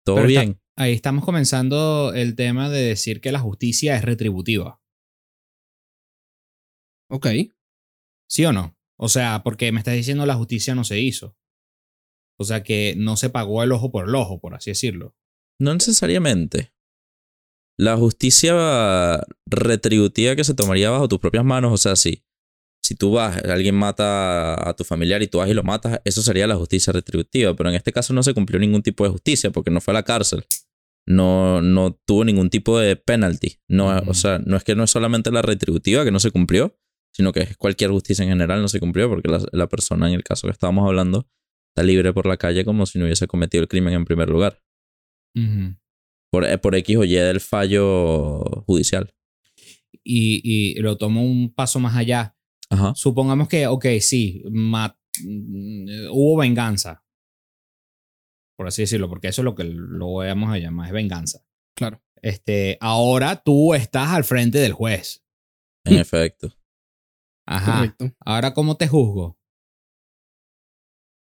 Todo 0.04 0.16
Pero 0.16 0.28
está- 0.28 0.40
bien. 0.42 0.60
Ahí 0.76 0.92
estamos 0.92 1.24
comenzando 1.24 2.12
el 2.14 2.34
tema 2.34 2.68
de 2.68 2.82
decir 2.82 3.20
que 3.20 3.30
la 3.30 3.38
justicia 3.38 3.94
es 3.96 4.02
retributiva. 4.02 4.82
Ok. 7.10 7.26
¿Sí 8.28 8.44
o 8.44 8.52
no? 8.52 8.76
O 8.98 9.08
sea, 9.08 9.42
porque 9.44 9.70
me 9.70 9.78
estás 9.78 9.94
diciendo 9.94 10.26
la 10.26 10.34
justicia 10.34 10.74
no 10.74 10.82
se 10.82 10.98
hizo. 10.98 11.36
O 12.38 12.44
sea 12.44 12.64
que 12.64 12.94
no 12.96 13.16
se 13.16 13.30
pagó 13.30 13.62
el 13.62 13.70
ojo 13.70 13.92
por 13.92 14.08
el 14.08 14.14
ojo, 14.16 14.40
por 14.40 14.54
así 14.54 14.70
decirlo. 14.70 15.14
No 15.60 15.72
necesariamente. 15.72 16.72
La 17.78 17.96
justicia 17.96 19.20
retributiva 19.46 20.36
que 20.36 20.44
se 20.44 20.54
tomaría 20.54 20.90
bajo 20.90 21.08
tus 21.08 21.18
propias 21.18 21.44
manos, 21.44 21.72
o 21.72 21.76
sea, 21.76 21.96
si, 21.96 22.24
si 22.82 22.94
tú 22.94 23.12
vas, 23.12 23.36
alguien 23.44 23.74
mata 23.74 24.68
a 24.68 24.74
tu 24.74 24.84
familiar 24.84 25.22
y 25.22 25.26
tú 25.26 25.38
vas 25.38 25.48
y 25.48 25.54
lo 25.54 25.62
matas, 25.62 26.00
eso 26.04 26.22
sería 26.22 26.46
la 26.46 26.56
justicia 26.56 26.92
retributiva. 26.92 27.54
Pero 27.54 27.70
en 27.70 27.76
este 27.76 27.92
caso 27.92 28.14
no 28.14 28.22
se 28.22 28.34
cumplió 28.34 28.60
ningún 28.60 28.82
tipo 28.82 29.04
de 29.04 29.10
justicia 29.10 29.50
porque 29.50 29.70
no 29.70 29.80
fue 29.80 29.92
a 29.92 29.96
la 29.96 30.02
cárcel. 30.04 30.44
No, 31.06 31.60
no 31.60 31.98
tuvo 32.06 32.24
ningún 32.24 32.48
tipo 32.50 32.78
de 32.78 32.96
penalty. 32.96 33.58
No. 33.68 33.88
O 34.06 34.14
sea, 34.14 34.38
no 34.38 34.56
es 34.56 34.64
que 34.64 34.74
no 34.74 34.84
es 34.84 34.90
solamente 34.90 35.30
la 35.30 35.42
retributiva 35.42 36.04
que 36.04 36.10
no 36.10 36.20
se 36.20 36.30
cumplió, 36.30 36.78
sino 37.12 37.32
que 37.32 37.54
cualquier 37.56 37.90
justicia 37.90 38.22
en 38.22 38.30
general 38.30 38.62
no 38.62 38.68
se 38.68 38.80
cumplió 38.80 39.08
porque 39.08 39.28
la, 39.28 39.40
la 39.52 39.68
persona 39.68 40.08
en 40.08 40.14
el 40.14 40.24
caso 40.24 40.46
que 40.46 40.52
estábamos 40.52 40.86
hablando 40.86 41.28
está 41.74 41.82
libre 41.82 42.12
por 42.12 42.26
la 42.26 42.36
calle 42.36 42.64
como 42.64 42.86
si 42.86 42.98
no 42.98 43.04
hubiese 43.04 43.26
cometido 43.26 43.62
el 43.62 43.68
crimen 43.68 43.94
en 43.94 44.04
primer 44.04 44.30
lugar. 44.30 44.63
Por, 46.30 46.44
eh, 46.44 46.58
por 46.58 46.74
X 46.74 46.96
o 46.96 47.04
Y 47.04 47.14
del 47.14 47.40
fallo 47.40 48.40
judicial. 48.66 49.12
Y, 50.02 50.40
y 50.44 50.80
lo 50.80 50.96
tomo 50.96 51.22
un 51.24 51.52
paso 51.54 51.78
más 51.80 51.96
allá. 51.96 52.36
Ajá. 52.70 52.92
Supongamos 52.94 53.48
que, 53.48 53.66
ok, 53.66 53.86
sí, 54.00 54.42
mm, 54.50 54.86
hubo 56.10 56.36
venganza. 56.38 57.04
Por 58.56 58.68
así 58.68 58.82
decirlo, 58.82 59.08
porque 59.08 59.28
eso 59.28 59.42
es 59.42 59.44
lo 59.44 59.54
que 59.54 59.64
lo 59.64 60.14
vamos 60.14 60.50
a 60.52 60.58
llamar, 60.58 60.88
es 60.88 60.92
venganza. 60.92 61.44
Claro. 61.76 62.02
Este, 62.22 62.78
ahora 62.80 63.42
tú 63.42 63.74
estás 63.74 64.10
al 64.10 64.24
frente 64.24 64.58
del 64.58 64.72
juez. 64.72 65.24
En 65.84 65.98
efecto. 65.98 66.56
Ajá. 67.46 67.76
Correcto. 67.78 68.12
Ahora, 68.20 68.54
¿cómo 68.54 68.76
te 68.76 68.88
juzgo? 68.88 69.38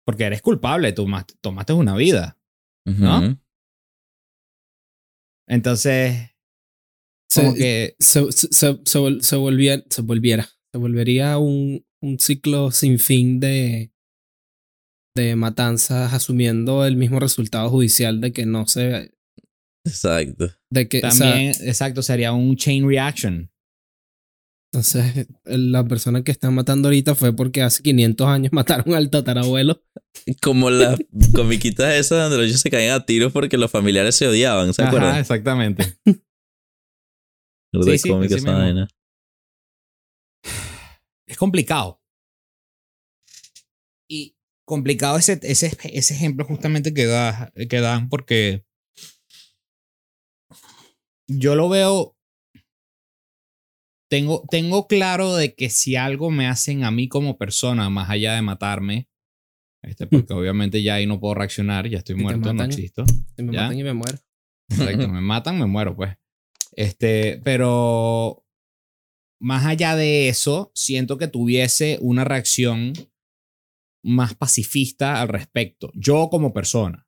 Porque 0.05 0.25
eres 0.25 0.41
culpable, 0.41 0.91
tú 0.93 1.07
ma- 1.07 1.25
tomaste 1.41 1.73
una 1.73 1.95
vida. 1.95 2.37
¿No? 2.85 3.39
Entonces, 5.47 6.31
Se, 7.29 7.41
como 7.41 7.53
que 7.55 7.95
se, 7.99 8.31
se, 8.31 8.47
se, 8.51 8.79
se 8.85 9.21
se 9.21 9.35
volvía- 9.35 9.83
se 9.89 10.01
volviera. 10.01 10.47
Se 10.71 10.77
volvería 10.79 11.37
un, 11.37 11.85
un 12.01 12.19
ciclo 12.19 12.71
sin 12.71 12.97
fin 12.99 13.39
de, 13.39 13.91
de 15.15 15.35
matanzas, 15.35 16.13
asumiendo 16.13 16.85
el 16.85 16.95
mismo 16.95 17.19
resultado 17.19 17.69
judicial 17.69 18.21
de 18.21 18.31
que 18.33 18.45
no 18.45 18.65
se. 18.67 19.11
Exacto. 19.85 20.49
De 20.71 20.87
que, 20.87 20.99
o 20.99 21.11
sea, 21.11 21.29
también, 21.31 21.49
exacto, 21.61 22.01
sería 22.01 22.31
un 22.33 22.55
chain 22.55 22.87
reaction. 22.87 23.51
Entonces, 24.73 25.27
la 25.45 25.83
persona 25.85 26.23
que 26.23 26.31
están 26.31 26.55
matando 26.55 26.87
ahorita 26.87 27.13
fue 27.13 27.31
porque 27.31 27.61
hace 27.61 27.83
500 27.83 28.27
años 28.27 28.51
mataron 28.53 28.95
al 28.95 29.11
tatarabuelo. 29.11 29.83
Como 30.41 30.71
las 30.71 30.99
comiquitas 31.35 31.93
esas 31.93 32.23
donde 32.23 32.37
los 32.37 32.47
niños 32.47 32.61
se 32.61 32.71
caían 32.71 32.99
a 32.99 33.05
tiros 33.05 33.31
porque 33.31 33.59
los 33.59 33.69
familiares 33.69 34.15
se 34.15 34.27
odiaban, 34.27 34.73
¿se 34.73 34.81
Ajá, 34.81 34.89
acuerdan? 34.89 35.17
exactamente. 35.17 35.95
De 37.71 37.97
sí, 37.99 38.09
cómica 38.09 38.33
así 38.35 38.43
esa 38.43 38.51
mismo. 38.51 38.63
vaina. 38.63 38.87
es 41.27 41.37
complicado. 41.37 42.01
Y 44.07 44.35
complicado 44.65 45.17
ese, 45.17 45.39
ese, 45.43 45.77
ese 45.83 46.13
ejemplo 46.15 46.45
justamente 46.45 46.95
que, 46.95 47.05
da, 47.05 47.53
que 47.69 47.79
dan 47.79 48.09
porque 48.09 48.65
yo 51.27 51.55
lo 51.55 51.69
veo, 51.69 52.12
tengo, 54.13 54.45
tengo 54.47 54.85
claro 54.85 55.35
de 55.35 55.55
que 55.55 55.71
si 55.71 55.95
algo 55.95 56.29
me 56.29 56.45
hacen 56.45 56.83
a 56.83 56.91
mí 56.91 57.07
como 57.07 57.35
persona, 57.39 57.89
más 57.89 58.11
allá 58.11 58.35
de 58.35 58.43
matarme, 58.43 59.09
este, 59.81 60.05
porque 60.05 60.31
obviamente 60.33 60.83
ya 60.83 60.93
ahí 60.93 61.07
no 61.07 61.19
puedo 61.19 61.33
reaccionar, 61.33 61.89
ya 61.89 61.97
estoy 61.97 62.15
Si 62.17 62.21
muerto, 62.21 62.49
no 62.49 62.53
matan, 62.53 62.69
existo. 62.69 63.05
Se 63.35 63.41
me 63.41 63.51
¿Ya? 63.51 63.63
matan 63.63 63.79
y 63.79 63.83
me 63.83 63.93
muero. 63.93 64.19
Exacto, 64.69 65.07
me 65.07 65.19
matan, 65.21 65.57
me 65.57 65.65
muero, 65.65 65.95
pues. 65.95 66.15
Este, 66.73 67.41
pero 67.43 68.45
más 69.41 69.65
allá 69.65 69.95
de 69.95 70.29
eso, 70.29 70.71
siento 70.75 71.17
que 71.17 71.27
tuviese 71.27 71.97
una 71.99 72.23
reacción 72.23 72.93
más 74.03 74.35
pacifista 74.35 75.21
al 75.21 75.29
respecto. 75.29 75.91
Yo 75.95 76.29
como 76.29 76.53
persona, 76.53 77.07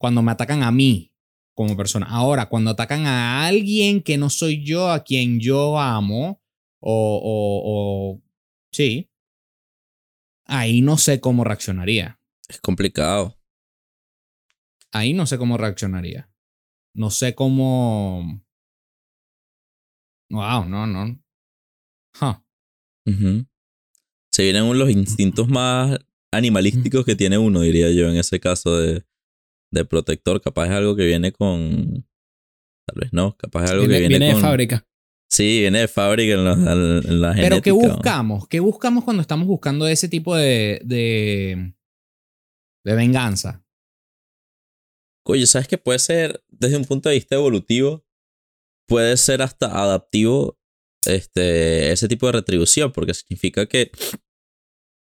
cuando 0.00 0.22
me 0.22 0.32
atacan 0.32 0.62
a 0.62 0.72
mí 0.72 1.12
como 1.58 1.76
persona. 1.76 2.06
Ahora, 2.08 2.48
cuando 2.48 2.70
atacan 2.70 3.04
a 3.06 3.44
alguien 3.44 4.00
que 4.00 4.16
no 4.16 4.30
soy 4.30 4.64
yo, 4.64 4.92
a 4.92 5.02
quien 5.02 5.40
yo 5.40 5.76
amo, 5.76 6.40
o, 6.78 7.20
o, 7.20 7.62
o 8.14 8.22
sí, 8.70 9.10
ahí 10.46 10.82
no 10.82 10.96
sé 10.98 11.20
cómo 11.20 11.42
reaccionaría. 11.42 12.20
Es 12.48 12.60
complicado. 12.60 13.36
ahí 14.92 15.14
no 15.14 15.26
sé 15.26 15.36
cómo 15.36 15.58
reaccionaría. 15.58 16.30
No 16.94 17.10
sé 17.10 17.34
cómo. 17.34 18.40
Wow, 20.30 20.64
no, 20.64 20.86
no. 20.86 21.20
Huh. 22.20 22.36
Ujú. 23.04 23.46
Se 24.30 24.44
vienen 24.44 24.78
los 24.78 24.90
instintos 24.90 25.48
más 25.48 25.98
animalísticos 26.30 27.04
que 27.04 27.16
tiene 27.16 27.36
uno, 27.36 27.62
diría 27.62 27.90
yo, 27.90 28.08
en 28.08 28.16
ese 28.16 28.38
caso 28.38 28.78
de, 28.78 29.07
de 29.70 29.84
protector. 29.84 30.40
Capaz 30.40 30.66
es 30.66 30.72
algo 30.72 30.96
que 30.96 31.04
viene 31.04 31.32
con. 31.32 32.06
Tal 32.86 33.00
vez 33.00 33.12
no, 33.12 33.36
capaz 33.36 33.64
es 33.64 33.70
algo 33.72 33.82
Viene, 33.82 33.94
que 33.94 34.08
viene, 34.08 34.24
viene 34.26 34.34
de 34.34 34.40
fábrica. 34.40 34.86
Sí, 35.30 35.60
viene 35.60 35.80
de 35.80 35.88
fábrica 35.88 36.34
en 36.34 36.44
la, 36.44 36.52
en 36.52 37.20
la 37.20 37.34
Pero 37.34 37.60
¿qué 37.60 37.70
buscamos? 37.70 38.48
¿Qué 38.48 38.60
buscamos 38.60 39.04
cuando 39.04 39.20
estamos 39.20 39.46
buscando 39.46 39.86
ese 39.86 40.08
tipo 40.08 40.34
de. 40.34 40.80
de, 40.84 41.74
de 42.84 42.94
venganza? 42.94 43.62
Oye, 45.26 45.46
¿sabes 45.46 45.68
que 45.68 45.76
puede 45.76 45.98
ser, 45.98 46.42
desde 46.48 46.78
un 46.78 46.86
punto 46.86 47.10
de 47.10 47.16
vista 47.16 47.34
evolutivo, 47.34 48.06
puede 48.88 49.14
ser 49.18 49.42
hasta 49.42 49.66
adaptivo 49.78 50.58
este, 51.04 51.92
ese 51.92 52.08
tipo 52.08 52.24
de 52.26 52.32
retribución? 52.32 52.92
Porque 52.92 53.12
significa 53.12 53.66
que 53.66 53.90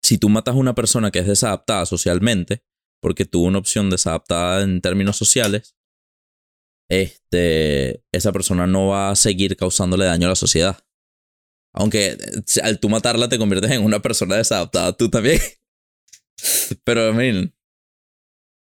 si 0.03 0.19
tú 0.19 0.29
matas 0.29 0.57
a 0.57 0.59
una 0.59 0.75
persona 0.75 1.13
que 1.13 1.21
es 1.21 1.29
desadaptada 1.29 1.87
socialmente, 1.87 2.65
porque 3.01 3.25
tuvo 3.25 3.47
una 3.47 3.59
opción 3.59 3.91
desadaptada 3.91 4.63
en 4.63 4.81
términos 4.81 5.17
sociales, 5.17 5.77
este, 6.89 8.05
esa 8.13 8.33
persona 8.33 8.67
no 8.67 8.89
va 8.89 9.11
a 9.11 9.17
seguir 9.17 9.57
causándole 9.57 10.05
daño 10.05 10.27
a 10.27 10.31
la 10.31 10.37
sociedad. 10.37 10.79
Aunque 11.75 12.13
eh, 12.13 12.61
al 12.63 12.81
tú 12.81 12.89
matarla 12.89 13.29
te 13.29 13.39
conviertes 13.39 13.71
en 13.71 13.85
una 13.85 14.01
persona 14.01 14.37
desadaptada 14.37 14.97
tú 14.97 15.11
también. 15.11 15.41
Pero, 16.85 17.13
mean, 17.13 17.55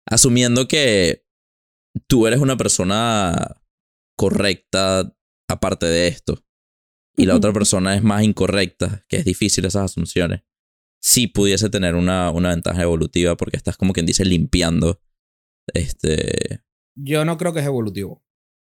asumiendo 0.06 0.67
que 0.67 1.26
tú 2.08 2.28
eres 2.28 2.39
una 2.39 2.58
persona 2.58 3.62
correcta 4.17 5.15
aparte 5.50 5.86
de 5.86 6.08
esto 6.08 6.45
y 7.17 7.26
la 7.26 7.36
otra 7.36 7.54
persona 7.54 7.95
es 7.95 8.04
más 8.04 8.24
incorrecta, 8.24 9.06
que 9.08 9.17
es 9.17 9.26
difícil 9.26 9.65
esas 9.65 9.91
asunciones, 9.91 10.43
sí 11.05 11.27
pudiese 11.27 11.69
tener 11.69 11.93
una, 11.93 12.31
una 12.31 12.49
ventaja 12.49 12.81
evolutiva 12.81 13.37
porque 13.37 13.57
estás 13.57 13.77
como 13.77 13.93
quien 13.93 14.07
dice 14.07 14.25
limpiando. 14.25 14.99
Este, 15.71 16.61
Yo 16.95 17.23
no 17.25 17.37
creo 17.37 17.53
que 17.53 17.59
es 17.59 17.65
evolutivo. 17.67 18.23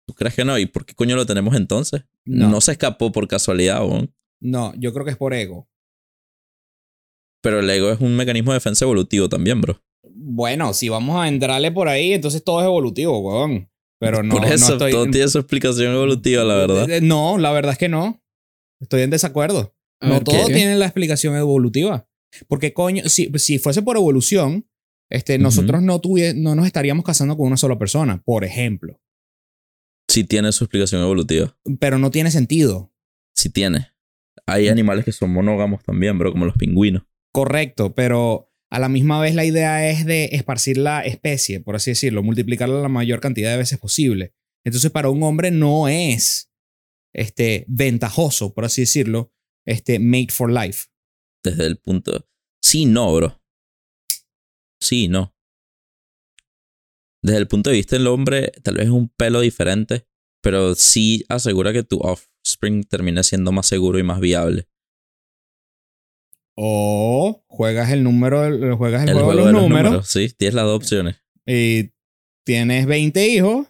¿Tú 0.08 0.16
crees 0.16 0.34
que 0.34 0.44
no? 0.44 0.58
¿Y 0.58 0.66
por 0.66 0.84
qué 0.84 0.96
coño 0.96 1.16
lo 1.16 1.28
tenemos 1.28 1.56
entonces? 1.56 2.06
No. 2.26 2.50
No, 2.50 2.60
se 2.60 2.72
escapó 2.72 3.12
por 3.12 3.28
casualidad 3.28 3.78
aún. 3.78 4.12
No, 4.42 4.74
yo 4.78 4.92
creo 4.94 5.06
que 5.06 5.12
es 5.12 5.18
por 5.18 5.36
ego. 5.36 5.70
Pero 7.44 7.60
el 7.60 7.70
ego 7.70 7.92
es 7.92 8.00
un 8.02 8.16
mecanismo 8.16 8.52
de 8.52 8.56
defensa 8.58 8.84
evolutivo 8.84 9.30
también, 9.30 9.62
bro. 9.62 9.80
Bueno, 10.04 10.74
si 10.74 10.90
vamos 10.90 11.22
a 11.22 11.28
entrarle 11.28 11.72
por 11.72 11.88
ahí, 11.88 12.14
entonces 12.14 12.44
todo 12.44 12.62
es 12.62 12.66
evolutivo, 12.66 13.20
weón. 13.20 13.70
Pero 14.00 14.24
no, 14.24 14.36
por 14.36 14.46
eso, 14.46 14.70
no 14.70 14.74
estoy. 14.74 14.92
todo 14.92 15.06
tiene 15.06 15.28
su 15.28 15.38
explicación 15.38 15.94
evolutiva, 15.94 16.44
la 16.44 16.56
verdad. 16.56 16.90
Eh, 16.90 17.00
No, 17.02 17.38
la 17.38 17.52
verdad 17.52 17.74
es 17.74 17.78
que 17.78 17.90
no. 17.90 18.22
Estoy 18.82 19.04
en 19.04 19.12
desacuerdo. 19.12 19.76
No 20.02 20.22
todo 20.22 20.48
tiene 20.48 20.76
la 20.76 20.86
explicación 20.86 21.36
evolutiva. 21.36 22.10
Porque, 22.48 22.74
coño, 22.74 23.04
si, 23.10 23.30
si 23.36 23.60
fuese 23.60 23.82
por 23.82 23.96
evolución, 23.98 24.68
este, 25.10 25.38
nosotros 25.38 25.82
no, 25.82 26.02
tuvie- 26.02 26.34
no 26.36 26.56
nos 26.56 26.66
estaríamos 26.66 27.06
casando 27.06 27.38
con 27.38 27.48
una 27.48 27.58
sola 27.58 27.78
persona, 27.78 28.22
por 28.24 28.44
ejemplo. 28.44 29.00
Sí 30.10 30.24
tiene 30.24 30.52
su 30.52 30.64
explicación 30.66 31.02
evolutiva. 31.02 31.58
Pero 31.80 31.98
no 31.98 32.12
tiene 32.12 32.32
sentido. 32.32 32.92
Sí 33.36 33.50
tiene. 33.50 33.90
Hay 34.46 34.68
animales 34.68 35.06
que 35.06 35.12
son 35.12 35.32
monógamos 35.32 35.84
también, 35.84 36.18
bro, 36.18 36.32
como 36.32 36.46
los 36.46 36.56
pingüinos. 36.58 37.04
Correcto, 37.32 37.94
pero 37.96 38.52
a 38.70 38.80
la 38.80 38.90
misma 38.90 39.20
vez 39.22 39.36
la 39.36 39.46
idea 39.46 39.90
es 39.90 40.06
de 40.06 40.30
esparcir 40.34 40.78
la 40.78 41.02
especie, 41.06 41.60
por 41.60 41.76
así 41.76 41.92
decirlo, 41.92 42.24
multiplicarla 42.24 42.82
la 42.82 42.90
mayor 42.90 43.20
cantidad 43.22 43.52
de 43.52 43.58
veces 43.58 43.80
posible. 43.80 44.34
Entonces, 44.66 44.92
para 44.92 45.10
un 45.10 45.22
hombre 45.24 45.52
no 45.52 45.88
es 45.88 46.52
este, 47.14 47.66
ventajoso, 47.68 48.54
por 48.54 48.66
así 48.66 48.82
decirlo, 48.82 49.32
este, 49.66 50.00
made 50.00 50.30
for 50.32 50.52
life. 50.52 50.88
Desde 51.44 51.66
el 51.66 51.78
punto. 51.78 52.28
Sí, 52.62 52.86
no, 52.86 53.14
bro. 53.14 53.42
Sí, 54.82 55.08
no. 55.08 55.36
Desde 57.22 57.38
el 57.40 57.48
punto 57.48 57.70
de 57.70 57.78
vista 57.78 57.96
del 57.98 58.08
hombre, 58.08 58.52
tal 58.64 58.76
vez 58.76 58.86
es 58.86 58.92
un 58.92 59.10
pelo 59.10 59.40
diferente, 59.42 60.08
pero 60.42 60.76
sí 60.76 61.24
asegura 61.30 61.72
que 61.72 61.84
tu 61.84 62.00
offspring 62.00 62.84
termine 62.84 63.24
siendo 63.24 63.52
más 63.52 63.66
seguro 63.68 63.98
y 64.00 64.04
más 64.04 64.20
viable. 64.20 64.68
O 66.56 67.44
juegas 67.48 67.92
el 67.92 68.04
número, 68.04 68.78
juegas 68.78 69.04
el, 69.04 69.10
El 69.10 69.16
juego, 69.16 69.32
juego 69.32 69.48
de 69.48 69.54
los 69.54 69.62
números, 69.64 70.08
Sí, 70.08 70.30
tienes 70.38 70.54
las 70.54 70.66
dos 70.66 70.76
opciones. 70.78 71.16
y 71.46 71.92
tienes 72.46 72.86
20 72.86 73.28
hijos 73.30 73.68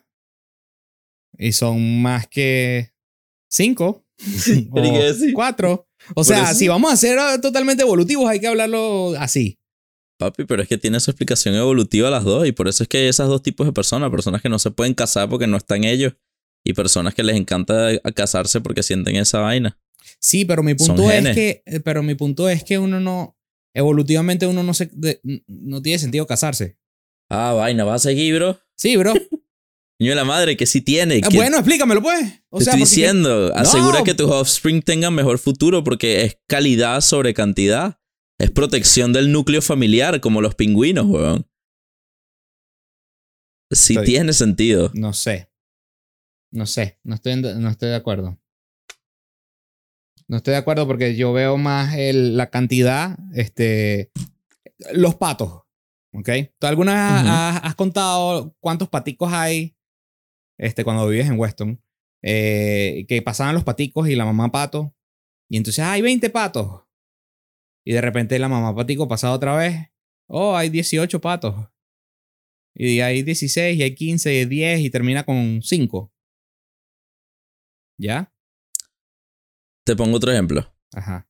y 1.38 1.52
son 1.54 2.02
más 2.02 2.28
que 2.28 2.92
5 3.50 4.04
Pero 4.74 4.86
¿y 4.88 4.92
qué 4.92 5.04
decir? 5.04 5.34
4. 5.34 5.88
O 6.16 6.24
sea, 6.24 6.50
eso- 6.52 6.60
si 6.60 6.68
vamos 6.68 6.92
a 6.92 6.98
ser 6.98 7.18
ah, 7.20 7.40
totalmente 7.42 7.84
evolutivos, 7.84 8.28
hay 8.30 8.40
que 8.40 8.48
hablarlo 8.48 9.14
así. 9.18 9.60
Papi, 10.20 10.46
pero 10.46 10.62
es 10.62 10.68
que 10.68 10.78
tiene 10.78 11.00
su 11.00 11.10
explicación 11.12 11.56
evolutiva 11.56 12.10
las 12.10 12.24
dos 12.24 12.48
y 12.48 12.52
por 12.52 12.68
eso 12.68 12.84
es 12.84 12.90
que 12.90 12.98
hay 13.00 13.08
esos 13.08 13.28
dos 13.28 13.42
tipos 13.42 13.66
de 13.66 13.74
personas, 13.74 14.10
personas 14.12 14.42
que 14.42 14.50
no 14.50 14.60
se 14.60 14.72
pueden 14.72 14.94
casar 14.94 15.28
porque 15.30 15.48
no 15.48 15.58
están 15.58 15.84
ellos 15.84 16.14
y 16.64 16.74
personas 16.74 17.14
que 17.16 17.24
les 17.24 17.36
encanta 17.36 17.90
casarse 18.16 18.62
porque 18.62 18.84
sienten 18.84 19.16
esa 19.16 19.40
vaina. 19.40 19.78
Sí, 20.20 20.46
pero 20.46 20.64
mi 20.64 20.76
Son 20.78 20.88
punto 20.96 21.10
es 21.10 21.16
genes. 21.16 21.36
que, 21.36 21.64
eh, 21.66 21.80
pero 21.80 22.04
mi 22.04 22.16
punto 22.16 22.48
es 22.48 22.64
que 22.64 22.78
uno 22.78 23.00
no, 23.00 23.38
evolutivamente 23.74 24.46
uno 24.48 24.64
no 24.64 24.74
se, 24.74 24.92
no 25.48 25.82
tiene 25.82 26.00
sentido 26.00 26.28
casarse. 26.28 26.78
Ah, 27.30 27.54
vaina, 27.54 27.84
¿vas 27.84 28.06
a 28.06 28.10
seguir, 28.10 28.36
bro? 28.36 28.60
Sí, 28.78 28.96
bro. 28.98 29.14
Niño 30.04 30.12
de 30.12 30.16
la 30.18 30.26
madre, 30.26 30.58
que 30.58 30.66
sí 30.66 30.82
tiene. 30.82 31.22
Ah, 31.24 31.30
que 31.30 31.38
bueno, 31.38 31.56
explícamelo, 31.56 32.02
pues. 32.02 32.42
O 32.50 32.58
te 32.58 32.66
sea, 32.66 32.74
estoy 32.74 32.82
porque- 32.82 32.90
diciendo, 32.96 33.54
asegura 33.56 34.00
No. 34.00 34.04
que 34.04 34.14
tus 34.14 34.30
offspring 34.30 34.82
tengan 34.82 35.14
mejor 35.16 35.40
futuro 35.40 35.82
porque 35.84 36.24
es 36.26 36.38
calidad 36.46 37.00
sobre 37.00 37.34
cantidad. 37.34 38.00
Es 38.38 38.52
protección 38.52 39.14
del 39.14 39.32
núcleo 39.32 39.62
familiar, 39.62 40.20
como 40.20 40.42
los 40.42 40.56
pingüinos, 40.56 41.06
weón. 41.06 41.48
Sí 43.72 43.94
Estoy- 43.94 44.06
tiene 44.06 44.34
sentido. 44.34 44.92
No 44.94 45.14
sé. 45.14 45.50
No 46.52 46.66
sé. 46.66 47.00
No 47.04 47.16
estoy, 47.16 47.32
en- 47.34 47.62
no 47.62 47.70
estoy 47.70 47.88
de 47.90 47.96
acuerdo. 47.96 48.38
No 50.28 50.38
estoy 50.38 50.52
de 50.52 50.58
acuerdo 50.58 50.86
porque 50.86 51.16
yo 51.16 51.32
veo 51.32 51.58
más 51.58 51.96
el- 51.96 52.36
la 52.36 52.50
cantidad. 52.50 53.18
Este. 53.34 54.12
Los 54.94 55.16
patos. 55.16 55.62
¿Ok? 56.14 56.30
¿Tú 56.60 56.68
alguna 56.68 56.94
vez 56.94 57.32
has, 57.32 57.62
has 57.64 57.76
contado 57.76 58.54
cuántos 58.60 58.90
paticos 58.90 59.32
hay 59.32 59.76
este, 60.58 60.84
cuando 60.84 61.08
vives 61.08 61.28
en 61.28 61.40
Weston? 61.40 61.82
Eh, 62.24 63.06
que 63.08 63.22
pasaban 63.22 63.56
los 63.56 63.64
paticos 63.64 64.08
y 64.08 64.16
la 64.16 64.26
mamá 64.26 64.52
pato. 64.52 64.96
Y 65.50 65.58
entonces, 65.58 65.84
"Ah, 65.84 65.94
hay 65.94 66.02
20 66.02 66.30
patos. 66.30 66.84
Y 67.86 67.94
de 67.94 68.02
repente 68.02 68.40
la 68.40 68.48
mamá 68.48 68.76
patico 68.76 69.08
pasaba 69.08 69.36
otra 69.36 69.56
vez. 69.58 69.92
Oh, 70.30 70.56
hay 70.56 70.70
18 70.70 71.20
patos. 71.20 71.70
Y 72.76 73.02
hay 73.02 73.24
16, 73.24 73.78
y 73.78 73.84
hay 73.84 73.94
15, 73.94 74.34
y 74.34 74.38
hay 74.38 74.46
10, 74.46 74.80
y 74.80 74.90
termina 74.90 75.24
con 75.26 75.62
5. 75.62 76.12
¿Ya? 78.00 78.34
Te 79.86 79.96
pongo 79.96 80.18
otro 80.18 80.32
ejemplo. 80.32 80.74
Ajá. 80.94 81.30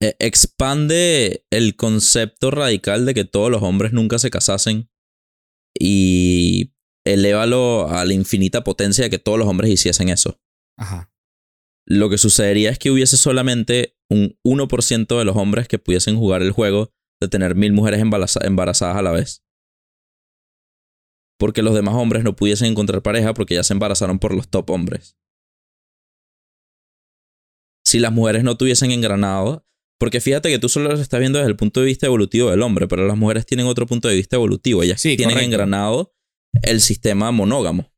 Eh, 0.00 0.14
expande 0.18 1.46
el 1.50 1.76
concepto 1.76 2.50
radical 2.50 3.06
de 3.06 3.14
que 3.14 3.24
todos 3.24 3.50
los 3.50 3.62
hombres 3.62 3.92
nunca 3.92 4.18
se 4.18 4.30
casasen 4.30 4.90
y 5.78 6.73
elévalo 7.06 7.88
a 7.88 8.04
la 8.04 8.12
infinita 8.14 8.64
potencia 8.64 9.04
de 9.04 9.10
que 9.10 9.18
todos 9.18 9.38
los 9.38 9.48
hombres 9.48 9.70
hiciesen 9.70 10.08
eso. 10.08 10.40
Ajá. 10.78 11.10
Lo 11.86 12.08
que 12.08 12.18
sucedería 12.18 12.70
es 12.70 12.78
que 12.78 12.90
hubiese 12.90 13.16
solamente 13.16 13.98
un 14.10 14.38
1% 14.42 15.18
de 15.18 15.24
los 15.24 15.36
hombres 15.36 15.68
que 15.68 15.78
pudiesen 15.78 16.16
jugar 16.16 16.40
el 16.42 16.50
juego 16.52 16.92
de 17.20 17.28
tener 17.28 17.54
mil 17.54 17.72
mujeres 17.72 18.00
embaraza- 18.00 18.44
embarazadas 18.44 18.96
a 18.96 19.02
la 19.02 19.12
vez. 19.12 19.44
Porque 21.38 21.62
los 21.62 21.74
demás 21.74 21.94
hombres 21.94 22.24
no 22.24 22.36
pudiesen 22.36 22.68
encontrar 22.70 23.02
pareja 23.02 23.34
porque 23.34 23.54
ya 23.54 23.62
se 23.64 23.74
embarazaron 23.74 24.18
por 24.18 24.34
los 24.34 24.48
top 24.48 24.70
hombres. 24.70 25.16
Si 27.86 27.98
las 27.98 28.12
mujeres 28.12 28.44
no 28.44 28.56
tuviesen 28.56 28.90
engranado, 28.90 29.66
porque 30.00 30.20
fíjate 30.20 30.48
que 30.50 30.58
tú 30.58 30.68
solo 30.68 30.88
lo 30.88 30.94
estás 31.00 31.20
viendo 31.20 31.38
desde 31.38 31.50
el 31.50 31.56
punto 31.56 31.80
de 31.80 31.86
vista 31.86 32.06
evolutivo 32.06 32.50
del 32.50 32.62
hombre, 32.62 32.88
pero 32.88 33.06
las 33.06 33.16
mujeres 33.16 33.46
tienen 33.46 33.66
otro 33.66 33.86
punto 33.86 34.08
de 34.08 34.14
vista 34.16 34.36
evolutivo. 34.36 34.82
Ellas 34.82 35.00
Sí, 35.00 35.16
tienen 35.16 35.34
correcto. 35.36 35.52
engranado 35.52 36.14
el 36.62 36.80
sistema 36.80 37.30
monógamo. 37.30 37.92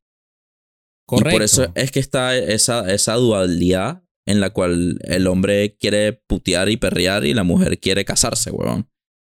Correcto. 1.08 1.30
Y 1.30 1.32
por 1.32 1.42
eso 1.42 1.72
es 1.74 1.90
que 1.92 2.00
está 2.00 2.36
esa, 2.36 2.92
esa 2.92 3.14
dualidad 3.14 4.02
en 4.26 4.40
la 4.40 4.50
cual 4.50 4.98
el 5.04 5.26
hombre 5.28 5.76
quiere 5.76 6.12
putear 6.14 6.68
y 6.68 6.76
perrear 6.76 7.24
y 7.24 7.32
la 7.34 7.44
mujer 7.44 7.78
quiere 7.78 8.04
casarse, 8.04 8.50
huevón. 8.50 8.90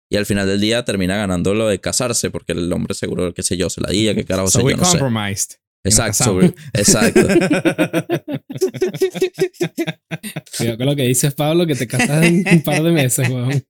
Y 0.10 0.16
al 0.18 0.26
final 0.26 0.48
del 0.48 0.62
día 0.62 0.86
termina 0.86 1.18
ganando 1.18 1.54
lo 1.54 1.68
de 1.68 1.82
casarse 1.82 2.30
porque 2.30 2.54
el 2.54 2.72
hombre 2.72 2.94
seguro, 2.94 3.34
qué 3.34 3.44
sé 3.44 3.58
yo, 3.58 3.70
se 3.70 3.82
la 3.82 3.90
diga, 3.90 4.14
qué 4.16 4.24
carajo 4.24 4.48
so 4.48 4.60
sé 4.60 4.66
we 4.66 4.72
yo, 4.72 4.78
no 4.78 4.86
sé. 4.86 5.00
compromised. 5.00 5.56
Exacto, 5.84 6.24
sobre- 6.24 6.54
exacto. 6.74 7.20
Cuidado 10.58 10.78
con 10.78 10.86
lo 10.86 10.96
que 10.96 11.04
dices, 11.04 11.34
Pablo, 11.34 11.66
que 11.68 11.76
te 11.76 11.88
casas 11.88 12.24
en 12.26 12.44
un 12.52 12.62
par 12.64 12.82
de 12.82 12.92
meses, 12.92 13.30
weón. 13.30 13.64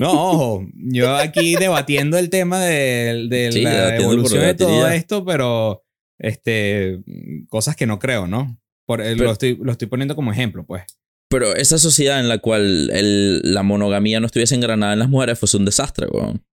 No, 0.00 0.10
ojo, 0.12 0.66
yo 0.74 1.14
aquí 1.16 1.54
debatiendo 1.56 2.16
el 2.18 2.30
tema 2.30 2.60
de, 2.60 3.26
de 3.28 3.52
Sí, 3.52 3.60
la 3.62 3.96
evolución 3.96 4.42
de 4.42 4.54
todo 4.54 4.88
esto, 4.88 5.24
pero 5.24 5.82
este, 6.18 7.02
cosas 7.48 7.76
que 7.76 7.86
no 7.86 7.98
creo, 7.98 8.26
¿no? 8.26 8.58
Por, 8.86 9.00
eh, 9.00 9.12
Pero- 9.14 9.24
lo, 9.24 9.32
estoy, 9.32 9.56
lo 9.60 9.72
estoy 9.72 9.88
poniendo 9.88 10.16
como 10.16 10.32
ejemplo, 10.32 10.64
pues. 10.66 10.82
Pero 11.28 11.54
esa 11.54 11.78
sociedad 11.78 12.20
en 12.20 12.28
la 12.28 12.38
cual 12.38 12.90
el- 12.90 13.40
la 13.54 13.62
monogamía 13.62 14.20
no 14.20 14.26
estuviese 14.26 14.54
engranada 14.54 14.92
en 14.94 14.98
las 14.98 15.08
mujeres 15.08 15.38
fue 15.38 15.48
un 15.58 15.64
desastre, 15.64 16.06
huevón. 16.10 16.44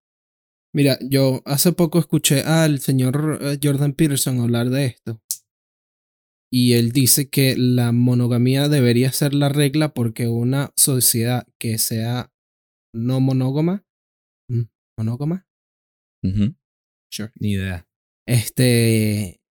Mira, 0.74 0.98
yo 1.02 1.42
hace 1.46 1.72
poco 1.74 1.98
escuché 2.00 2.42
al 2.44 2.80
señor 2.80 3.40
eh, 3.42 3.58
Jordan 3.62 3.94
Peterson 3.94 4.40
hablar 4.40 4.70
de 4.70 4.86
esto. 4.86 5.22
Y 6.52 6.74
él 6.74 6.92
dice 6.92 7.30
que 7.30 7.56
la 7.58 7.92
monogamía 7.92 8.70
debería 8.70 9.12
ser 9.12 9.34
la 9.34 9.50
regla 9.50 9.94
porque 9.94 10.28
una 10.28 10.72
sociedad 10.76 11.46
que 11.60 11.78
sea 11.78 12.32
no 12.94 13.20
monógama, 13.20 13.86
mm, 14.50 14.64
monógama, 14.98 15.48
sure, 17.12 17.32
Ni 17.40 17.54
idea. 17.54 17.88
este, 18.28 19.42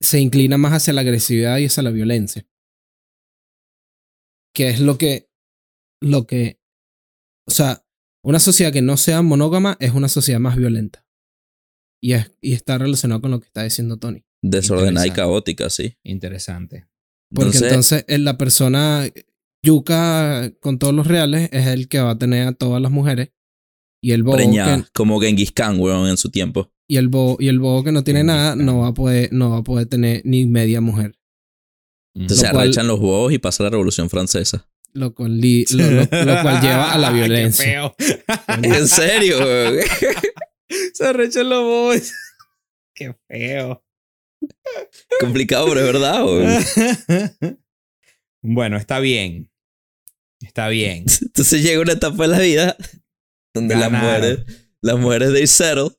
se 0.00 0.20
inclina 0.20 0.58
más 0.58 0.72
hacia 0.72 0.92
la 0.92 1.00
agresividad 1.02 1.58
y 1.58 1.66
hacia 1.66 1.82
la 1.82 1.90
violencia. 1.90 2.46
Que 4.54 4.68
es 4.68 4.80
lo 4.80 4.98
que, 4.98 5.28
lo 6.00 6.26
que, 6.26 6.60
o 7.48 7.50
sea, 7.50 7.84
una 8.22 8.38
sociedad 8.38 8.72
que 8.72 8.82
no 8.82 8.96
sea 8.96 9.22
monógama 9.22 9.76
es 9.80 9.92
una 9.92 10.08
sociedad 10.08 10.40
más 10.40 10.56
violenta. 10.56 11.06
Y, 12.02 12.12
es, 12.12 12.30
y 12.40 12.52
está 12.52 12.78
relacionado 12.78 13.20
con 13.20 13.30
lo 13.30 13.40
que 13.40 13.46
está 13.46 13.62
diciendo 13.64 13.96
Tony. 13.98 14.24
Desordenada 14.42 15.06
y 15.06 15.10
caótica, 15.10 15.70
sí. 15.70 15.96
Interesante. 16.04 16.86
Porque 17.30 17.56
Entonces, 17.56 17.62
entonces 17.70 18.04
eh, 18.08 18.18
la 18.18 18.36
persona 18.36 19.06
yuca 19.64 20.52
con 20.60 20.78
todos 20.78 20.94
los 20.94 21.06
reales 21.06 21.48
es 21.52 21.66
el 21.66 21.88
que 21.88 22.00
va 22.00 22.10
a 22.10 22.18
tener 22.18 22.46
a 22.46 22.52
todas 22.52 22.80
las 22.80 22.92
mujeres. 22.92 23.30
Y 24.02 24.12
el 24.12 24.22
bobo, 24.22 24.36
preñada, 24.36 24.82
que, 24.82 24.88
como 24.92 25.18
Genghis 25.20 25.50
Khan, 25.52 25.80
weón, 25.80 26.08
en 26.08 26.16
su 26.18 26.30
tiempo. 26.30 26.70
y 26.86 26.98
el 26.98 27.08
bobo, 27.08 27.36
y 27.40 27.48
el 27.48 27.58
bobo 27.58 27.82
que 27.82 27.90
no 27.92 28.04
tiene 28.04 28.20
Genghis 28.20 28.34
nada 28.36 28.50
Khan. 28.56 28.66
no 28.66 28.78
va, 28.80 28.88
a 28.88 28.94
poder, 28.94 29.32
no 29.32 29.50
va 29.50 29.58
a 29.58 29.62
poder 29.62 29.86
tener 29.86 30.20
ni 30.24 30.44
media 30.46 30.80
mujer. 30.82 31.18
Entonces 32.14 32.42
Lo 32.42 32.46
se 32.48 32.52
cual- 32.52 32.62
arrechan 32.68 32.86
los 32.86 33.00
bobos 33.00 33.32
y 33.32 33.38
pasa 33.38 33.64
la 33.64 33.70
Revolución 33.70 34.08
Francesa. 34.10 34.68
Lo 34.92 35.12
cual, 35.14 35.40
li- 35.40 35.64
lo, 35.72 35.90
lo- 35.90 36.02
lo 36.02 36.42
cual 36.42 36.60
lleva 36.60 36.92
a 36.92 36.98
la 36.98 37.08
Qué 37.12 37.14
violencia. 37.14 37.64
feo. 37.64 37.94
¿En 38.62 38.86
serio, 38.86 39.38
weón? 39.38 39.76
Se 40.94 41.06
arrechan 41.06 41.48
los 41.48 41.62
bobos. 41.62 42.12
Qué 42.94 43.14
feo. 43.26 43.82
Complicado, 45.20 45.66
pero 45.68 45.80
es 45.80 45.86
verdad, 45.86 46.24
weón. 46.24 47.58
bueno, 48.42 48.76
está 48.76 49.00
bien. 49.00 49.50
Está 50.44 50.68
bien. 50.68 51.04
Entonces 51.22 51.62
llega 51.62 51.80
una 51.80 51.92
etapa 51.92 52.24
de 52.24 52.28
la 52.28 52.38
vida 52.38 52.76
donde 53.54 53.76
las 53.76 53.90
mujeres, 53.90 54.44
las 54.82 54.98
mujeres 54.98 55.32
they 55.34 55.46
settle 55.46 55.90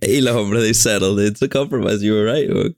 y 0.00 0.20
los 0.20 0.34
hombres 0.34 0.62
they 0.62 0.74
settle. 0.74 1.24
It's 1.24 1.42
a 1.42 1.48
compromise, 1.48 2.02
you 2.04 2.14
were 2.14 2.30
right. 2.30 2.48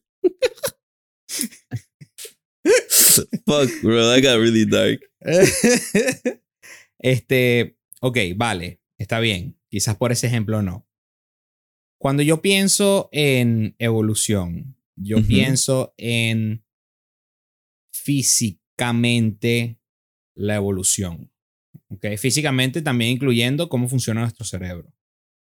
Fuck, 3.47 3.71
bro, 3.83 4.09
that 4.09 4.23
got 4.23 4.39
really 4.39 4.65
dark. 4.65 5.01
este, 6.99 7.77
ok, 8.01 8.19
vale, 8.37 8.81
está 8.99 9.21
bien. 9.21 9.59
Quizás 9.71 9.97
por 9.97 10.13
ese 10.13 10.27
ejemplo 10.27 10.63
no. 10.63 10.87
Cuando 11.99 12.23
yo 12.23 12.41
pienso 12.43 13.09
en 13.13 13.75
evolución, 13.79 14.77
yo 14.97 15.23
pienso 15.27 15.95
en 15.97 16.65
físicamente 17.95 19.79
la 20.35 20.57
evolución. 20.57 21.31
Ok, 21.89 22.07
físicamente 22.19 22.83
también 22.83 23.11
incluyendo 23.11 23.69
cómo 23.69 23.89
funciona 23.89 24.23
nuestro 24.23 24.45
cerebro. 24.45 24.93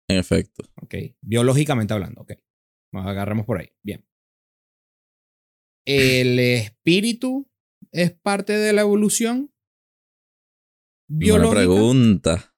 En 0.09 0.19
efecto. 0.19 0.65
Ok, 0.83 0.95
biológicamente 1.21 1.95
hablando. 1.95 2.23
Ok, 2.23 2.33
nos 2.93 3.07
agarramos 3.07 3.47
por 3.47 3.59
ahí. 3.61 3.71
Bien. 3.83 4.05
¿El 5.87 6.39
espíritu 6.39 7.49
es 7.93 8.13
parte 8.13 8.55
de 8.55 8.73
la 8.73 8.83
evolución? 8.83 9.53
Buena 11.09 11.27
biológica? 11.27 11.55
pregunta. 11.55 12.57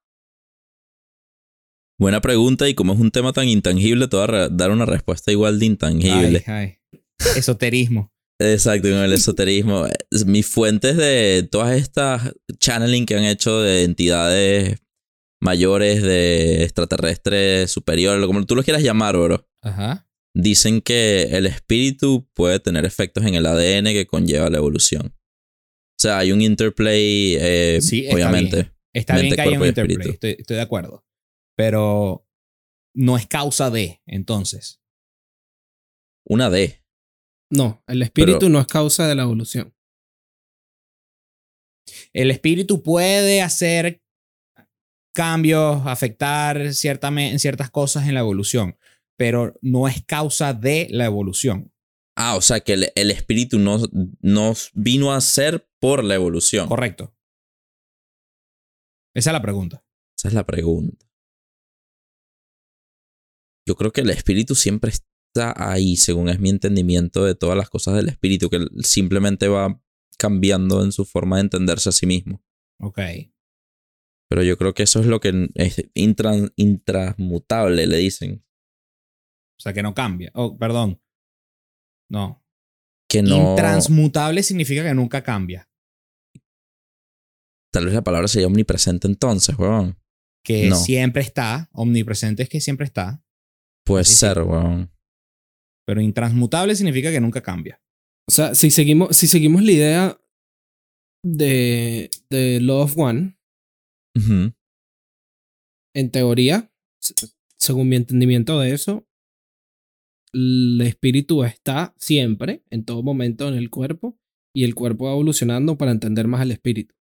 Buena 2.00 2.20
pregunta 2.20 2.68
y 2.68 2.74
como 2.74 2.92
es 2.92 3.00
un 3.00 3.10
tema 3.10 3.32
tan 3.32 3.48
intangible, 3.48 4.08
te 4.08 4.16
voy 4.16 4.26
a 4.28 4.48
dar 4.48 4.70
una 4.70 4.86
respuesta 4.86 5.32
igual 5.32 5.58
de 5.58 5.66
intangible. 5.66 6.44
Ay, 6.46 6.54
ay. 6.54 7.00
Esoterismo. 7.36 8.12
Exacto, 8.40 8.88
con 8.88 8.98
el 8.98 9.12
esoterismo. 9.12 9.86
Es- 10.10 10.24
Mis 10.26 10.46
fuentes 10.46 10.96
de 10.96 11.46
todas 11.50 11.76
estas 11.76 12.32
channeling 12.58 13.04
que 13.06 13.16
han 13.16 13.24
hecho 13.24 13.60
de 13.60 13.82
entidades 13.84 14.78
mayores, 15.40 16.02
de 16.02 16.62
extraterrestres 16.64 17.70
superiores, 17.70 18.24
como 18.26 18.44
tú 18.44 18.54
lo 18.56 18.62
quieras 18.62 18.82
llamar, 18.82 19.16
bro. 19.16 19.48
Ajá. 19.62 20.08
Dicen 20.34 20.80
que 20.80 21.22
el 21.32 21.46
espíritu 21.46 22.28
puede 22.34 22.60
tener 22.60 22.84
efectos 22.84 23.24
en 23.24 23.34
el 23.34 23.46
ADN 23.46 23.92
que 23.92 24.06
conlleva 24.06 24.50
la 24.50 24.58
evolución. 24.58 25.14
O 25.16 26.00
sea, 26.00 26.18
hay 26.18 26.30
un 26.32 26.40
interplay, 26.42 27.36
eh, 27.40 27.78
Sí, 27.82 28.02
está 28.04 28.14
obviamente. 28.14 28.56
bien. 28.56 28.72
Está 28.94 29.18
bien 29.18 29.34
que 29.34 29.40
haya 29.40 29.58
un 29.60 29.66
interplay. 29.66 30.10
Estoy, 30.10 30.36
estoy 30.38 30.56
de 30.56 30.62
acuerdo. 30.62 31.04
Pero 31.56 32.24
no 32.94 33.16
es 33.16 33.26
causa 33.26 33.70
de, 33.70 34.00
entonces. 34.06 34.80
Una 36.24 36.50
D. 36.50 36.82
No, 37.50 37.82
el 37.86 38.02
espíritu 38.02 38.38
Pero- 38.40 38.50
no 38.50 38.60
es 38.60 38.66
causa 38.66 39.06
de 39.06 39.14
la 39.14 39.22
evolución. 39.22 39.74
El 42.12 42.30
espíritu 42.30 42.82
puede 42.82 43.40
hacer 43.42 44.02
cambios, 45.14 45.86
afectar 45.86 46.74
ciertamente, 46.74 47.38
ciertas 47.38 47.70
cosas 47.70 48.06
en 48.06 48.14
la 48.14 48.20
evolución. 48.20 48.76
pero 49.20 49.52
no 49.62 49.88
es 49.88 50.04
causa 50.04 50.54
de 50.54 50.86
la 50.90 51.04
evolución. 51.04 51.72
Ah, 52.16 52.36
o 52.36 52.40
sea 52.40 52.60
que 52.60 52.74
el, 52.74 52.92
el 52.94 53.10
espíritu 53.10 53.58
no, 53.58 53.78
no 54.20 54.52
vino 54.74 55.12
a 55.12 55.20
ser 55.20 55.68
por 55.80 56.04
la 56.04 56.14
evolución. 56.14 56.68
Correcto. 56.68 57.12
Esa 59.16 59.30
es 59.30 59.32
la 59.32 59.42
pregunta. 59.42 59.84
Esa 60.16 60.28
es 60.28 60.34
la 60.34 60.46
pregunta. 60.46 61.04
Yo 63.66 63.74
creo 63.74 63.90
que 63.92 64.02
el 64.02 64.10
espíritu 64.10 64.54
siempre 64.54 64.92
está 65.38 65.54
ahí, 65.56 65.96
según 65.96 66.28
es 66.28 66.38
mi 66.40 66.50
entendimiento 66.50 67.24
de 67.24 67.34
todas 67.34 67.56
las 67.56 67.70
cosas 67.70 67.94
del 67.94 68.08
espíritu, 68.08 68.50
que 68.50 68.66
simplemente 68.82 69.48
va 69.48 69.80
cambiando 70.18 70.82
en 70.84 70.92
su 70.92 71.04
forma 71.04 71.36
de 71.36 71.42
entenderse 71.42 71.88
a 71.88 71.92
sí 71.92 72.06
mismo. 72.06 72.42
Ok. 72.80 72.98
Pero 74.30 74.42
yo 74.42 74.58
creo 74.58 74.74
que 74.74 74.82
eso 74.82 75.00
es 75.00 75.06
lo 75.06 75.20
que 75.20 75.48
es 75.54 75.78
intran- 75.94 76.52
intransmutable, 76.56 77.86
le 77.86 77.96
dicen. 77.98 78.44
O 79.58 79.60
sea, 79.62 79.72
que 79.72 79.82
no 79.82 79.94
cambia. 79.94 80.30
Oh, 80.34 80.58
perdón. 80.58 81.00
No. 82.10 82.44
Que 83.08 83.22
no. 83.22 83.50
Intransmutable 83.52 84.42
significa 84.42 84.82
que 84.82 84.94
nunca 84.94 85.22
cambia. 85.22 85.68
Tal 87.72 87.84
vez 87.86 87.94
la 87.94 88.02
palabra 88.02 88.28
sería 88.28 88.46
omnipresente 88.46 89.06
entonces, 89.06 89.58
weón. 89.58 89.98
Que 90.44 90.68
No. 90.68 90.76
siempre 90.76 91.22
está. 91.22 91.68
Omnipresente 91.72 92.42
es 92.42 92.48
que 92.48 92.60
siempre 92.60 92.86
está. 92.86 93.22
Puede 93.84 94.04
sí. 94.04 94.14
ser, 94.14 94.40
weón. 94.42 94.90
Pero 95.88 96.02
intransmutable 96.02 96.76
significa 96.76 97.10
que 97.10 97.18
nunca 97.18 97.40
cambia. 97.42 97.80
O 98.28 98.30
sea, 98.30 98.54
si 98.54 98.70
seguimos, 98.70 99.16
si 99.16 99.26
seguimos 99.26 99.62
la 99.64 99.72
idea 99.72 100.20
de, 101.24 102.10
de 102.28 102.60
Law 102.60 102.82
of 102.82 102.94
One, 102.98 103.38
Ujú. 104.14 104.52
en 105.96 106.10
teoría, 106.10 106.70
según 107.56 107.88
mi 107.88 107.96
entendimiento 107.96 108.60
de 108.60 108.74
eso, 108.74 109.08
el 110.34 110.78
espíritu 110.82 111.42
está 111.42 111.94
siempre, 111.96 112.62
en 112.68 112.84
todo 112.84 113.02
momento, 113.02 113.48
en 113.48 113.54
el 113.54 113.70
cuerpo, 113.70 114.20
y 114.54 114.64
el 114.64 114.74
cuerpo 114.74 115.06
va 115.06 115.12
evolucionando 115.12 115.78
para 115.78 115.92
entender 115.92 116.26
más 116.28 116.42
al 116.42 116.50
espíritu. 116.50 116.94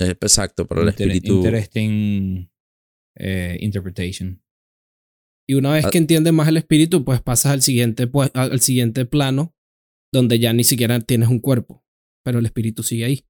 Eh, 0.00 0.10
Exacto, 0.20 0.66
pero 0.66 0.82
el 0.82 0.88
Inter- 0.88 1.06
espíritu. 1.08 1.36
Interesting 1.36 2.50
eh, 3.16 3.56
interpretation. 3.60 4.42
Y 5.48 5.54
una 5.54 5.72
vez 5.72 5.86
Ah. 5.86 5.90
que 5.90 5.98
entiendes 5.98 6.32
más 6.32 6.48
el 6.48 6.58
espíritu, 6.58 7.04
pues 7.04 7.22
pasas 7.22 7.52
al 7.52 7.62
siguiente, 7.62 8.06
pues, 8.06 8.30
al 8.34 8.60
siguiente 8.60 9.06
plano, 9.06 9.54
donde 10.12 10.38
ya 10.38 10.52
ni 10.52 10.62
siquiera 10.64 11.00
tienes 11.00 11.28
un 11.28 11.40
cuerpo, 11.40 11.84
pero 12.24 12.38
el 12.38 12.46
espíritu 12.46 12.82
sigue 12.82 13.04
ahí. 13.04 13.24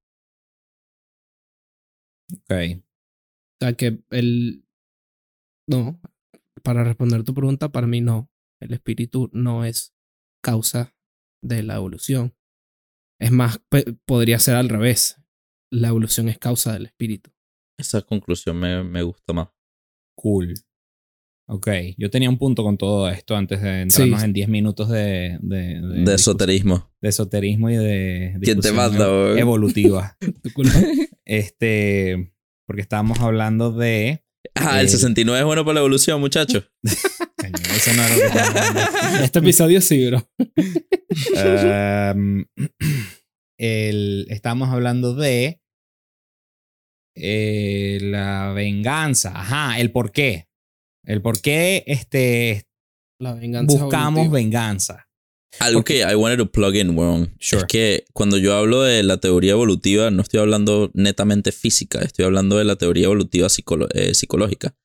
Ok. 2.33 2.51
O 2.51 3.65
sea 3.65 3.73
que 3.73 4.03
el... 4.11 4.65
No, 5.67 6.01
para 6.63 6.83
responder 6.83 7.23
tu 7.23 7.33
pregunta, 7.33 7.69
para 7.71 7.87
mí 7.87 8.01
no. 8.01 8.29
El 8.61 8.73
espíritu 8.73 9.29
no 9.33 9.63
es 9.65 9.93
causa 10.43 10.95
de 11.43 11.63
la 11.63 11.75
evolución. 11.75 12.35
Es 13.21 13.31
más, 13.31 13.61
podría 14.05 14.39
ser 14.39 14.55
al 14.55 14.69
revés. 14.69 15.21
La 15.71 15.89
evolución 15.89 16.27
es 16.29 16.37
causa 16.37 16.73
del 16.73 16.87
espíritu. 16.87 17.31
Esa 17.77 18.01
conclusión 18.01 18.57
me, 18.59 18.83
me 18.83 19.03
gusta 19.03 19.33
más. 19.33 19.49
Cool. 20.17 20.55
Ok. 21.51 21.67
Yo 21.97 22.09
tenía 22.11 22.29
un 22.29 22.37
punto 22.37 22.63
con 22.63 22.77
todo 22.77 23.09
esto 23.09 23.35
antes 23.35 23.61
de 23.61 23.81
entrarnos 23.81 24.19
Sí. 24.19 24.25
en 24.25 24.33
10 24.33 24.49
minutos 24.49 24.87
de, 24.89 25.39
de, 25.41 25.57
de 25.57 25.81
De 25.81 26.01
discus- 26.03 26.13
esoterismo. 26.13 26.91
de 27.01 27.09
esoterismo 27.09 27.69
y 27.71 27.75
de 27.77 28.37
¿Quién 28.41 28.59
te 28.59 28.71
manda, 28.71 29.07
evolutiva. 29.39 30.15
Tu 30.43 30.53
culpa. 30.53 30.73
este, 31.25 32.33
porque 32.67 32.81
estábamos 32.83 33.19
hablando 33.19 33.71
de 33.71 34.23
Ah, 34.55 34.79
el 34.79 34.85
Eh, 34.87 34.89
69 34.89 35.39
es 35.39 35.45
bueno 35.45 35.65
para 35.65 35.75
la 35.75 35.79
evolución, 35.81 36.19
muchachos. 36.19 36.69
Eso 36.83 37.93
no 37.93 38.03
era 38.03 38.15
lo 38.15 38.21
que 38.21 38.37
estábamos 38.37 39.21
este 39.21 39.39
episodio 39.39 39.81
sí, 39.81 40.07
bro. 40.07 40.27
Um, 42.15 42.45
el, 43.57 44.27
estamos 44.29 44.69
hablando 44.69 45.15
de 45.15 45.61
eh, 47.15 47.97
la 48.01 48.53
venganza. 48.53 49.31
Ajá, 49.35 49.79
el 49.79 49.91
por 49.91 50.11
qué. 50.11 50.47
El 51.09 51.21
por 51.21 51.41
qué 51.41 51.83
este, 51.87 52.65
La 53.19 53.33
venganza 53.33 53.75
es 53.75 53.81
buscamos 53.81 54.25
evolutiva. 54.25 54.33
venganza. 54.37 55.05
Algo 55.59 55.79
Porque- 55.79 56.03
que 56.05 56.11
I 56.11 56.15
wanted 56.15 56.37
to 56.37 56.51
plug 56.51 56.75
in, 56.75 56.95
weón. 56.95 57.33
Sure. 57.39 57.61
Es 57.61 57.65
que 57.67 58.05
cuando 58.13 58.37
yo 58.37 58.53
hablo 58.55 58.83
de 58.83 59.01
la 59.01 59.17
teoría 59.17 59.53
evolutiva, 59.53 60.11
no 60.11 60.21
estoy 60.21 60.39
hablando 60.39 60.91
netamente 60.93 61.51
física, 61.51 61.99
estoy 62.01 62.25
hablando 62.25 62.57
de 62.59 62.65
la 62.65 62.75
teoría 62.75 63.05
evolutiva 63.05 63.47
psicolo- 63.49 63.87
eh, 63.95 64.13
psicológica. 64.13 64.75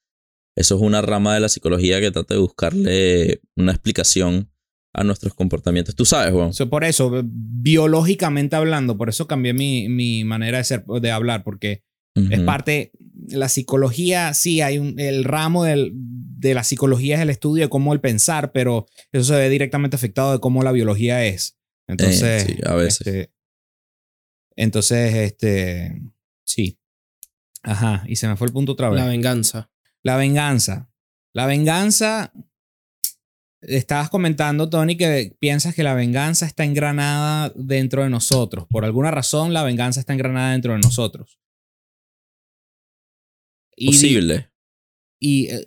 Eso 0.56 0.76
es 0.76 0.80
una 0.80 1.02
rama 1.02 1.34
de 1.34 1.40
la 1.40 1.48
psicología 1.50 2.00
que 2.00 2.10
trata 2.10 2.32
de 2.34 2.40
buscarle 2.40 3.40
una 3.56 3.72
explicación 3.72 4.50
a 4.94 5.04
nuestros 5.04 5.34
comportamientos. 5.34 5.94
Tú 5.94 6.04
sabes, 6.06 6.32
weón. 6.32 6.54
So, 6.54 6.70
por 6.70 6.84
eso, 6.84 7.22
biológicamente 7.24 8.56
hablando, 8.56 8.96
por 8.96 9.08
eso 9.08 9.26
cambié 9.26 9.52
mi, 9.52 9.88
mi 9.88 10.24
manera 10.24 10.58
de, 10.58 10.64
ser, 10.64 10.84
de 10.86 11.10
hablar, 11.10 11.42
porque 11.44 11.82
es 12.14 12.38
Ujú. 12.38 12.44
parte, 12.46 12.92
la 13.28 13.48
psicología, 13.48 14.34
sí, 14.34 14.60
hay 14.60 14.78
un, 14.78 14.98
el 14.98 15.24
ramo 15.24 15.64
del- 15.64 15.92
de 15.94 16.54
la 16.54 16.62
psicología 16.64 17.16
es 17.16 17.22
el 17.22 17.30
estudio 17.30 17.64
de 17.64 17.68
cómo 17.70 17.92
el 17.92 18.00
pensar, 18.00 18.52
pero 18.52 18.86
eso 19.12 19.24
se 19.24 19.34
ve 19.38 19.48
directamente 19.48 19.96
afectado 19.96 20.32
de 20.32 20.40
cómo 20.40 20.62
la 20.62 20.72
biología 20.72 21.24
es. 21.24 21.56
Entonces, 21.86 22.44
sí, 22.44 22.56
a 22.66 22.74
veces. 22.74 23.06
este, 23.06 23.32
entonces, 24.56 25.14
este, 25.14 26.02
sí. 26.44 26.78
Ajá, 27.62 28.04
y 28.06 28.16
se 28.16 28.28
me 28.28 28.36
fue 28.36 28.46
el 28.46 28.52
punto 28.52 28.72
otra 28.72 28.90
vez. 28.90 29.00
La 29.00 29.06
venganza. 29.08 29.70
La 30.02 30.16
venganza. 30.16 30.90
La 31.32 31.46
venganza. 31.46 32.32
Estabas 33.62 34.10
comentando, 34.10 34.68
Tony, 34.68 34.96
que 34.98 35.34
piensas 35.38 35.74
que 35.74 35.82
la 35.82 35.94
venganza 35.94 36.44
está 36.44 36.64
engranada 36.64 37.50
dentro 37.56 38.02
de 38.02 38.10
nosotros. 38.10 38.66
Por 38.68 38.84
alguna 38.84 39.10
razón, 39.10 39.54
la 39.54 39.62
venganza 39.62 40.00
está 40.00 40.12
engranada 40.12 40.52
dentro 40.52 40.74
de 40.74 40.80
nosotros. 40.80 41.38
Y 43.76 43.86
Posible. 43.86 44.50
Y 45.20 45.48
eh, 45.48 45.66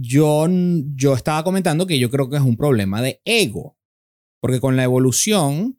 yo, 0.00 0.46
yo 0.94 1.14
estaba 1.14 1.44
comentando 1.44 1.86
que 1.86 1.98
yo 1.98 2.10
creo 2.10 2.30
que 2.30 2.36
es 2.36 2.42
un 2.42 2.56
problema 2.56 3.02
de 3.02 3.20
ego. 3.24 3.78
Porque 4.40 4.60
con 4.60 4.76
la 4.76 4.84
evolución 4.84 5.78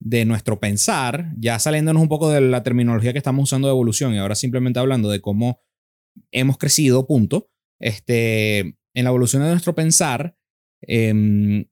de 0.00 0.24
nuestro 0.24 0.60
pensar, 0.60 1.32
ya 1.38 1.58
saliéndonos 1.58 2.02
un 2.02 2.08
poco 2.08 2.30
de 2.30 2.40
la 2.40 2.62
terminología 2.62 3.12
que 3.12 3.18
estamos 3.18 3.44
usando 3.44 3.66
de 3.68 3.72
evolución 3.72 4.14
y 4.14 4.18
ahora 4.18 4.36
simplemente 4.36 4.78
hablando 4.78 5.10
de 5.10 5.20
cómo 5.20 5.60
hemos 6.30 6.56
crecido, 6.58 7.06
punto. 7.06 7.50
Este, 7.80 8.58
en 8.58 9.04
la 9.04 9.10
evolución 9.10 9.42
de 9.42 9.50
nuestro 9.50 9.74
pensar, 9.74 10.36
em, 10.82 11.66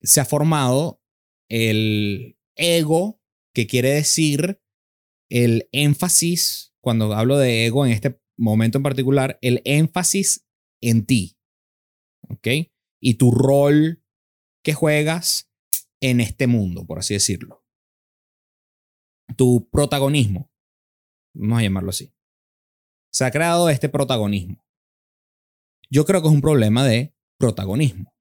se 0.00 0.20
ha 0.20 0.24
formado 0.24 1.00
el 1.48 2.36
ego, 2.56 3.20
que 3.54 3.66
quiere 3.66 3.90
decir 3.90 4.60
el 5.30 5.68
énfasis, 5.72 6.71
cuando 6.82 7.14
hablo 7.14 7.38
de 7.38 7.64
ego 7.66 7.86
en 7.86 7.92
este 7.92 8.20
momento 8.36 8.78
en 8.78 8.82
particular, 8.82 9.38
el 9.40 9.62
énfasis 9.64 10.46
en 10.80 11.06
ti. 11.06 11.38
¿Ok? 12.28 12.48
Y 13.00 13.14
tu 13.14 13.30
rol 13.30 14.02
que 14.64 14.74
juegas 14.74 15.50
en 16.00 16.20
este 16.20 16.46
mundo, 16.46 16.84
por 16.86 16.98
así 16.98 17.14
decirlo. 17.14 17.64
Tu 19.36 19.68
protagonismo. 19.70 20.50
Vamos 21.34 21.58
a 21.58 21.62
llamarlo 21.62 21.90
así. 21.90 22.12
Se 23.12 23.24
ha 23.24 23.30
creado 23.30 23.68
este 23.70 23.88
protagonismo. 23.88 24.64
Yo 25.90 26.04
creo 26.04 26.22
que 26.22 26.28
es 26.28 26.34
un 26.34 26.40
problema 26.40 26.84
de 26.84 27.14
protagonismo. 27.38 28.12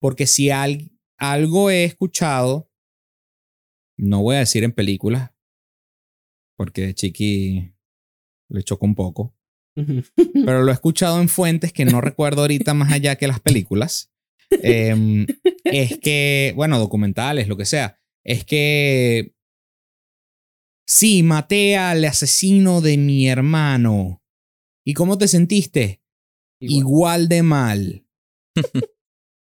Porque 0.00 0.26
si 0.26 0.50
al- 0.50 0.90
algo 1.18 1.70
he 1.70 1.84
escuchado, 1.84 2.70
no 3.98 4.22
voy 4.22 4.36
a 4.36 4.40
decir 4.40 4.62
en 4.64 4.72
películas, 4.72 5.32
porque 6.56 6.94
Chiqui 6.94 7.74
le 8.48 8.62
choca 8.62 8.86
un 8.86 8.94
poco, 8.94 9.34
pero 9.74 10.62
lo 10.62 10.70
he 10.70 10.74
escuchado 10.74 11.20
en 11.20 11.28
fuentes 11.28 11.72
que 11.72 11.84
no 11.84 12.00
recuerdo 12.00 12.42
ahorita 12.42 12.74
más 12.74 12.92
allá 12.92 13.16
que 13.16 13.28
las 13.28 13.40
películas. 13.40 14.12
Em, 14.50 15.26
es 15.64 15.98
que, 15.98 16.52
bueno, 16.56 16.78
documentales, 16.78 17.48
lo 17.48 17.56
que 17.56 17.66
sea, 17.66 18.00
es 18.24 18.44
que 18.44 19.34
sí, 20.86 21.22
maté 21.22 21.76
al 21.76 22.04
asesino 22.04 22.80
de 22.80 22.96
mi 22.96 23.28
hermano. 23.28 24.22
¿Y 24.84 24.94
cómo 24.94 25.18
te 25.18 25.28
sentiste? 25.28 26.02
Igual. 26.60 26.80
Igual 26.80 27.28
de 27.28 27.42
mal. 27.42 28.06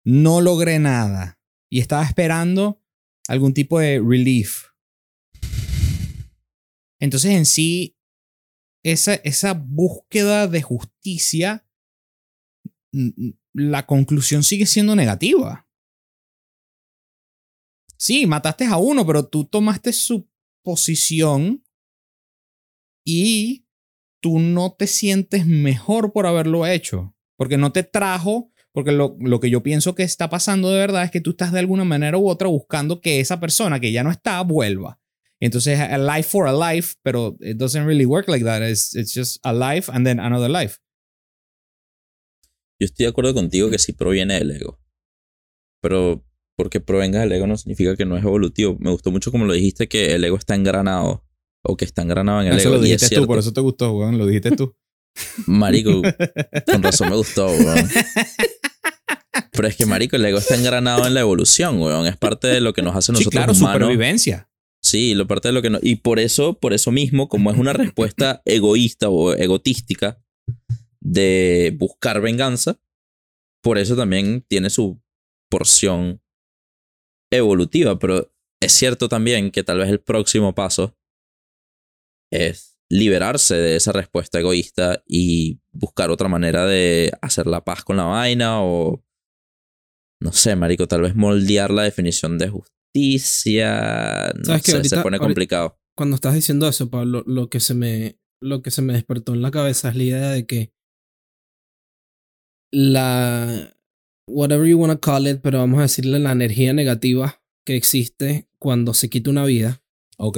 No 0.09 0.39
logré 0.39 0.79
nada. 0.79 1.37
Y 1.69 1.81
estaba 1.81 2.05
esperando 2.05 2.81
algún 3.27 3.53
tipo 3.53 3.77
de 3.77 3.99
relief. 3.99 4.67
Entonces, 6.97 7.31
en 7.31 7.45
sí, 7.45 7.96
esa, 8.91 9.15
esa 9.15 9.53
búsqueda 9.53 10.47
de 10.47 10.61
justicia, 10.61 11.65
la 13.53 13.85
conclusión 13.85 14.43
sigue 14.43 14.65
siendo 14.65 14.95
negativa. 14.95 15.67
Sí, 17.97 18.25
mataste 18.27 18.65
a 18.65 18.77
uno, 18.77 19.05
pero 19.05 19.27
tú 19.27 19.45
tomaste 19.45 19.91
su 19.91 20.29
posición 20.63 21.65
y 23.05 23.65
tú 24.21 24.39
no 24.39 24.73
te 24.73 24.87
sientes 24.87 25.45
mejor 25.45 26.13
por 26.13 26.25
haberlo 26.25 26.65
hecho. 26.65 27.13
Porque 27.35 27.57
no 27.57 27.73
te 27.73 27.83
trajo, 27.83 28.51
porque 28.71 28.93
lo, 28.93 29.17
lo 29.19 29.39
que 29.39 29.49
yo 29.49 29.63
pienso 29.63 29.95
que 29.95 30.03
está 30.03 30.29
pasando 30.29 30.71
de 30.71 30.79
verdad 30.79 31.03
es 31.03 31.11
que 31.11 31.21
tú 31.21 31.31
estás 31.31 31.51
de 31.51 31.59
alguna 31.59 31.83
manera 31.83 32.17
u 32.17 32.29
otra 32.29 32.47
buscando 32.47 33.01
que 33.01 33.19
esa 33.19 33.39
persona 33.39 33.79
que 33.79 33.91
ya 33.91 34.03
no 34.03 34.11
está 34.11 34.41
vuelva. 34.41 34.99
Entonces, 35.39 35.79
a 35.79 35.97
life 35.97 36.29
for 36.29 36.47
a 36.47 36.53
life, 36.53 36.95
pero 37.03 37.37
it 37.41 37.57
doesn't 37.57 37.85
really 37.85 38.05
work 38.05 38.27
like 38.27 38.43
that. 38.43 38.61
It's, 38.63 38.95
it's 38.95 39.13
just 39.13 39.37
a 39.43 39.53
life 39.53 39.91
and 39.91 40.05
then 40.05 40.19
another 40.19 40.49
life. 40.49 40.77
Yo 42.79 42.85
estoy 42.85 43.05
de 43.05 43.09
acuerdo 43.09 43.33
contigo 43.33 43.69
que 43.69 43.79
sí 43.79 43.93
proviene 43.93 44.35
del 44.35 44.51
ego. 44.51 44.79
Pero 45.81 46.23
porque 46.55 46.79
provenga 46.79 47.19
del 47.19 47.31
ego 47.31 47.45
no 47.47 47.55
significa 47.57 47.95
que 47.95 48.05
no 48.05 48.17
es 48.17 48.23
evolutivo. 48.23 48.77
Me 48.79 48.89
gustó 48.91 49.11
mucho 49.11 49.31
como 49.31 49.45
lo 49.45 49.53
dijiste 49.53 49.87
que 49.87 50.15
el 50.15 50.23
ego 50.23 50.37
está 50.37 50.55
engranado. 50.55 51.23
O 51.63 51.75
que 51.75 51.85
está 51.85 52.01
engranado 52.01 52.41
en 52.41 52.47
el 52.47 52.57
Eso 52.57 52.69
ego. 52.69 52.77
lo 52.77 52.85
y 52.85 52.91
es 52.91 53.01
dijiste 53.01 53.05
tú, 53.07 53.09
cierto. 53.09 53.27
por 53.27 53.39
eso 53.39 53.53
te 53.53 53.61
gustó, 53.61 53.91
weón. 53.93 54.17
Lo 54.17 54.25
dijiste 54.25 54.51
tú. 54.55 54.75
Marico, 55.47 56.01
con 56.71 56.83
razón 56.83 57.09
me 57.09 57.15
gustó, 57.15 57.47
weón. 57.47 57.89
Pero 59.51 59.67
es 59.67 59.75
que, 59.75 59.85
marico, 59.87 60.15
el 60.15 60.25
ego 60.25 60.37
está 60.37 60.55
engranado 60.55 61.05
en 61.07 61.13
la 61.15 61.21
evolución, 61.21 61.79
weón. 61.81 62.05
Es 62.07 62.17
parte 62.17 62.47
de 62.47 62.61
lo 62.61 62.73
que 62.73 62.81
nos 62.83 62.95
hace 62.95 63.07
sí, 63.07 63.11
nosotros 63.13 63.31
claro, 63.31 63.53
humanos. 63.53 63.75
supervivencia. 63.81 64.46
Sí, 64.87 65.15
lo 65.15 65.27
parte 65.27 65.49
de 65.49 65.53
lo 65.53 65.61
que 65.61 65.69
no. 65.69 65.79
Y 65.81 65.97
por 65.97 66.17
eso, 66.17 66.57
por 66.57 66.71
eso 66.71 66.93
mismo, 66.93 67.27
como 67.27 67.51
es 67.51 67.57
una 67.57 67.73
respuesta 67.73 68.41
egoísta 68.45 69.09
o 69.09 69.33
egotística 69.33 70.23
de 71.01 71.75
buscar 71.77 72.21
venganza, 72.21 72.79
por 73.61 73.77
eso 73.77 73.97
también 73.97 74.45
tiene 74.47 74.69
su 74.69 75.01
porción 75.51 76.21
evolutiva. 77.33 77.99
Pero 77.99 78.33
es 78.61 78.71
cierto 78.71 79.09
también 79.09 79.51
que 79.51 79.65
tal 79.65 79.79
vez 79.79 79.89
el 79.89 79.99
próximo 79.99 80.55
paso 80.55 80.97
es 82.31 82.79
liberarse 82.89 83.55
de 83.55 83.75
esa 83.75 83.91
respuesta 83.91 84.39
egoísta 84.39 85.03
y 85.05 85.59
buscar 85.73 86.11
otra 86.11 86.29
manera 86.29 86.65
de 86.65 87.11
hacer 87.21 87.45
la 87.45 87.65
paz 87.65 87.83
con 87.83 87.97
la 87.97 88.05
vaina 88.05 88.63
o 88.63 89.03
no 90.21 90.31
sé, 90.31 90.55
marico, 90.55 90.87
tal 90.87 91.01
vez 91.01 91.13
moldear 91.13 91.71
la 91.71 91.83
definición 91.83 92.37
de 92.37 92.49
justicia. 92.97 94.33
No 94.37 94.45
¿Sabes 94.45 94.63
sé, 94.63 94.71
se 94.71 94.77
Ahorita- 94.77 95.03
pone 95.03 95.17
ahorita- 95.17 95.25
complicado. 95.25 95.79
Cuando 95.95 96.15
estás 96.15 96.35
diciendo 96.35 96.67
eso, 96.67 96.89
Pablo, 96.89 97.23
lo 97.25 97.49
que 97.49 97.59
se 97.59 97.73
me, 97.73 98.19
lo 98.41 98.61
que 98.61 98.69
se 98.71 98.81
me 98.81 98.93
despertó 98.93 99.33
en 99.33 99.41
la 99.41 99.51
cabeza 99.51 99.89
es 99.89 99.95
la 99.95 100.03
idea 100.03 100.29
de 100.29 100.45
que 100.45 100.71
la, 102.71 103.75
whatever 104.29 104.67
you 104.67 104.77
want 104.79 104.93
to 104.93 104.99
call 104.99 105.27
it, 105.27 105.39
pero 105.41 105.57
vamos 105.59 105.79
a 105.79 105.83
decirle 105.83 106.19
la 106.19 106.33
energía 106.33 106.73
negativa 106.73 107.41
que 107.65 107.75
existe 107.75 108.47
cuando 108.59 108.93
se 108.93 109.09
quita 109.09 109.29
una 109.31 109.45
vida, 109.45 109.81
Ok. 110.19 110.37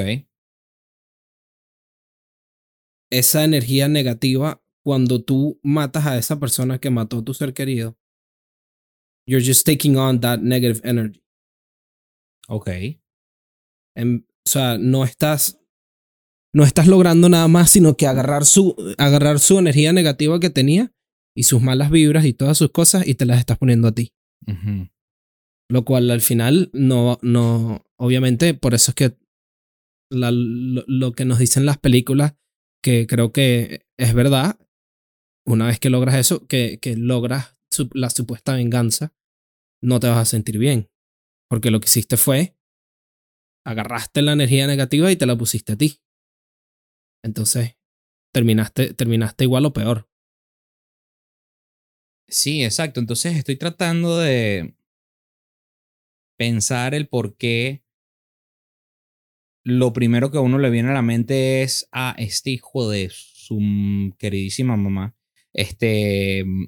esa 3.11 3.43
energía 3.43 3.87
negativa 3.87 4.63
cuando 4.85 5.23
tú 5.23 5.59
matas 5.63 6.05
a 6.05 6.17
esa 6.17 6.39
persona 6.39 6.79
que 6.79 6.89
mató 6.91 7.19
a 7.19 7.23
tu 7.25 7.33
ser 7.33 7.53
querido, 7.53 7.97
you're 9.27 9.45
just 9.45 9.65
taking 9.65 9.97
on 9.97 10.19
that 10.21 10.39
negative 10.39 10.79
energy. 10.87 11.21
Ok. 12.49 12.69
En- 13.95 14.25
o 14.45 14.49
sea, 14.49 14.77
no 14.77 15.03
estás, 15.03 15.59
no 16.53 16.63
estás 16.63 16.87
logrando 16.87 17.29
nada 17.29 17.47
más, 17.47 17.69
sino 17.69 17.95
que 17.95 18.07
agarrar 18.07 18.45
su, 18.45 18.75
agarrar 18.97 19.39
su 19.39 19.59
energía 19.59 19.93
negativa 19.93 20.39
que 20.39 20.49
tenía 20.49 20.91
y 21.35 21.43
sus 21.43 21.61
malas 21.61 21.91
vibras 21.91 22.25
y 22.25 22.33
todas 22.33 22.57
sus 22.57 22.71
cosas 22.71 23.07
y 23.07 23.13
te 23.15 23.25
las 23.25 23.39
estás 23.39 23.57
poniendo 23.57 23.87
a 23.87 23.91
ti. 23.93 24.11
Lo 25.69 25.85
cual 25.85 26.09
al 26.09 26.21
final 26.21 26.71
no, 26.73 27.19
no, 27.21 27.85
obviamente, 27.97 28.55
por 28.55 28.73
eso 28.73 28.91
es 28.91 28.95
que 28.95 29.17
la- 30.11 30.31
lo, 30.31 30.83
lo 30.87 31.11
que 31.11 31.25
nos 31.25 31.37
dicen 31.37 31.67
las 31.67 31.77
películas, 31.77 32.33
que 32.83 33.05
creo 33.05 33.31
que 33.31 33.85
es 33.99 34.13
verdad, 34.15 34.57
una 35.45 35.67
vez 35.67 35.79
que 35.79 35.91
logras 35.91 36.15
eso, 36.15 36.47
que, 36.47 36.79
que 36.81 36.95
logras 36.95 37.55
su- 37.71 37.89
la 37.93 38.09
supuesta 38.09 38.53
venganza, 38.53 39.13
no 39.83 39.99
te 39.99 40.07
vas 40.07 40.17
a 40.17 40.25
sentir 40.25 40.57
bien. 40.57 40.89
Porque 41.49 41.71
lo 41.71 41.79
que 41.79 41.85
hiciste 41.85 42.15
fue, 42.17 42.55
agarraste 43.65 44.21
la 44.21 44.33
energía 44.33 44.67
negativa 44.67 45.11
y 45.11 45.15
te 45.15 45.25
la 45.25 45.37
pusiste 45.37 45.73
a 45.73 45.77
ti. 45.77 46.01
Entonces, 47.23 47.77
terminaste, 48.31 48.93
terminaste 48.93 49.43
igual 49.43 49.65
o 49.65 49.73
peor. 49.73 50.09
Sí, 52.27 52.63
exacto. 52.63 52.99
Entonces 52.99 53.35
estoy 53.35 53.57
tratando 53.57 54.17
de 54.19 54.75
pensar 56.37 56.93
el 56.93 57.07
por 57.07 57.35
qué 57.35 57.83
lo 59.65 59.93
primero 59.93 60.31
que 60.31 60.37
a 60.37 60.41
uno 60.41 60.57
le 60.57 60.69
viene 60.69 60.89
a 60.89 60.93
la 60.93 61.01
mente 61.01 61.63
es 61.63 61.87
a 61.91 62.15
este 62.17 62.51
hijo 62.51 62.89
de 62.89 63.09
su 63.11 64.13
queridísima 64.17 64.77
mamá. 64.77 65.15
Este 65.53 66.43
mm, 66.45 66.65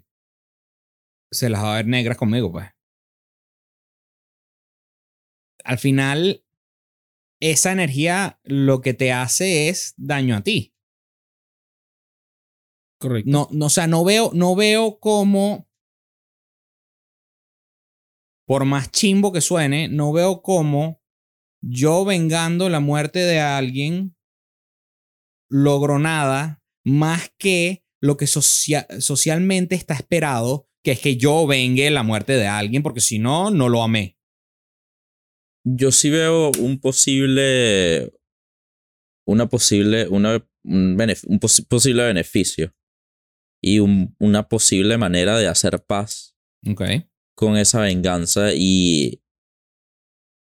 se 1.32 1.50
las 1.50 1.64
va 1.64 1.74
a 1.74 1.76
ver 1.78 1.88
negras 1.88 2.18
conmigo, 2.18 2.52
pues. 2.52 2.68
Al 5.64 5.78
final, 5.78 6.44
esa 7.40 7.72
energía 7.72 8.40
lo 8.44 8.82
que 8.82 8.94
te 8.94 9.12
hace 9.12 9.70
es 9.70 9.94
daño 9.98 10.36
a 10.36 10.42
ti. 10.42 10.74
Correcto. 13.00 13.32
No, 13.32 13.48
no, 13.52 13.66
o 13.66 13.70
sea, 13.70 13.88
no 13.88 14.04
veo, 14.04 14.32
no 14.34 14.56
veo 14.56 15.00
cómo, 15.00 15.68
por 18.46 18.66
más 18.66 18.92
chimbo 18.92 19.32
que 19.32 19.42
suene, 19.42 19.88
no 19.88 20.12
veo 20.12 20.42
cómo 20.42 21.02
yo 21.64 22.06
vengando 22.06 22.70
la 22.70 22.80
muerte 22.80 23.20
de 23.20 23.40
alguien 23.40 24.16
logro 25.50 26.00
nada 26.00 26.62
más 26.84 27.32
que 27.38 27.84
lo 28.00 28.18
que 28.18 28.26
socia- 28.26 28.88
socialmente 29.00 29.76
está 29.76 29.94
esperado, 29.94 30.68
que 30.84 30.92
es 30.92 31.00
que 31.00 31.18
yo 31.18 31.46
vengue 31.46 31.90
la 31.92 32.04
muerte 32.04 32.34
de 32.34 32.48
alguien, 32.48 32.82
porque 32.82 33.02
si 33.02 33.20
no, 33.20 33.52
no 33.52 33.70
lo 33.70 33.84
amé. 33.84 34.18
Yo 35.64 35.92
sí 35.92 36.10
veo 36.10 36.52
un 36.60 36.80
posible. 36.80 38.12
Una 39.28 39.48
posible. 39.48 40.08
Una, 40.08 40.44
un, 40.64 40.98
benef- 40.98 41.26
un 41.28 41.40
posi- 41.40 41.68
posible 41.68 42.04
beneficio. 42.04 42.74
Y 43.64 43.80
un- 43.80 44.16
una 44.20 44.48
posible 44.50 44.98
manera 44.98 45.38
de 45.38 45.48
hacer 45.48 45.84
paz 45.84 46.36
Ok. 46.68 46.82
con 47.36 47.58
esa 47.58 47.82
venganza. 47.82 48.54
Y 48.56 49.22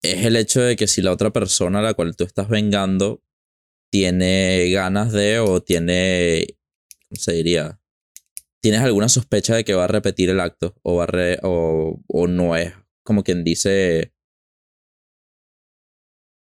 es 0.02 0.24
el 0.24 0.36
hecho 0.36 0.60
de 0.62 0.76
que 0.76 0.86
si 0.86 1.02
la 1.02 1.12
otra 1.12 1.30
persona 1.32 1.78
a 1.80 1.82
la 1.82 1.94
cual 1.94 2.16
tú 2.16 2.24
estás 2.24 2.48
vengando 2.48 3.22
tiene 3.92 4.70
ganas 4.70 5.12
de 5.12 5.38
o 5.38 5.62
tiene. 5.62 6.46
¿Cómo 7.08 7.20
se 7.20 7.32
diría? 7.34 7.78
Tienes 8.62 8.80
alguna 8.80 9.10
sospecha 9.10 9.54
de 9.54 9.64
que 9.64 9.74
va 9.74 9.84
a 9.84 9.88
repetir 9.88 10.30
el 10.30 10.40
acto 10.40 10.74
o, 10.82 10.96
va 10.96 11.04
a 11.04 11.06
re- 11.06 11.38
o, 11.42 12.00
o 12.08 12.26
no 12.26 12.56
es 12.56 12.72
como 13.02 13.22
quien 13.22 13.44
dice 13.44 14.13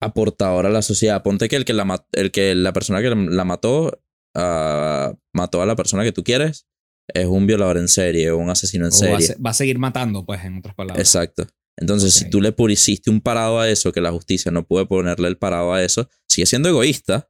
aportador 0.04 0.66
a 0.66 0.70
la 0.70 0.82
sociedad. 0.82 1.24
Ponte 1.24 1.48
que 1.50 1.56
el 1.56 1.66
que 1.66 1.74
la, 1.74 2.06
el 2.14 2.32
que 2.32 2.56
la 2.56 2.74
persona 2.74 3.02
que 3.02 3.10
la 3.10 3.44
mató 3.46 4.02
ah, 4.36 5.14
mató 5.34 5.62
a 5.62 5.66
la 5.66 5.76
persona 5.76 6.04
que 6.04 6.12
tú 6.12 6.24
quieres 6.24 6.68
es 7.14 7.26
un 7.26 7.46
violador 7.48 7.78
en 7.78 7.88
serie 7.88 8.32
o 8.32 8.38
un 8.38 8.50
asesino 8.50 8.86
en 8.86 8.92
O 8.94 8.96
va, 8.96 9.18
a 9.18 9.20
serie. 9.20 9.28
se- 9.28 9.36
va 9.42 9.50
a 9.50 9.54
seguir 9.54 9.78
matando, 9.80 10.26
pues, 10.26 10.44
en 10.46 10.58
otras 10.58 10.74
palabras. 10.76 11.06
Exacto. 11.06 11.46
Entonces, 11.78 12.14
si 12.14 12.30
tú 12.30 12.40
le 12.40 12.52
pusiste 12.52 13.10
un 13.10 13.20
parado 13.20 13.60
a 13.60 13.68
eso, 13.70 13.92
que 13.92 14.00
la 14.00 14.12
justicia 14.12 14.52
no 14.52 14.66
puede 14.66 14.86
ponerle 14.86 15.28
el 15.28 15.38
parado 15.38 15.74
a 15.74 15.84
eso, 15.84 16.08
sigue 16.30 16.46
siendo 16.46 16.70
egoísta, 16.70 17.30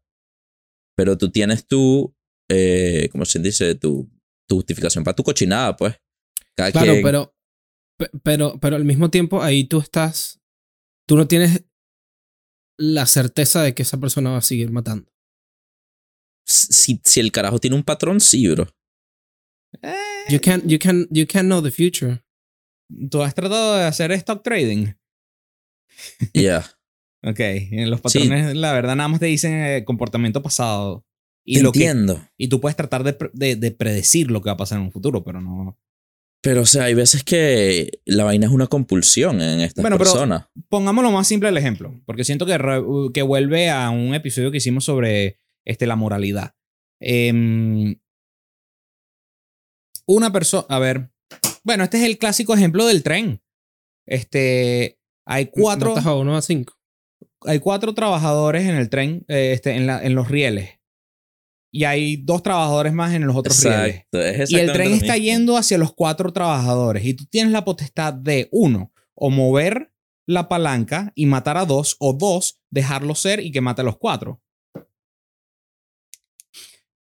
pero 0.97 1.17
tú 1.17 1.32
tienes 1.32 1.65
tu, 1.65 2.13
eh, 2.51 3.07
¿cómo 3.11 3.26
se 3.26 3.39
dice? 3.39 3.74
Tu, 3.76 4.09
tu 4.47 4.55
justificación 4.57 5.03
para 5.03 5.15
tu 5.15 5.24
cochinada, 5.24 5.76
pues. 5.76 5.95
Cada 6.55 6.71
Claro, 6.71 6.91
quien- 6.91 7.03
pero, 7.03 7.36
pe- 7.97 8.11
pero, 8.21 8.59
pero 8.59 8.76
al 8.76 8.86
mismo 8.86 9.09
tiempo 9.09 9.41
ahí 9.41 9.63
tú 9.63 9.80
estás, 9.80 10.41
tú 11.07 11.15
no 11.15 11.28
tienes 11.28 11.63
la 12.86 13.05
certeza 13.05 13.61
de 13.63 13.73
que 13.73 13.84
esa 13.84 13.97
persona 13.99 14.31
va 14.31 14.38
a 14.38 14.41
seguir 14.41 14.71
matando. 14.71 15.09
Si, 16.45 16.99
si 17.03 17.19
el 17.21 17.31
carajo 17.31 17.59
tiene 17.59 17.75
un 17.77 17.84
patrón, 17.84 18.19
sí, 18.19 18.47
bro. 18.49 18.67
Eh, 19.81 19.93
You 20.29 20.39
can't, 20.41 20.65
you 20.67 20.77
can, 20.79 21.07
you 21.09 21.25
can't 21.25 21.45
know 21.47 21.61
the 21.61 21.71
future. 21.71 22.23
¿Tú 23.09 23.21
has 23.23 23.34
tratado 23.34 23.75
de 23.77 23.86
hacer 23.86 24.11
stock 24.13 24.43
trading? 24.43 24.93
Yeah. 26.34 26.65
Ok, 27.25 27.39
en 27.39 27.89
los 27.89 28.01
Sí. 28.01 28.19
patrones, 28.19 28.55
la 28.57 28.73
verdad, 28.73 28.95
nada 28.97 29.07
más 29.07 29.19
te 29.21 29.27
dicen 29.27 29.53
eh, 29.53 29.86
comportamiento 29.86 30.41
pasado. 30.41 31.05
Y, 31.45 31.55
Te 31.57 31.63
lo 31.63 31.71
que, 31.71 31.79
entiendo. 31.88 32.27
y 32.38 32.47
tú 32.49 32.59
puedes 32.59 32.75
tratar 32.75 33.03
de, 33.03 33.17
de- 33.34 33.55
de 33.55 33.71
predecir 33.71 34.29
lo 34.31 34.41
que 34.41 34.49
va 34.49 34.53
a 34.53 34.57
pasar 34.57 34.79
en 34.79 34.86
un 34.86 34.91
futuro, 34.91 35.23
pero 35.23 35.39
no. 35.41 35.77
Pero, 36.43 36.61
o 36.63 36.65
sea, 36.65 36.83
hay 36.83 36.93
veces 36.93 37.23
que 37.23 38.01
la 38.03 38.25
vaina 38.25 38.45
es 38.47 38.51
una 38.51 38.67
compulsión 38.67 39.41
en 39.41 39.61
estas 39.61 39.81
Bueno, 39.81 39.97
pero- 39.97 40.11
personas. 40.11 40.45
Pongámoslo 40.67 41.09
más 41.09 41.25
simple 41.25 41.47
el 41.47 41.55
ejemplo, 41.57 42.01
porque 42.05 42.25
siento 42.25 42.45
que, 42.45 42.57
re- 42.57 42.83
que 43.13 43.21
vuelve 43.21 43.69
a 43.69 43.89
un 43.89 44.13
episodio 44.13 44.51
que 44.51 44.57
hicimos 44.57 44.83
sobre 44.83 45.39
este, 45.65 45.87
la 45.87 45.95
moralidad. 45.95 46.53
Em, 47.01 47.95
una 50.05 50.31
persona, 50.33 50.65
a 50.69 50.79
ver, 50.79 51.09
bueno, 51.63 51.85
este 51.85 51.97
es 51.97 52.03
el 52.03 52.17
clásico 52.17 52.53
ejemplo 52.53 52.85
del 52.87 53.03
tren. 53.03 53.41
Este, 54.05 54.99
hay 55.25 55.45
cuatro, 55.47 55.95
a 55.97 56.15
uno 56.17 56.35
a 56.35 56.41
cinco. 56.41 56.73
hay 57.45 57.59
cuatro 57.59 57.93
trabajadores 57.93 58.63
en 58.67 58.75
el 58.75 58.89
tren, 58.89 59.23
eh, 59.29 59.53
este, 59.53 59.71
en, 59.75 59.87
la, 59.87 60.03
en 60.03 60.13
los 60.15 60.27
rieles. 60.29 60.71
Y 61.76 61.86
hay 61.86 62.17
dos 62.17 62.43
trabajadores 62.43 62.93
más 62.93 63.15
en 63.15 63.26
los 63.26 63.36
otros 63.36 63.63
rieles. 63.63 64.05
Exacto. 64.11 64.55
Y 64.55 64.59
el 64.59 64.71
tren 64.71 64.93
está 64.93 65.17
yendo 65.17 65.57
hacia 65.57 65.80
los 65.80 65.91
cuatro 65.91 66.32
trabajadores 66.32 67.03
y 67.03 67.15
tú 67.15 67.26
tienes 67.26 67.51
la 67.51 67.65
potestad 67.65 68.13
de, 68.13 68.47
uno, 68.51 68.93
o 69.15 69.32
mover 69.32 69.91
la 70.28 70.47
palanca 70.47 71.11
y 71.15 71.26
matar 71.26 71.57
a 71.57 71.65
dos, 71.65 71.95
o 71.99 72.13
dos, 72.13 72.61
dejarlo 72.69 73.15
ser 73.15 73.39
y 73.39 73.51
que 73.51 73.59
mate 73.59 73.82
a 73.82 73.86
los 73.86 73.97
cuatro. 73.97 74.39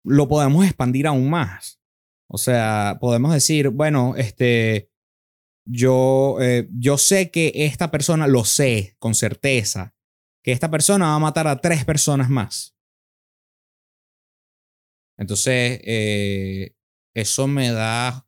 Lo 0.06 0.30
podemos 0.30 0.66
expandir 0.66 1.08
aún 1.08 1.30
más. 1.30 1.82
O 2.28 2.38
sea, 2.38 3.00
podemos 3.02 3.34
decir, 3.34 3.68
bueno, 3.68 4.16
este, 4.16 4.90
yo, 5.66 6.38
eh, 6.40 6.70
yo 6.72 6.98
sé 6.98 7.32
que 7.32 7.52
esta 7.54 7.92
persona, 7.92 8.28
lo 8.28 8.46
sé 8.46 8.96
con 8.98 9.14
certeza, 9.14 9.94
que 10.42 10.54
esta 10.54 10.72
persona 10.72 11.08
va 11.08 11.16
a 11.16 11.20
matar 11.20 11.48
a 11.48 11.60
tres 11.60 11.84
personas 11.84 12.30
más. 12.30 12.73
Entonces, 15.18 15.80
eh, 15.84 16.76
eso 17.16 17.48
me 17.48 17.72
da, 17.72 18.28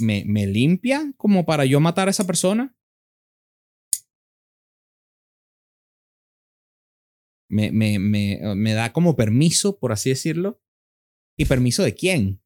me, 0.00 0.24
me 0.26 0.46
limpia 0.46 1.12
como 1.16 1.46
para 1.46 1.64
yo 1.64 1.80
matar 1.80 2.08
a 2.08 2.10
esa 2.10 2.26
persona. 2.26 2.74
Me, 7.48 7.70
me, 7.70 7.98
me, 7.98 8.40
me 8.56 8.72
da 8.74 8.92
como 8.92 9.14
permiso, 9.16 9.78
por 9.78 9.92
así 9.92 10.10
decirlo. 10.10 10.60
¿Y 11.38 11.44
permiso 11.44 11.82
de 11.84 11.94
quién? 11.94 12.42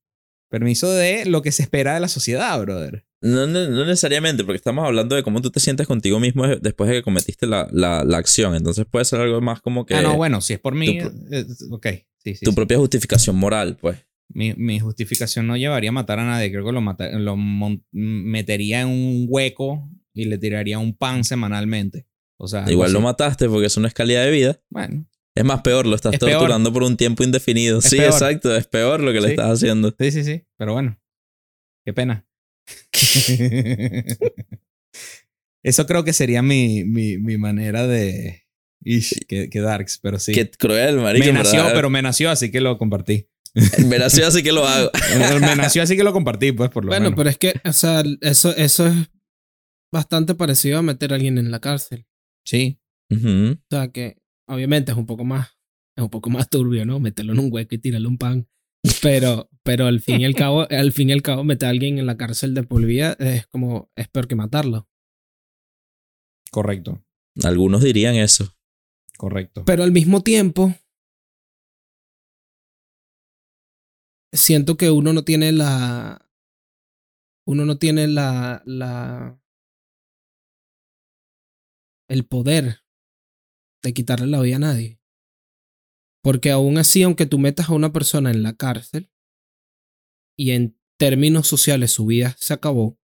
Permiso 0.50 0.90
de 0.92 1.24
lo 1.26 1.42
que 1.42 1.52
se 1.52 1.62
espera 1.62 1.94
de 1.94 2.00
la 2.00 2.08
sociedad, 2.08 2.60
brother. 2.60 3.06
No, 3.22 3.46
no- 3.46 3.68
no 3.68 3.84
necesariamente, 3.84 4.44
porque 4.44 4.56
estamos 4.56 4.84
hablando 4.84 5.14
de 5.14 5.22
cómo 5.22 5.40
tú 5.40 5.50
te 5.50 5.60
sientes 5.60 5.86
contigo 5.86 6.18
mismo 6.20 6.46
de- 6.46 6.56
después 6.60 6.88
de 6.90 6.96
que 6.96 7.02
cometiste 7.02 7.46
la, 7.46 7.68
la- 7.70 8.04
la 8.04 8.18
acción. 8.18 8.54
Entonces 8.54 8.84
puede 8.90 9.04
ser 9.04 9.20
algo 9.20 9.40
más 9.40 9.60
como 9.60 9.86
que 9.86 9.94
ah, 9.94 10.02
no, 10.02 10.16
bueno, 10.16 10.40
si 10.40 10.54
es 10.54 10.58
por 10.58 10.74
mí, 10.74 10.98
eh, 11.30 11.46
ok. 11.70 11.86
Sí, 12.22 12.34
sí, 12.34 12.44
tu 12.44 12.50
sí. 12.50 12.54
propia 12.56 12.76
justificación 12.78 13.36
moral, 13.36 13.76
pues. 13.80 13.98
Mi, 14.32 14.54
mi 14.54 14.78
justificación 14.78 15.46
no 15.46 15.56
llevaría 15.56 15.90
a 15.90 15.92
matar 15.92 16.18
a 16.20 16.24
nadie. 16.24 16.50
Creo 16.52 16.64
que 16.64 16.72
lo, 16.72 16.80
mata- 16.80 17.10
lo 17.18 17.36
mon- 17.36 17.84
metería 17.90 18.82
en 18.82 18.88
un 18.88 19.26
hueco 19.28 19.88
y 20.14 20.26
le 20.26 20.38
tiraría 20.38 20.78
un 20.78 20.94
pan 20.96 21.24
semanalmente. 21.24 22.06
O 22.36 22.46
sea, 22.46 22.64
Igual 22.70 22.92
lo 22.92 23.00
mataste 23.00 23.48
porque 23.48 23.66
eso 23.66 23.80
no 23.80 23.86
es 23.88 23.94
calidad 23.94 24.24
de 24.24 24.30
vida. 24.30 24.60
Bueno, 24.70 25.06
Es 25.34 25.44
más 25.44 25.62
peor, 25.62 25.86
lo 25.86 25.96
estás 25.96 26.12
Es 26.14 26.20
peor. 26.20 26.32
torturando 26.32 26.72
por 26.72 26.82
un 26.84 26.96
tiempo 26.96 27.24
indefinido. 27.24 27.78
Es 27.80 27.86
sí, 27.86 27.96
peor. 27.96 28.12
exacto, 28.12 28.54
es 28.56 28.66
peor 28.66 29.00
lo 29.00 29.12
que 29.12 29.20
le 29.20 29.28
estás 29.30 29.50
haciendo. 29.50 29.94
sí, 29.98 30.10
sí, 30.12 30.22
sí. 30.24 30.42
Pero 30.56 30.72
bueno, 30.74 31.00
qué 31.84 31.92
pena. 31.92 32.26
Eso 35.62 35.86
creo 35.86 36.04
que 36.04 36.12
sería 36.12 36.42
mi, 36.42 36.84
mi, 36.84 37.18
mi 37.18 37.36
manera 37.36 37.86
de. 37.86 38.44
Ish, 38.82 39.26
que, 39.26 39.50
que 39.50 39.60
darks, 39.60 39.98
pero 39.98 40.18
sí. 40.18 40.32
Qué 40.32 40.50
cruel, 40.50 40.96
marico. 40.98 41.26
me 41.26 41.32
nació, 41.32 41.60
verdad. 41.60 41.74
pero 41.74 41.90
me 41.90 42.02
nació, 42.02 42.30
así 42.30 42.50
que 42.50 42.60
lo 42.60 42.78
compartí. 42.78 43.28
Me 43.86 43.98
nació 43.98 44.26
así 44.28 44.42
que 44.42 44.52
lo 44.52 44.66
hago. 44.66 44.90
me 45.40 45.56
nació, 45.56 45.82
así 45.82 45.96
que 45.96 46.04
lo 46.04 46.12
compartí, 46.12 46.52
pues, 46.52 46.70
por 46.70 46.84
lo 46.84 46.88
Bueno, 46.90 47.04
menos. 47.04 47.16
pero 47.18 47.28
es 47.30 47.36
que, 47.38 47.60
o 47.64 47.72
sea, 47.72 48.02
eso, 48.20 48.54
eso 48.56 48.86
es 48.86 48.94
bastante 49.92 50.34
parecido 50.34 50.78
a 50.78 50.82
meter 50.82 51.12
a 51.12 51.16
alguien 51.16 51.36
en 51.36 51.50
la 51.50 51.60
cárcel. 51.60 52.06
Sí. 52.46 52.80
O 53.12 53.56
sea, 53.70 53.88
que 53.90 54.16
obviamente 54.48 54.92
es 54.92 54.96
un 54.98 55.06
poco 55.06 55.24
más, 55.24 55.48
es 55.96 56.02
un 56.04 56.10
poco 56.10 56.30
más 56.30 56.48
turbio, 56.48 56.86
¿no? 56.86 57.00
Meterlo 57.00 57.32
en 57.32 57.40
un 57.40 57.48
hueco 57.52 57.74
y 57.74 57.78
tirarle 57.78 58.06
un 58.06 58.18
pan. 58.18 58.48
Pero, 59.02 59.50
pero 59.62 59.86
al 59.86 60.00
fin 60.00 60.20
y 60.22 60.24
al 60.24 60.34
cabo, 60.34 60.66
al 60.70 60.92
fin 60.92 61.10
y 61.10 61.12
al 61.12 61.20
cabo, 61.22 61.42
meter 61.44 61.66
a 61.66 61.70
alguien 61.70 61.98
en 61.98 62.06
la 62.06 62.16
cárcel 62.16 62.54
de 62.54 62.62
por 62.62 62.82
vida 62.86 63.14
es 63.18 63.46
como, 63.48 63.90
es 63.96 64.08
peor 64.08 64.26
que 64.28 64.36
matarlo. 64.36 64.88
correcto, 66.50 67.04
Algunos 67.42 67.82
dirían 67.82 68.14
eso. 68.14 68.54
Correcto. 69.20 69.64
Pero 69.66 69.82
al 69.82 69.92
mismo 69.92 70.22
tiempo, 70.22 70.74
siento 74.32 74.78
que 74.78 74.90
uno 74.90 75.12
no 75.12 75.24
tiene 75.24 75.52
la. 75.52 76.26
Uno 77.46 77.66
no 77.66 77.76
tiene 77.76 78.08
la. 78.08 78.62
la 78.64 79.38
el 82.08 82.26
poder 82.26 82.80
de 83.84 83.92
quitarle 83.92 84.26
la 84.26 84.40
vida 84.40 84.56
a 84.56 84.60
nadie. 84.60 85.00
Porque 86.22 86.50
aún 86.50 86.78
así, 86.78 87.02
aunque 87.02 87.26
tú 87.26 87.38
metas 87.38 87.68
a 87.68 87.74
una 87.74 87.92
persona 87.92 88.30
en 88.30 88.42
la 88.42 88.56
cárcel 88.56 89.12
y 90.36 90.52
en 90.52 90.78
términos 90.98 91.46
sociales 91.46 91.92
su 91.92 92.06
vida 92.06 92.34
se 92.38 92.54
acabó, 92.54 92.98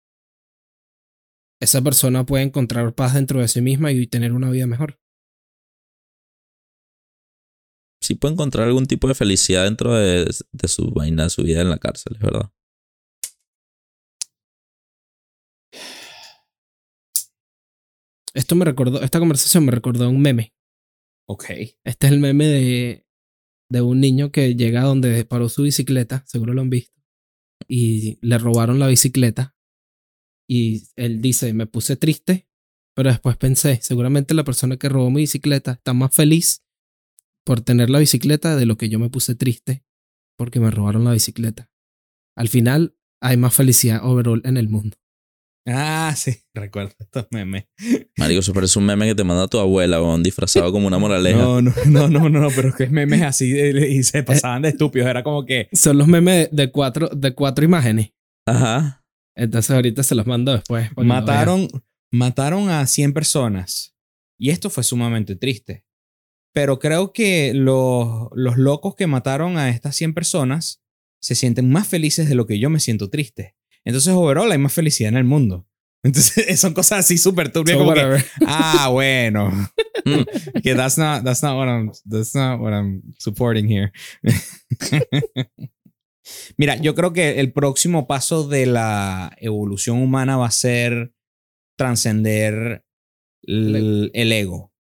esa 1.60 1.82
persona 1.82 2.26
puede 2.26 2.44
encontrar 2.44 2.94
paz 2.94 3.16
dentro 3.16 3.40
de 3.40 3.48
sí 3.48 3.62
misma 3.62 3.92
y 3.92 4.08
tener 4.08 4.32
una 4.32 4.50
vida 4.52 4.68
mejor. 4.68 5.03
Sí 8.04 8.16
puede 8.16 8.34
encontrar 8.34 8.68
algún 8.68 8.86
tipo 8.86 9.08
de 9.08 9.16
felicidad 9.16 9.64
dentro 9.64 9.94
de, 9.94 10.26
de 10.26 10.68
su 10.68 10.92
vaina, 10.92 11.24
de 11.24 11.30
su 11.30 11.42
vida 11.42 11.62
en 11.62 11.70
la 11.70 11.78
cárcel, 11.78 12.18
es 12.18 12.22
verdad. 12.22 12.52
Esto 18.34 18.56
me 18.56 18.66
recordó, 18.66 19.02
esta 19.02 19.20
conversación 19.20 19.64
me 19.64 19.72
recordó 19.72 20.04
a 20.04 20.10
un 20.10 20.22
meme. 20.22 20.54
Ok. 21.30 21.46
Este 21.86 22.08
es 22.08 22.12
el 22.12 22.20
meme 22.20 22.46
de, 22.46 23.08
de 23.70 23.82
un 23.82 24.02
niño 24.02 24.34
que 24.34 24.54
llega 24.56 24.82
donde 24.82 25.24
paró 25.24 25.48
su 25.48 25.64
bicicleta, 25.64 26.26
seguro 26.28 26.54
lo 26.54 26.60
han 26.62 26.70
visto, 26.70 27.02
y 27.70 28.20
le 28.22 28.38
robaron 28.38 28.80
la 28.80 28.88
bicicleta. 28.88 29.56
Y 30.46 30.90
él 30.98 31.22
dice, 31.22 31.54
me 31.54 31.68
puse 31.68 31.96
triste, 31.96 32.50
pero 32.94 33.12
después 33.12 33.38
pensé, 33.38 33.80
seguramente 33.82 34.34
la 34.34 34.44
persona 34.44 34.76
que 34.76 34.90
robó 34.90 35.10
mi 35.10 35.22
bicicleta 35.22 35.72
está 35.72 35.94
más 35.94 36.14
feliz 36.14 36.66
por 37.46 37.62
tener 37.62 37.90
la 37.90 38.00
bicicleta 38.00 38.56
de 38.56 38.66
lo 38.66 38.78
que 38.78 38.90
yo 38.90 39.00
me 39.00 39.10
puse 39.10 39.36
triste 39.36 39.84
porque 40.38 40.60
me 40.60 40.72
robaron 40.72 41.04
la 41.04 41.12
bicicleta. 41.12 41.70
Al 42.36 42.50
final, 42.50 42.96
hay 43.22 43.38
más 43.38 43.54
felicidad 43.54 44.04
overall 44.04 44.42
en 44.46 44.58
el 44.58 44.70
mundo. 44.70 44.98
Ah, 45.66 46.14
sí, 46.18 46.36
recuerdo 46.54 46.94
estos 47.00 47.28
memes. 47.32 47.66
Marico, 48.18 48.42
eso 48.42 48.54
parece 48.54 48.78
un 48.80 48.86
meme 48.86 49.08
que 49.08 49.16
te 49.16 49.24
manda 49.24 49.48
tu 49.48 49.60
abuela, 49.60 50.02
weón, 50.02 50.22
disfrazado 50.22 50.72
como 50.74 50.88
una 50.88 50.98
moraleja. 50.98 51.38
No, 51.38 51.62
no, 51.62 51.72
no, 51.86 52.10
no, 52.10 52.30
no, 52.30 52.50
pero 52.54 52.70
es 52.70 52.76
que 52.76 52.84
es 52.84 52.92
memes 52.92 53.22
así 53.24 53.50
de- 53.52 53.90
y 53.90 54.04
se 54.04 54.24
pasaban 54.24 54.64
de 54.64 54.70
estúpidos. 54.70 55.08
Era 55.08 55.24
como 55.24 55.46
que. 55.46 55.70
Son 55.72 55.98
los 55.98 56.08
memes 56.08 56.50
de 56.52 56.70
cuatro, 56.72 57.08
de 57.10 57.34
cuatro 57.34 57.64
imágenes. 57.64 58.12
Ajá. 58.46 59.06
Entonces 59.38 59.72
ahorita 59.72 60.04
se 60.04 60.16
los 60.16 60.28
mando 60.28 60.52
después. 60.52 60.90
vean. 60.96 61.08
Mataron, 61.08 61.68
mataron 62.12 62.70
a 62.70 62.86
100 62.86 63.14
personas. 63.14 63.96
Y 64.38 64.50
esto 64.50 64.70
fue 64.70 64.84
sumamente 64.84 65.36
triste. 65.38 65.83
Pero 66.54 66.80
creo 66.80 67.14
que 67.14 67.54
los, 67.54 68.30
los 68.34 68.58
locos 68.58 68.96
que 68.96 69.08
mataron 69.08 69.58
a 69.58 69.70
estas 69.70 69.96
100 69.96 70.14
personas 70.14 70.84
se 71.20 71.36
sienten 71.36 71.72
más 71.72 71.88
felices 71.88 72.30
de 72.30 72.36
lo 72.36 72.46
que 72.46 72.60
yo 72.60 72.70
me 72.70 72.80
siento 72.80 73.10
triste. 73.10 73.56
Entonces, 73.86 74.14
overall, 74.14 74.52
hay 74.52 74.58
más 74.58 74.74
felicidad 74.74 75.10
en 75.10 75.18
el 75.18 75.24
mundo. 75.24 75.68
Entonces, 76.04 76.60
son 76.60 76.74
cosas 76.74 77.00
así 77.00 77.18
súper 77.18 77.52
turbias. 77.52 77.78
So 77.78 77.84
como 77.84 77.94
que, 77.94 78.24
ah, 78.46 78.90
bueno. 78.92 79.52
Mm. 80.06 80.26
que 80.64 80.76
that's 80.76 80.98
not, 80.98 81.24
that's 81.24 81.42
not 81.42 81.56
what 81.56 81.70
I'm, 81.70 81.90
that's 82.10 82.36
not 82.36 82.60
what 82.60 82.74
I'm 82.74 83.02
supporting 83.20 83.70
here. 83.70 83.94
Mira, 86.58 86.76
yo 86.76 86.94
creo 86.94 87.14
que 87.14 87.40
el 87.40 87.54
próximo 87.54 88.06
paso 88.06 88.46
de 88.46 88.66
la 88.66 89.32
evolución 89.38 90.02
humana 90.02 90.36
va 90.36 90.48
a 90.48 90.52
ser 90.52 91.14
trascender 91.78 92.84
el, 93.44 94.12
el 94.14 94.32
ego. 94.34 94.73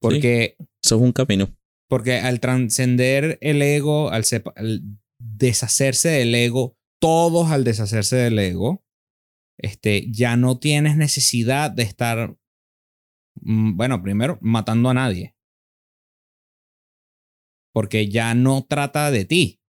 Porque, 0.00 0.56
Eso 0.82 0.96
es 0.96 1.02
un 1.02 1.12
camino. 1.12 1.54
porque 1.88 2.18
al 2.18 2.40
trascender 2.40 3.38
el 3.40 3.62
ego, 3.62 4.10
al, 4.10 4.24
sepa- 4.24 4.52
al 4.56 4.82
deshacerse 5.18 6.08
del 6.10 6.34
ego, 6.34 6.76
todos 7.00 7.50
al 7.50 7.64
deshacerse 7.64 8.16
del 8.16 8.38
ego, 8.38 8.84
este, 9.58 10.10
ya 10.10 10.36
no 10.36 10.58
tienes 10.58 10.96
necesidad 10.96 11.70
de 11.70 11.82
estar, 11.84 12.36
mm, 13.40 13.76
bueno, 13.76 14.02
primero, 14.02 14.38
matando 14.42 14.90
a 14.90 14.94
nadie. 14.94 15.34
Porque 17.72 18.08
ya 18.08 18.34
no 18.34 18.64
trata 18.66 19.10
de 19.10 19.24
ti, 19.24 19.60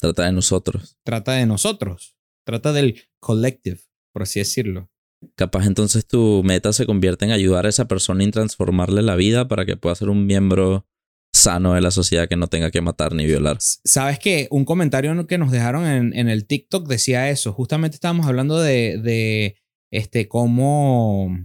Trata 0.00 0.26
de 0.26 0.32
nosotros. 0.32 0.96
trata 1.04 1.32
de 1.32 1.46
nosotros, 1.46 2.16
trata 2.46 2.72
del 2.72 3.02
collective, 3.20 3.80
por 4.12 4.22
así 4.22 4.38
decirlo. 4.38 4.90
Capaz 5.34 5.66
entonces 5.66 6.06
tu 6.06 6.42
meta 6.44 6.72
se 6.72 6.86
convierte 6.86 7.24
en 7.24 7.32
ayudar 7.32 7.66
a 7.66 7.68
esa 7.68 7.88
persona 7.88 8.24
y 8.24 8.30
transformarle 8.30 9.02
la 9.02 9.16
vida 9.16 9.48
para 9.48 9.66
que 9.66 9.76
pueda 9.76 9.94
ser 9.94 10.08
un 10.08 10.26
miembro 10.26 10.86
sano 11.32 11.74
de 11.74 11.80
la 11.80 11.90
sociedad 11.90 12.28
que 12.28 12.36
no 12.36 12.46
tenga 12.48 12.70
que 12.70 12.80
matar 12.80 13.14
ni 13.14 13.26
violar. 13.26 13.58
Sabes 13.60 14.18
que 14.18 14.48
un 14.50 14.64
comentario 14.64 15.26
que 15.26 15.38
nos 15.38 15.50
dejaron 15.50 15.86
en, 15.86 16.28
el 16.28 16.46
TikTok 16.46 16.88
decía 16.88 17.30
eso. 17.30 17.52
Justamente 17.52 17.96
estábamos 17.96 18.26
hablando 18.26 18.60
de, 18.60 18.98
de 18.98 19.56
este, 19.90 20.28
cómo 20.28 21.36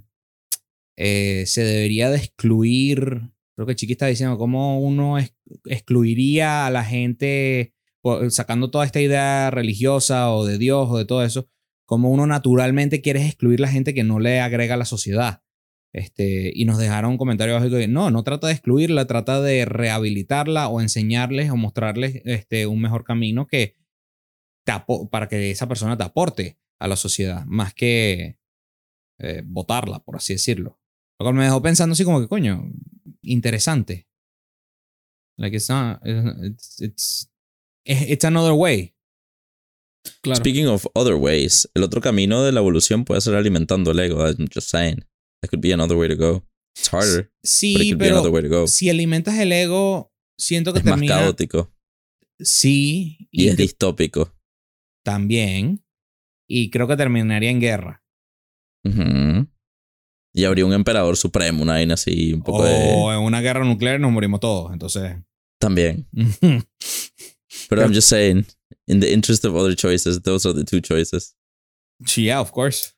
eh, 0.98 1.44
se 1.48 1.64
debería 1.64 2.10
de 2.10 2.18
excluir. 2.18 3.22
Creo 3.56 3.68
que 3.68 3.76
Chiqui 3.76 3.94
está 3.94 4.08
diciendo 4.08 4.38
cómo 4.38 4.80
uno 4.80 5.20
ex- 5.20 5.36
excluiría 5.66 6.66
a 6.66 6.72
la 6.72 6.84
gente 6.84 7.74
sacando 8.30 8.70
toda 8.70 8.86
esta 8.86 9.00
idea 9.02 9.50
religiosa 9.50 10.32
o 10.32 10.46
de 10.46 10.58
Dios 10.58 10.90
o 10.90 10.98
de 10.98 11.06
todo 11.06 11.24
eso. 11.24 11.48
Cómo 11.94 12.10
uno 12.10 12.26
naturalmente 12.26 13.02
quiere 13.02 13.24
excluir 13.24 13.60
la 13.60 13.68
gente 13.68 13.94
que 13.94 14.04
no 14.04 14.20
le 14.20 14.40
agrega 14.40 14.74
a 14.74 14.78
la 14.78 14.86
sociedad. 14.86 15.44
Este, 15.94 16.52
y 16.56 16.66
nos 16.66 16.80
dejaron 16.80 17.12
un 17.12 17.18
comentario 17.20 17.56
abajo 17.56 17.70
que 17.70 17.88
no, 17.88 18.10
no 18.10 18.24
trata 18.24 18.48
de 18.48 18.54
excluirla, 18.54 19.06
trata 19.06 19.42
de 19.42 19.64
rehabilitarla 19.66 20.70
o 20.70 20.82
enseñarles 20.82 21.52
o 21.52 21.56
mostrarles 21.56 22.24
este, 22.26 22.66
un 22.66 22.82
mejor 22.82 23.04
camino 23.04 23.46
que 23.46 23.76
para 25.12 25.28
que 25.28 25.52
esa 25.52 25.68
persona 25.68 25.96
te 25.96 26.04
aporte 26.04 26.58
a 26.80 26.88
la 26.88 26.96
sociedad, 26.96 27.46
más 27.46 27.76
que 27.76 28.40
eh, 29.20 29.44
votarla, 29.46 30.00
por 30.00 30.16
así 30.16 30.34
decirlo. 30.34 30.80
Lo 31.20 31.26
cual 31.26 31.36
me 31.36 31.44
dejó 31.44 31.62
pensando 31.62 31.94
así 31.94 32.04
como 32.04 32.22
que, 32.22 32.28
coño, 32.28 32.72
interesante. 33.22 34.08
Like 35.38 35.56
it's 35.56 35.70
not, 35.70 36.02
it's, 36.04 36.82
it's, 36.82 37.32
it's 37.86 38.26
another 38.26 38.54
way. 38.54 38.96
Speaking 40.34 40.68
of 40.68 40.86
other 40.96 41.16
ways, 41.16 41.70
el 41.74 41.84
otro 41.84 42.02
camino 42.02 42.44
de 42.44 42.52
la 42.52 42.60
evolución 42.60 43.06
puede 43.06 43.22
ser 43.22 43.36
alimentando 43.36 43.92
el 43.92 44.00
ego. 44.00 44.26
I'm 44.26 44.48
just 44.54 44.70
saying. 44.70 45.06
That 45.42 45.50
could 45.50 45.62
be 45.62 45.74
another 45.74 45.98
way 45.98 46.08
to 46.10 46.16
go. 46.16 46.44
It's 46.76 46.90
harder. 46.90 47.32
Sí, 47.44 47.96
pero 47.98 48.68
si 48.68 48.90
alimentas 48.90 49.38
el 49.38 49.52
ego, 49.52 50.12
siento 50.38 50.74
que 50.74 50.80
es 50.80 50.86
termina... 50.86 51.16
más 51.16 51.24
caótico. 51.24 51.74
Sí. 52.40 53.28
Y, 53.32 53.48
es 53.48 53.58
distópico. 53.58 54.34
También. 55.04 55.84
Y 56.48 56.70
creo 56.70 56.88
que 56.88 56.98
terminaría 56.98 57.50
en 57.50 57.60
guerra. 57.60 58.04
Y 60.34 60.44
habría 60.46 60.66
un 60.66 60.74
emperador 60.74 61.16
supremo, 61.16 61.64
una 61.64 61.74
vaina 61.74 61.94
así, 61.94 62.34
un 62.34 62.42
poco 62.42 62.64
o 62.64 63.14
en 63.14 63.20
una 63.20 63.40
guerra 63.42 63.64
nuclear 63.64 64.00
nos 64.00 64.12
morimos 64.12 64.40
todos, 64.40 64.74
entonces... 64.74 65.18
También. 65.60 66.08
Pero 67.70 67.82
I'm 67.82 67.94
just 67.94 68.10
saying, 68.10 68.46
in 68.88 69.00
the 69.00 69.12
interest 69.12 69.46
of 69.46 69.56
other 69.56 69.76
choices, 69.76 70.22
those 70.22 70.46
are 70.46 70.54
the 70.54 70.64
two 70.64 70.82
choices. 70.82 71.36
Yeah, 72.16 72.40
of 72.40 72.52
course. 72.52 72.94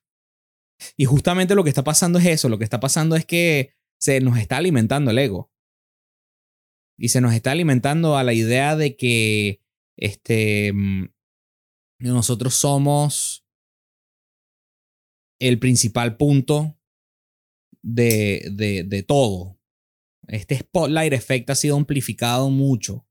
Y 0.98 1.06
justamente 1.06 1.56
lo 1.56 1.64
que 1.64 1.70
está 1.70 1.84
pasando 1.84 2.20
es 2.20 2.26
eso, 2.26 2.50
lo 2.50 2.58
que 2.58 2.64
está 2.64 2.80
pasando 2.80 3.16
es 3.16 3.26
que 3.26 3.74
se 4.00 4.20
nos 4.20 4.38
está 4.38 4.58
alimentando 4.58 5.12
el 5.12 5.18
ego. 5.18 5.52
Y 6.98 7.10
se 7.10 7.22
nos 7.22 7.34
está 7.34 7.52
alimentando 7.52 8.18
a 8.18 8.24
la 8.24 8.34
idea 8.34 8.76
de 8.76 8.96
que 8.96 9.62
este, 9.98 10.72
mm, 10.74 11.10
nosotros 12.00 12.56
somos 12.56 13.46
el 15.40 15.60
principal 15.60 16.18
punto 16.18 16.78
de, 17.82 18.50
de, 18.52 18.84
de 18.84 19.04
todo. 19.04 19.60
Este 20.28 20.58
spotlight 20.58 21.14
effect 21.14 21.50
ha 21.50 21.56
sido 21.56 21.76
amplificado 21.76 22.50
mucho, 22.50 23.08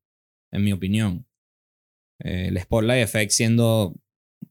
en 0.50 0.64
mi 0.64 0.72
opinión. 0.72 1.26
Eh, 2.24 2.46
el 2.48 2.58
spotlight 2.58 3.04
effect 3.04 3.30
siendo 3.32 3.94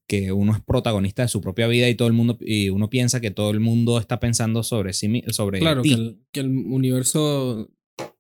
que 0.07 0.31
uno 0.31 0.53
es 0.53 0.61
protagonista 0.61 1.23
de 1.23 1.27
su 1.27 1.41
propia 1.41 1.67
vida 1.67 1.89
y 1.89 1.95
todo 1.95 2.07
el 2.07 2.13
mundo 2.13 2.37
y 2.39 2.69
uno 2.69 2.89
piensa 2.89 3.19
que 3.19 3.31
todo 3.31 3.49
el 3.49 3.59
mundo 3.59 3.99
está 3.99 4.19
pensando 4.19 4.61
sobre 4.61 4.93
sí 4.93 5.23
sobre 5.29 5.59
claro 5.59 5.81
ti. 5.81 6.19
Que, 6.31 6.41
el, 6.41 6.49
universo 6.49 7.71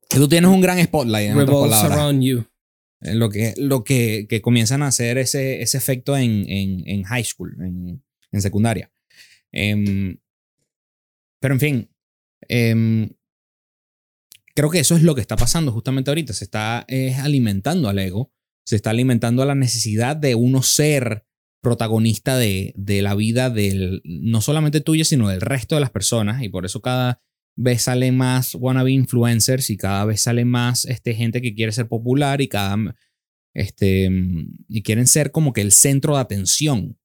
que 0.09 0.17
tú 0.17 0.27
tienes 0.27 0.49
un 0.49 0.61
gran 0.61 0.83
spotlight 0.83 1.31
en 1.31 1.37
otras 1.37 2.15
you. 2.19 2.45
Eh, 3.01 3.13
lo 3.13 3.29
que 3.29 3.53
lo 3.57 3.83
que, 3.83 4.25
que 4.27 4.41
comienzan 4.41 4.81
a 4.81 4.87
hacer 4.87 5.19
ese, 5.19 5.61
ese 5.61 5.77
efecto 5.77 6.17
en, 6.17 6.49
en, 6.49 6.87
en 6.87 7.03
high 7.03 7.23
school 7.23 7.55
en, 7.59 8.03
en 8.31 8.41
secundaria 8.41 8.91
em, 9.51 10.17
pero 11.39 11.53
en 11.53 11.59
fin 11.59 11.89
em, 12.47 13.09
creo 14.55 14.71
que 14.71 14.79
eso 14.79 14.95
es 14.95 15.03
lo 15.03 15.13
que 15.13 15.21
está 15.21 15.35
pasando 15.35 15.71
justamente 15.71 16.09
ahorita 16.09 16.33
se 16.33 16.45
está 16.45 16.87
alimentando 17.21 17.87
al 17.87 17.99
ego 17.99 18.31
se 18.65 18.75
está 18.75 18.91
alimentando 18.91 19.41
a 19.41 19.45
la 19.45 19.55
necesidad 19.55 20.15
de 20.15 20.35
uno 20.35 20.61
ser 20.61 21.25
protagonista 21.61 22.37
de, 22.37 22.73
de 22.75 23.01
la 23.01 23.15
vida 23.15 23.49
del, 23.49 24.01
no 24.03 24.41
solamente 24.41 24.81
tuya, 24.81 25.05
sino 25.05 25.29
del 25.29 25.41
resto 25.41 25.75
de 25.75 25.81
las 25.81 25.91
personas. 25.91 26.43
Y 26.43 26.49
por 26.49 26.65
eso 26.65 26.81
cada 26.81 27.21
vez 27.55 27.83
sale 27.83 28.11
más 28.11 28.55
wannabe 28.55 28.91
influencers 28.91 29.69
y 29.69 29.77
cada 29.77 30.05
vez 30.05 30.21
sale 30.21 30.45
más 30.45 30.85
este, 30.85 31.13
gente 31.13 31.41
que 31.41 31.53
quiere 31.53 31.71
ser 31.71 31.87
popular 31.87 32.41
y 32.41 32.47
cada 32.47 32.77
este, 33.53 34.09
y 34.67 34.81
quieren 34.81 35.07
ser 35.07 35.31
como 35.31 35.53
que 35.53 35.61
el 35.61 35.71
centro 35.71 36.15
de 36.15 36.21
atención. 36.21 36.99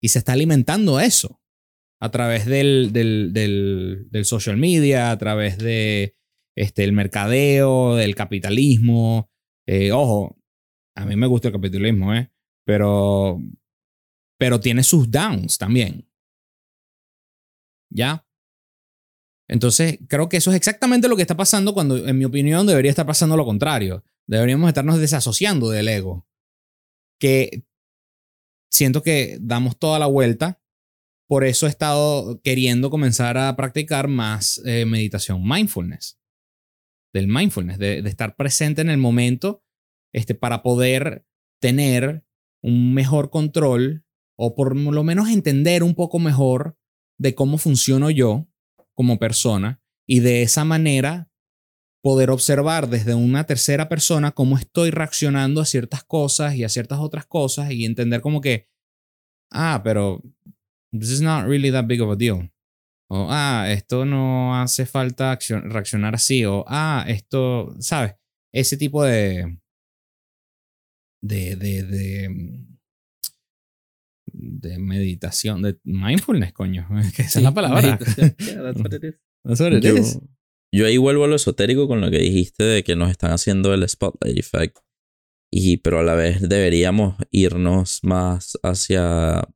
Y 0.00 0.08
se 0.08 0.20
está 0.20 0.32
alimentando 0.32 1.00
eso 1.00 1.42
a 2.00 2.10
través 2.10 2.46
del, 2.46 2.92
del, 2.92 3.32
del, 3.32 4.24
social 4.24 4.56
media, 4.56 5.10
a 5.10 5.18
través 5.18 5.58
de 5.58 6.14
este, 6.56 6.84
el 6.84 6.92
mercadeo, 6.92 7.96
del 7.96 8.14
capitalismo. 8.14 9.30
Eh, 9.66 9.90
ojo, 9.90 10.37
a 10.98 11.06
mí 11.06 11.14
me 11.14 11.26
gusta 11.26 11.48
el 11.48 11.54
capitalismo, 11.54 12.12
¿eh? 12.12 12.30
Pero, 12.64 13.40
pero 14.36 14.58
tiene 14.58 14.82
sus 14.82 15.10
downs 15.10 15.56
también. 15.56 16.08
¿Ya? 17.90 18.26
Entonces, 19.48 19.98
creo 20.08 20.28
que 20.28 20.38
eso 20.38 20.50
es 20.50 20.56
exactamente 20.56 21.08
lo 21.08 21.16
que 21.16 21.22
está 21.22 21.36
pasando 21.36 21.72
cuando, 21.72 21.96
en 22.06 22.18
mi 22.18 22.24
opinión, 22.24 22.66
debería 22.66 22.90
estar 22.90 23.06
pasando 23.06 23.36
lo 23.36 23.44
contrario. 23.44 24.04
Deberíamos 24.26 24.68
estarnos 24.68 24.98
desasociando 24.98 25.70
del 25.70 25.88
ego. 25.88 26.26
Que 27.18 27.64
siento 28.70 29.02
que 29.02 29.38
damos 29.40 29.78
toda 29.78 29.98
la 29.98 30.06
vuelta. 30.06 30.60
Por 31.28 31.44
eso 31.44 31.66
he 31.66 31.70
estado 31.70 32.40
queriendo 32.42 32.90
comenzar 32.90 33.38
a 33.38 33.54
practicar 33.56 34.08
más 34.08 34.60
eh, 34.66 34.84
meditación, 34.84 35.42
mindfulness. 35.48 36.18
Del 37.14 37.28
mindfulness, 37.28 37.78
de, 37.78 38.02
de, 38.02 38.10
estar 38.10 38.36
presente 38.36 38.82
en 38.82 38.90
el 38.90 38.98
momento 38.98 39.64
este, 40.12 40.34
para 40.34 40.62
poder 40.62 41.26
tener 41.60 42.24
un 42.62 42.94
mejor 42.94 43.30
control 43.30 44.04
o 44.36 44.54
por 44.54 44.76
lo 44.76 45.04
menos 45.04 45.28
entender 45.28 45.82
un 45.82 45.94
poco 45.94 46.18
mejor 46.18 46.76
de 47.18 47.34
cómo 47.34 47.58
funciono 47.58 48.10
yo 48.10 48.48
como 48.94 49.18
persona 49.18 49.82
y 50.06 50.20
de 50.20 50.42
esa 50.42 50.64
manera 50.64 51.30
poder 52.02 52.30
observar 52.30 52.88
desde 52.88 53.14
una 53.14 53.44
tercera 53.44 53.88
persona 53.88 54.32
cómo 54.32 54.56
estoy 54.56 54.90
reaccionando 54.90 55.60
a 55.60 55.66
ciertas 55.66 56.04
cosas 56.04 56.54
y 56.54 56.64
a 56.64 56.68
ciertas 56.68 57.00
otras 57.00 57.26
cosas 57.26 57.70
y 57.72 57.84
entender 57.84 58.20
como 58.20 58.40
que, 58.40 58.68
ah, 59.50 59.80
pero 59.82 60.22
this 60.92 61.10
is 61.10 61.20
not 61.20 61.44
really 61.46 61.70
that 61.70 61.86
big 61.86 62.00
of 62.00 62.10
a 62.10 62.16
deal. 62.16 62.50
O, 63.10 63.26
ah, 63.30 63.66
esto 63.70 64.04
no 64.04 64.60
hace 64.60 64.86
falta 64.86 65.38
reaccionar 65.64 66.14
así. 66.14 66.44
O, 66.44 66.64
ah, 66.68 67.04
esto, 67.08 67.74
¿sabes? 67.80 68.14
Ese 68.52 68.76
tipo 68.76 69.02
de, 69.02 69.58
de, 71.20 71.56
de, 71.56 71.82
de, 71.82 72.28
mm, 72.28 72.78
de 74.32 74.78
meditación, 74.78 75.62
de 75.62 75.78
mindfulness, 75.84 76.52
coño. 76.52 76.88
Que 77.16 77.22
esa 77.22 77.38
es 77.38 77.42
la 77.42 77.54
palabra. 77.54 77.98
yo, 80.72 80.86
ahí 80.86 80.96
vuelvo 80.96 81.24
a 81.24 81.28
lo 81.28 81.36
esotérico 81.36 81.88
con 81.88 82.00
lo 82.00 82.10
que 82.10 82.18
dijiste 82.18 82.64
de 82.64 82.84
que 82.84 82.96
nos 82.96 83.10
están 83.10 83.32
haciendo 83.32 83.72
el 83.74 83.88
spotlight 83.88 84.38
effect. 84.38 84.78
Y, 85.50 85.78
pero 85.78 86.00
a 86.00 86.02
la 86.02 86.14
vez 86.14 86.46
deberíamos 86.46 87.16
irnos 87.30 88.00
más 88.02 88.58
hacia 88.62 89.48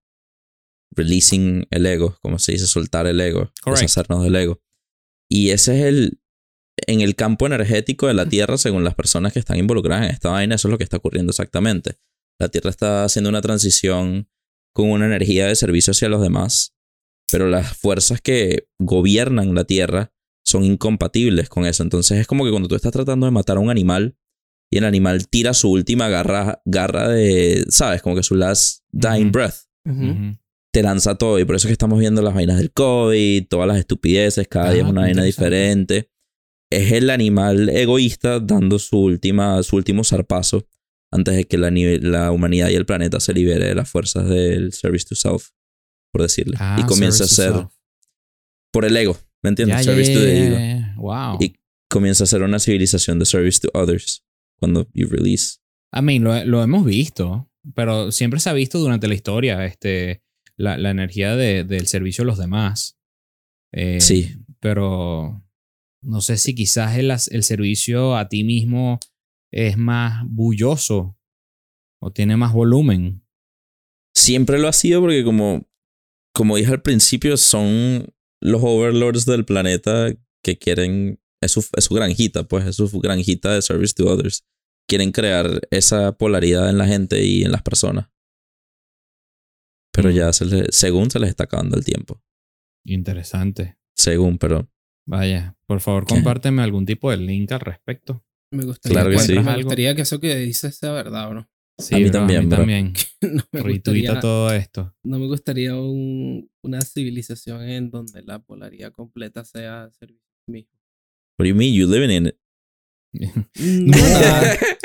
releasing 0.95 1.67
el 1.71 1.87
ego, 1.87 2.17
como 2.23 2.39
se 2.39 2.53
dice, 2.53 2.67
soltar 2.67 3.07
el 3.07 3.21
ego, 3.21 3.53
deshacernos 3.67 4.23
del 4.25 4.37
ego. 4.37 4.63
Y 5.29 5.51
ese 5.51 5.79
es 5.79 5.85
el, 5.87 6.22
en 6.87 7.01
el 7.01 7.15
campo 7.15 7.47
energético 7.47 8.07
de 8.07 8.15
la 8.15 8.27
Tierra, 8.27 8.59
según 8.59 8.85
las 8.85 8.95
personas 8.95 9.33
que 9.33 9.39
están 9.39 9.59
involucradas 9.59 10.07
en 10.07 10.13
esta 10.13 10.31
vaina, 10.31 10.55
eso 10.55 10.69
es 10.69 10.71
lo 10.73 10.79
que 10.79 10.85
está 10.85 10.99
ocurriendo 10.99 11.31
exactamente. 11.31 11.97
La 12.39 12.49
Tierra 12.49 12.71
está 12.71 13.05
haciendo 13.05 13.31
una 13.31 13.43
transición 13.43 14.29
con 14.75 14.91
una 14.91 15.07
energía 15.07 15.47
de 15.47 15.55
servicio 15.55 15.93
hacia 15.93 16.09
los 16.09 16.23
demás, 16.23 16.75
pero 17.31 17.49
las 17.49 17.77
fuerzas 17.77 18.21
que 18.21 18.69
gobiernan 18.79 19.55
la 19.55 19.65
Tierra 19.65 20.13
son 20.45 20.65
incompatibles 20.65 21.49
con 21.49 21.67
eso. 21.67 21.83
Entonces 21.83 22.19
es 22.19 22.27
como 22.27 22.45
que 22.45 22.51
cuando 22.51 22.69
tú 22.69 22.75
estás 22.75 22.93
tratando 22.93 23.27
de 23.27 23.33
matar 23.33 23.57
a 23.57 23.61
un 23.61 23.71
animal 23.71 24.17
y 24.71 24.79
el 24.79 24.85
animal 24.85 25.29
tira 25.29 25.55
su 25.55 25.71
última 25.71 26.09
garra, 26.09 26.63
garra 26.65 27.09
de, 27.09 27.65
¿sabes? 27.69 28.03
Como 28.03 28.17
que 28.17 28.23
su 28.23 28.35
last 28.35 28.83
dying 28.91 29.31
breath. 29.31 29.57
Te 30.73 30.83
lanza 30.83 31.17
todo 31.17 31.39
y 31.39 31.45
por 31.45 31.57
eso 31.57 31.67
es 31.67 31.71
que 31.71 31.75
estamos 31.75 31.99
viendo 31.99 32.23
las 32.23 32.35
vainas 32.35 32.57
del 32.57 32.73
COVID, 32.73 33.47
todas 33.49 33.69
las 33.69 33.79
estupideces, 33.79 34.49
cada 34.49 34.71
día 34.73 34.83
es 34.83 34.89
una 34.89 35.03
vaina 35.03 35.23
diferente 35.23 36.12
es 36.77 36.93
el 36.93 37.11
animal 37.11 37.69
egoísta 37.69 38.41
dando 38.41 38.79
su, 38.79 38.99
última, 38.99 39.63
su 39.63 39.77
último 39.77 40.05
zarpazo 40.05 40.67
antes 41.11 41.37
de 41.37 41.45
que 41.45 41.59
la, 41.59 41.71
la, 41.71 42.33
humanidad 42.33 42.71
y 42.71 42.75
el 42.75 42.87
planeta 42.87 43.21
se 43.21 43.35
libere 43.35 43.67
de 43.67 43.75
las 43.75 43.89
fuerzas 43.89 44.29
del 44.29 44.73
service 44.73 45.07
to 45.07 45.15
self, 45.15 45.51
por 46.11 46.23
decirle. 46.23 46.55
y 46.55 46.59
ah, 46.61 46.87
comienza 46.89 47.25
a 47.25 47.27
ser 47.27 47.53
por 48.73 48.87
el 48.87 48.97
ego, 48.97 49.19
¿me 49.43 49.51
entiendes? 49.51 49.85
service 49.85 50.13
to 50.15 50.21
the 50.21 50.47
ego. 50.47 51.03
Wow. 51.03 51.39
Y 51.41 51.55
comienza 51.91 52.25
a 52.25 52.27
ser 52.27 52.43
una 52.43 52.59
civilización 52.59 53.19
de 53.19 53.27
service 53.27 53.61
to 53.61 53.69
others 53.75 54.25
cuando 54.59 54.89
you 54.95 55.07
release. 55.09 55.59
I 55.95 56.01
mean, 56.01 56.25
lo, 56.25 56.43
lo 56.47 56.63
hemos 56.63 56.87
visto, 56.87 57.51
pero 57.75 58.11
siempre 58.11 58.41
se 58.41 58.49
ha 58.49 58.55
visto 58.55 58.79
durante 58.79 59.07
la 59.09 59.15
historia 59.15 59.65
este, 59.67 60.23
la, 60.57 60.79
la 60.79 60.91
energía 60.91 61.37
de, 61.37 61.65
del 61.65 61.87
servicio 61.87 62.23
a 62.23 62.27
los 62.27 62.39
demás. 62.39 62.99
Eh, 63.73 64.01
sí. 64.01 64.37
Pero 64.61 65.45
no 66.03 66.21
sé 66.21 66.37
si 66.37 66.55
quizás 66.55 66.97
el, 66.97 67.11
el 67.11 67.43
servicio 67.43 68.17
a 68.17 68.29
ti 68.29 68.45
mismo 68.45 68.99
es 69.53 69.77
más 69.77 70.25
bulloso 70.27 71.17
o 72.01 72.13
tiene 72.13 72.37
más 72.37 72.53
volumen. 72.53 73.25
Siempre 74.15 74.59
lo 74.59 74.69
ha 74.69 74.73
sido 74.73 75.01
porque 75.01 75.25
como, 75.25 75.69
como 76.35 76.57
dije 76.57 76.71
al 76.73 76.83
principio, 76.83 77.37
son 77.37 78.07
los 78.41 78.61
overlords 78.63 79.25
del 79.27 79.45
planeta 79.45 80.09
que 80.43 80.59
quieren. 80.59 81.21
Es 81.41 81.53
su, 81.53 81.65
es 81.77 81.85
su 81.85 81.95
granjita, 81.95 82.45
pues, 82.45 82.67
es 82.67 82.77
su 82.77 82.89
granjita 83.01 83.55
de 83.55 83.63
service 83.63 83.95
to 83.95 84.07
others. 84.07 84.45
Quieren 84.89 85.13
crear 85.13 85.61
esa 85.71 86.13
polaridad 86.17 86.69
en 86.71 86.79
la 86.79 86.87
gente 86.87 87.25
y 87.25 87.45
en 87.45 87.53
las 87.53 87.63
personas. 87.63 88.09
Pero 89.93 90.11
Mm. 90.11 90.13
ya, 90.13 90.33
se 90.33 90.73
según 90.73 91.11
se 91.11 91.19
les 91.21 91.31
está 91.31 91.45
acabando 91.45 91.77
el 91.77 91.85
tiempo. 91.85 92.23
Interesante. 92.85 93.77
Según, 93.97 94.39
pero. 94.39 94.69
Vaya, 95.07 95.57
por 95.67 95.81
favor, 95.81 96.07
¿Qué? 96.07 96.15
compárteme 96.15 96.63
algún 96.63 96.87
tipo 96.87 97.11
de 97.11 97.17
link 97.17 97.51
al 97.53 97.61
respecto. 97.61 98.25
Me 98.53 98.65
gustaría, 98.65 98.95
Claro 99.01 99.11
que 99.11 99.19
sí. 99.19 99.39
me 99.39 99.57
gustaría 99.57 99.95
que 99.95 100.03
eso 100.03 100.21
que 100.21 100.37
dices 100.37 100.77
sea 100.77 100.93
verdad, 100.93 101.31
bro. 101.31 101.49
Sí, 101.79 101.95
A 101.95 101.99
mí 101.99 102.05
bro, 102.05 102.13
también, 102.13 102.39
a 102.39 102.43
mí 102.43 102.49
bro. 102.49 102.57
también. 102.59 102.93
No 103.23 103.43
me 103.53 103.63
gustaría, 103.73 104.21
todo 104.21 104.53
esto. 104.53 104.95
no 105.05 105.19
me 105.19 105.27
gustaría 105.27 105.75
un- 105.75 106.51
una 106.63 106.81
civilización 106.83 107.63
en 107.69 107.91
donde 107.91 108.23
la 108.23 108.39
polaridad 108.41 108.93
completa 108.93 109.45
sea 109.45 109.89
servicio 109.99 110.21
mismo. 110.49 110.71
What 111.39 111.45
do 111.45 111.49
you 111.49 111.55
mean? 111.55 111.73
You 111.75 111.87
living 111.89 112.11
in 112.11 112.27
it? 112.27 112.37
No, 113.59 113.97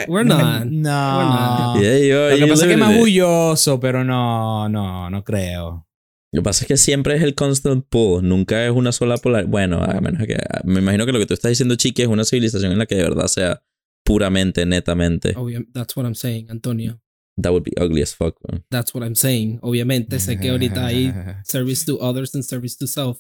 we're 0.08 0.24
not. 0.26 0.66
No. 0.70 1.74
We're 1.76 1.82
Yeah, 1.84 2.08
you 2.08 2.16
are, 2.18 2.38
Lo 2.38 2.46
que 2.46 2.52
pasa 2.52 2.64
es 2.64 2.68
que 2.68 2.74
es 2.74 2.80
más 2.80 2.96
bulloso, 2.98 3.80
pero 3.80 4.04
no, 4.04 4.68
no, 4.70 5.10
no 5.10 5.24
creo. 5.24 5.87
Lo 6.34 6.42
que 6.42 6.44
pasa 6.44 6.64
es 6.64 6.68
que 6.68 6.78
siempre 6.78 7.16
es 7.16 7.22
el 7.24 7.36
constant 7.36 7.86
pull, 7.88 8.28
nunca 8.28 8.66
es 8.66 8.72
una 8.72 8.92
sola 8.92 9.18
polar. 9.18 9.46
Bueno, 9.46 9.82
a 9.82 10.00
menos 10.02 10.26
que. 10.28 10.38
Me 10.66 10.80
imagino 10.80 11.06
que 11.06 11.14
lo 11.14 11.20
que 11.20 11.26
tú 11.26 11.34
estás 11.34 11.50
diciendo, 11.50 11.76
Chiqui, 11.76 12.02
es 12.02 12.08
una 12.08 12.26
civilización 12.26 12.72
en 12.74 12.78
la 12.80 12.86
que 12.86 12.96
de 12.96 13.04
verdad 13.04 13.28
sea 13.28 13.64
puramente, 14.04 14.66
netamente. 14.66 15.34
That's 15.74 15.96
what 15.96 16.06
I'm 16.06 16.16
saying, 16.16 16.50
Antonio. 16.50 17.02
That 17.42 17.52
would 17.52 17.64
be 17.64 17.72
ugly 17.80 18.02
as 18.02 18.16
fuck, 18.16 18.36
man. 18.50 18.66
That's 18.70 18.94
what 18.96 19.04
I'm 19.06 19.16
saying. 19.16 19.60
Obviamente 19.62 20.20
sé 20.20 20.40
que 20.40 20.50
ahorita 20.50 20.86
hay 20.88 21.14
service 21.46 21.86
to 21.86 21.98
others 22.02 22.34
and 22.36 22.44
service 22.44 22.76
to 22.80 22.88
self, 22.88 23.20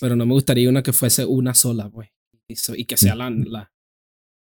pero 0.00 0.16
no 0.16 0.24
me 0.26 0.32
gustaría 0.32 0.68
una 0.68 0.82
que 0.82 0.92
fuese 0.92 1.24
una 1.26 1.54
sola, 1.54 1.90
pues. 1.90 2.08
Y, 2.48 2.56
so- 2.56 2.74
y 2.74 2.84
que 2.86 2.96
sea 2.96 3.14
la, 3.14 3.30
la- 3.30 3.70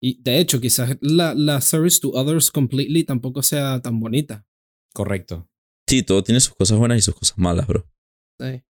Y 0.00 0.20
de 0.22 0.38
hecho, 0.38 0.60
quizás 0.60 0.96
la, 1.00 1.34
la 1.34 1.60
service 1.60 2.00
to 2.00 2.10
others 2.14 2.50
completely 2.50 3.04
tampoco 3.04 3.42
sea 3.42 3.80
tan 3.80 4.00
bonita. 4.00 4.44
Correcto. 4.94 5.48
Sí, 5.92 6.02
todo 6.02 6.24
tiene 6.24 6.40
sus 6.40 6.54
cosas 6.54 6.78
buenas 6.78 6.96
y 6.96 7.02
sus 7.02 7.14
cosas 7.14 7.36
malas, 7.36 7.66
bro. 7.66 7.86
Sí. 8.40 8.62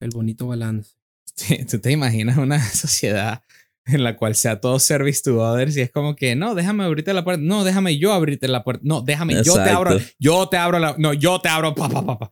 El 0.00 0.10
bonito 0.10 0.46
balance. 0.46 0.94
Sí, 1.34 1.64
¿Tú 1.64 1.80
te 1.80 1.90
imaginas 1.90 2.36
una 2.38 2.62
sociedad 2.72 3.42
en 3.84 4.04
la 4.04 4.16
cual 4.16 4.36
sea 4.36 4.60
todo 4.60 4.78
service 4.78 5.22
to 5.24 5.40
others 5.40 5.76
y 5.76 5.80
es 5.80 5.90
como 5.90 6.14
que, 6.14 6.36
no, 6.36 6.54
déjame 6.54 6.84
abrirte 6.84 7.12
la 7.14 7.24
puerta. 7.24 7.42
No, 7.42 7.64
déjame 7.64 7.98
yo 7.98 8.12
abrirte 8.12 8.46
la 8.46 8.62
puerta. 8.62 8.80
No, 8.84 9.00
déjame, 9.00 9.42
yo 9.42 9.54
te 9.54 9.70
abro. 9.70 9.98
Yo 10.20 10.48
te 10.48 10.56
abro 10.56 10.78
la. 10.78 10.94
No, 10.98 11.14
yo 11.14 11.40
te 11.40 11.48
abro. 11.48 11.74
Pa, 11.74 11.88
pa, 11.88 12.06
pa, 12.06 12.18
pa. 12.20 12.30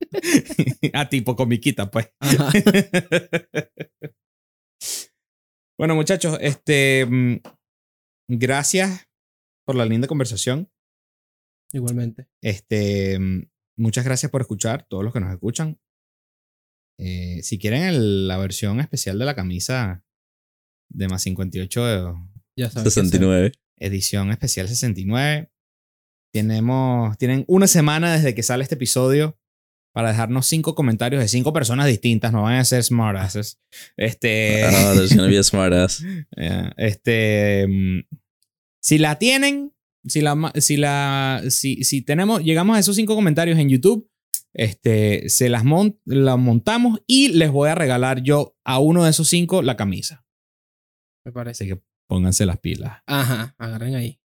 A 0.94 1.08
tipo 1.10 1.36
comiquita, 1.36 1.90
pues. 1.90 2.10
Bueno, 5.78 5.94
muchachos, 5.94 6.38
este. 6.40 7.04
mm, 7.04 7.40
Gracias 8.28 9.06
por 9.66 9.76
la 9.76 9.84
linda 9.84 10.08
conversación. 10.08 10.70
Igualmente. 11.76 12.26
Este, 12.42 13.18
mm, 13.18 13.48
muchas 13.78 14.04
gracias 14.04 14.30
por 14.32 14.40
escuchar, 14.40 14.86
todos 14.88 15.04
los 15.04 15.12
que 15.12 15.20
nos 15.20 15.32
escuchan. 15.32 15.78
Eh, 16.98 17.40
si 17.42 17.58
quieren 17.58 17.82
el- 17.82 18.26
la 18.28 18.38
versión 18.38 18.80
especial 18.80 19.18
de 19.18 19.24
la 19.26 19.34
camisa 19.34 20.02
de 20.90 21.08
más 21.08 21.22
58 21.22 21.84
de 21.84 21.96
Ya 22.56 22.70
sabes. 22.70 22.72
qué 22.84 22.88
hacer. 22.88 22.92
69. 22.92 23.52
edición 23.78 24.30
especial 24.30 24.66
69, 24.68 25.50
tenemos, 26.32 27.16
tienen 27.18 27.44
una 27.48 27.66
semana 27.66 28.14
desde 28.14 28.34
que 28.34 28.42
sale 28.42 28.62
este 28.62 28.76
episodio 28.76 29.38
para 29.94 30.08
dejarnos 30.10 30.46
cinco 30.46 30.74
comentarios 30.74 31.20
de 31.22 31.28
cinco 31.28 31.52
personas 31.52 31.86
distintas, 31.86 32.32
no 32.32 32.42
van 32.42 32.54
a 32.56 32.64
ser 32.64 32.82
smartasses. 32.82 33.58
Este, 33.96 34.62
Ah, 34.64 34.92
there's 34.94 35.10
gonna 35.16 35.28
be 35.28 35.38
a 35.38 35.42
smart 35.42 35.72
ass. 35.74 36.02
eh, 36.36 36.70
este, 36.78 37.66
mm, 37.68 38.00
si 38.82 38.98
la 38.98 39.18
tienen, 39.18 39.72
si 40.06 40.20
la, 40.20 40.52
si 40.56 40.76
la, 40.76 41.42
si, 41.48 41.84
si 41.84 42.02
tenemos, 42.02 42.42
llegamos 42.42 42.76
a 42.76 42.80
esos 42.80 42.96
cinco 42.96 43.14
comentarios 43.14 43.58
en 43.58 43.68
YouTube, 43.68 44.08
este, 44.54 45.28
se 45.28 45.48
las 45.48 45.64
mon- 45.64 46.00
la 46.04 46.36
montamos 46.36 47.00
y 47.06 47.28
les 47.28 47.50
voy 47.50 47.68
a 47.68 47.74
regalar 47.74 48.22
yo 48.22 48.56
a 48.64 48.78
uno 48.78 49.04
de 49.04 49.10
esos 49.10 49.28
cinco 49.28 49.62
la 49.62 49.76
camisa. 49.76 50.24
Me 51.24 51.32
parece. 51.32 51.64
Así 51.64 51.74
que 51.74 51.82
pónganse 52.08 52.46
las 52.46 52.58
pilas. 52.58 53.02
Ajá, 53.06 53.54
agarren 53.58 53.96
ahí. 53.96 54.20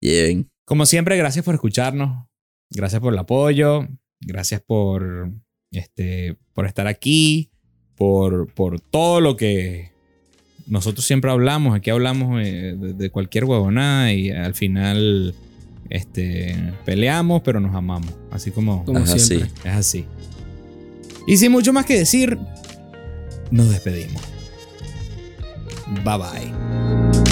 Bien. 0.00 0.50
Como 0.64 0.86
siempre, 0.86 1.16
gracias 1.16 1.44
por 1.44 1.54
escucharnos. 1.54 2.26
Gracias 2.70 3.00
por 3.00 3.12
el 3.12 3.18
apoyo. 3.18 3.86
Gracias 4.20 4.62
por, 4.62 5.32
este, 5.70 6.38
por 6.54 6.66
estar 6.66 6.86
aquí. 6.86 7.50
Por, 7.94 8.52
por 8.54 8.80
todo 8.80 9.20
lo 9.20 9.36
que 9.36 9.91
nosotros 10.66 11.04
siempre 11.06 11.30
hablamos. 11.30 11.74
Aquí 11.76 11.90
hablamos 11.90 12.40
eh, 12.42 12.74
de, 12.78 12.92
de 12.94 13.10
cualquier 13.10 13.44
huevonada 13.44 14.12
y 14.12 14.30
al 14.30 14.54
final 14.54 15.34
este, 15.90 16.56
peleamos, 16.84 17.42
pero 17.42 17.60
nos 17.60 17.74
amamos. 17.74 18.10
Así 18.30 18.50
como 18.50 18.84
Como 18.84 19.00
Ajá, 19.00 19.18
siempre. 19.18 19.48
sí. 19.48 19.68
es 19.68 19.74
así. 19.74 20.04
Y 21.26 21.36
sin 21.36 21.52
mucho 21.52 21.72
más 21.72 21.84
que 21.86 21.98
decir, 21.98 22.38
nos 23.50 23.68
despedimos. 23.70 24.22
Bye 26.04 26.18
bye. 26.18 27.31